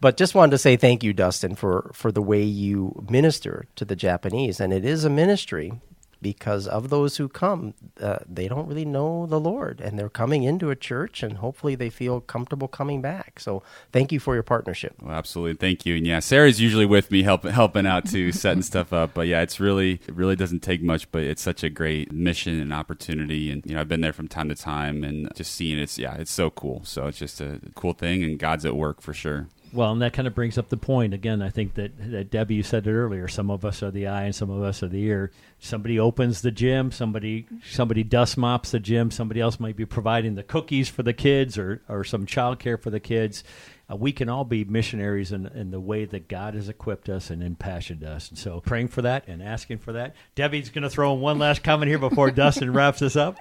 But 0.00 0.16
just 0.16 0.34
wanted 0.34 0.52
to 0.52 0.58
say 0.58 0.76
thank 0.76 1.04
you, 1.04 1.12
Dustin, 1.12 1.54
for 1.54 1.90
for 1.92 2.10
the 2.10 2.22
way 2.22 2.42
you 2.42 3.04
minister 3.10 3.66
to 3.76 3.84
the 3.84 3.96
Japanese. 3.96 4.58
And 4.58 4.72
it 4.72 4.84
is 4.84 5.04
a 5.04 5.10
ministry 5.10 5.80
because 6.22 6.66
of 6.66 6.90
those 6.90 7.16
who 7.16 7.28
come, 7.28 7.74
uh, 8.00 8.18
they 8.28 8.48
don't 8.48 8.66
really 8.66 8.84
know 8.84 9.26
the 9.26 9.40
Lord, 9.40 9.80
and 9.80 9.98
they're 9.98 10.08
coming 10.08 10.42
into 10.42 10.70
a 10.70 10.76
church, 10.76 11.22
and 11.22 11.38
hopefully 11.38 11.74
they 11.74 11.90
feel 11.90 12.20
comfortable 12.20 12.68
coming 12.68 13.00
back. 13.00 13.40
So, 13.40 13.62
thank 13.92 14.12
you 14.12 14.20
for 14.20 14.34
your 14.34 14.42
partnership. 14.42 14.94
Well, 15.00 15.14
absolutely, 15.14 15.54
thank 15.54 15.86
you. 15.86 15.96
And 15.96 16.06
yeah, 16.06 16.20
Sarah's 16.20 16.60
usually 16.60 16.86
with 16.86 17.10
me, 17.10 17.22
helping 17.22 17.52
helping 17.52 17.86
out 17.86 18.06
too, 18.06 18.32
setting 18.40 18.62
stuff 18.62 18.92
up. 18.92 19.14
But 19.14 19.26
yeah, 19.26 19.42
it's 19.42 19.60
really 19.60 20.00
it 20.06 20.14
really 20.14 20.36
doesn't 20.36 20.60
take 20.60 20.82
much, 20.82 21.10
but 21.10 21.22
it's 21.22 21.42
such 21.42 21.62
a 21.62 21.70
great 21.70 22.12
mission 22.12 22.60
and 22.60 22.72
opportunity. 22.72 23.50
And 23.50 23.64
you 23.64 23.74
know, 23.74 23.80
I've 23.80 23.88
been 23.88 24.00
there 24.00 24.12
from 24.12 24.28
time 24.28 24.48
to 24.48 24.54
time, 24.54 25.04
and 25.04 25.34
just 25.34 25.54
seeing 25.54 25.78
it's 25.78 25.98
yeah, 25.98 26.16
it's 26.16 26.30
so 26.30 26.50
cool. 26.50 26.82
So 26.84 27.06
it's 27.06 27.18
just 27.18 27.40
a 27.40 27.60
cool 27.74 27.92
thing, 27.92 28.22
and 28.22 28.38
God's 28.38 28.64
at 28.64 28.76
work 28.76 29.00
for 29.00 29.14
sure. 29.14 29.48
Well, 29.72 29.92
and 29.92 30.02
that 30.02 30.12
kind 30.12 30.26
of 30.26 30.34
brings 30.34 30.58
up 30.58 30.68
the 30.68 30.76
point 30.76 31.14
again. 31.14 31.42
I 31.42 31.50
think 31.50 31.74
that, 31.74 31.92
that 32.10 32.30
Debi, 32.30 32.64
said 32.64 32.86
it 32.86 32.92
earlier. 32.92 33.28
Some 33.28 33.50
of 33.50 33.64
us 33.64 33.82
are 33.82 33.90
the 33.90 34.08
eye, 34.08 34.24
and 34.24 34.34
some 34.34 34.50
of 34.50 34.62
us 34.62 34.82
are 34.82 34.88
the 34.88 35.02
ear. 35.02 35.30
Somebody 35.60 35.98
opens 35.98 36.42
the 36.42 36.50
gym. 36.50 36.90
Somebody 36.90 37.46
somebody 37.70 38.02
dust 38.02 38.36
mops 38.36 38.72
the 38.72 38.80
gym. 38.80 39.10
Somebody 39.10 39.40
else 39.40 39.60
might 39.60 39.76
be 39.76 39.86
providing 39.86 40.34
the 40.34 40.42
cookies 40.42 40.88
for 40.88 41.02
the 41.02 41.12
kids, 41.12 41.56
or 41.56 41.82
or 41.88 42.02
some 42.02 42.26
childcare 42.26 42.80
for 42.80 42.90
the 42.90 43.00
kids. 43.00 43.44
Uh, 43.90 43.96
we 43.96 44.12
can 44.12 44.28
all 44.28 44.44
be 44.44 44.64
missionaries 44.64 45.32
in, 45.32 45.46
in 45.46 45.70
the 45.70 45.80
way 45.80 46.04
that 46.04 46.28
God 46.28 46.54
has 46.54 46.68
equipped 46.68 47.08
us 47.08 47.30
and 47.30 47.42
impassioned 47.42 48.04
us. 48.04 48.28
And 48.28 48.38
so, 48.38 48.60
praying 48.60 48.88
for 48.88 49.02
that 49.02 49.26
and 49.26 49.42
asking 49.42 49.78
for 49.78 49.92
that. 49.92 50.14
Debi's 50.36 50.70
going 50.70 50.82
to 50.82 50.90
throw 50.90 51.14
in 51.14 51.20
one 51.20 51.38
last 51.38 51.62
comment 51.62 51.88
here 51.88 51.98
before 51.98 52.30
Dustin 52.30 52.72
wraps 52.72 53.00
this 53.00 53.16
up. 53.16 53.36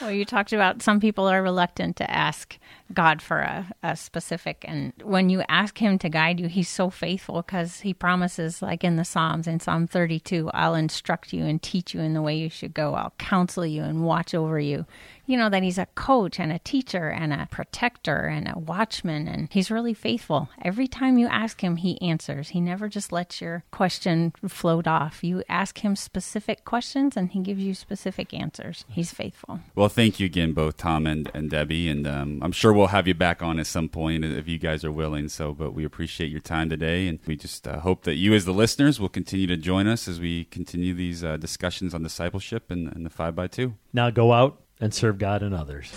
Well, 0.00 0.10
you 0.10 0.24
talked 0.24 0.52
about 0.52 0.82
some 0.82 0.98
people 0.98 1.28
are 1.28 1.42
reluctant 1.42 1.96
to 1.98 2.10
ask 2.10 2.58
God 2.94 3.22
for 3.22 3.38
a, 3.38 3.72
a 3.82 3.96
specific. 3.96 4.64
And 4.66 4.92
when 5.02 5.30
you 5.30 5.42
ask 5.48 5.78
Him 5.78 5.98
to 5.98 6.08
guide 6.08 6.40
you, 6.40 6.48
He's 6.48 6.68
so 6.68 6.90
faithful 6.90 7.42
because 7.42 7.80
He 7.80 7.94
promises, 7.94 8.62
like 8.62 8.84
in 8.84 8.96
the 8.96 9.04
Psalms, 9.04 9.46
in 9.46 9.60
Psalm 9.60 9.86
32, 9.86 10.50
I'll 10.54 10.74
instruct 10.74 11.32
you 11.32 11.44
and 11.44 11.62
teach 11.62 11.94
you 11.94 12.00
in 12.00 12.14
the 12.14 12.22
way 12.22 12.36
you 12.36 12.50
should 12.50 12.74
go. 12.74 12.94
I'll 12.94 13.14
counsel 13.18 13.66
you 13.66 13.82
and 13.82 14.04
watch 14.04 14.34
over 14.34 14.58
you 14.58 14.86
you 15.26 15.36
know, 15.36 15.48
that 15.48 15.62
he's 15.62 15.78
a 15.78 15.86
coach 15.94 16.40
and 16.40 16.52
a 16.52 16.58
teacher 16.58 17.08
and 17.08 17.32
a 17.32 17.48
protector 17.50 18.26
and 18.26 18.48
a 18.48 18.58
watchman, 18.58 19.28
and 19.28 19.48
he's 19.50 19.70
really 19.70 19.94
faithful. 19.94 20.48
Every 20.62 20.88
time 20.88 21.16
you 21.16 21.26
ask 21.28 21.62
him, 21.62 21.76
he 21.76 22.00
answers. 22.02 22.50
He 22.50 22.60
never 22.60 22.88
just 22.88 23.12
lets 23.12 23.40
your 23.40 23.64
question 23.70 24.32
float 24.48 24.86
off. 24.86 25.22
You 25.22 25.42
ask 25.48 25.78
him 25.78 25.94
specific 25.94 26.64
questions, 26.64 27.16
and 27.16 27.30
he 27.30 27.40
gives 27.40 27.62
you 27.62 27.74
specific 27.74 28.34
answers. 28.34 28.84
He's 28.88 29.12
faithful. 29.12 29.60
Well, 29.74 29.88
thank 29.88 30.18
you 30.18 30.26
again, 30.26 30.52
both 30.52 30.76
Tom 30.76 31.06
and, 31.06 31.30
and 31.32 31.50
Debi, 31.50 31.90
and 31.90 32.06
um, 32.06 32.40
I'm 32.42 32.52
sure 32.52 32.72
we'll 32.82 32.88
have 32.88 33.06
you 33.06 33.14
back 33.14 33.42
on 33.42 33.60
at 33.60 33.66
some 33.68 33.88
point 33.88 34.24
if 34.24 34.48
you 34.48 34.58
guys 34.58 34.84
are 34.84 34.90
willing. 34.90 35.28
So, 35.28 35.52
but 35.52 35.72
we 35.72 35.84
appreciate 35.84 36.32
your 36.32 36.40
time 36.40 36.68
today, 36.68 37.06
and 37.06 37.20
we 37.26 37.36
just 37.36 37.68
uh, 37.68 37.78
hope 37.78 38.02
that 38.02 38.16
you, 38.16 38.34
as 38.34 38.44
the 38.44 38.52
listeners, 38.52 38.98
will 38.98 39.08
continue 39.08 39.46
to 39.46 39.56
join 39.56 39.86
us 39.86 40.08
as 40.08 40.18
we 40.18 40.46
continue 40.46 40.92
these 40.92 41.22
uh, 41.22 41.36
discussions 41.36 41.94
on 41.94 42.02
discipleship 42.02 42.72
and, 42.72 42.92
and 42.92 43.06
the 43.06 43.10
five 43.10 43.36
by 43.36 43.46
two. 43.46 43.74
Now 43.92 44.10
go 44.10 44.32
out 44.32 44.60
and 44.80 44.92
serve 44.92 45.18
God 45.18 45.44
and 45.44 45.54
others. 45.54 45.92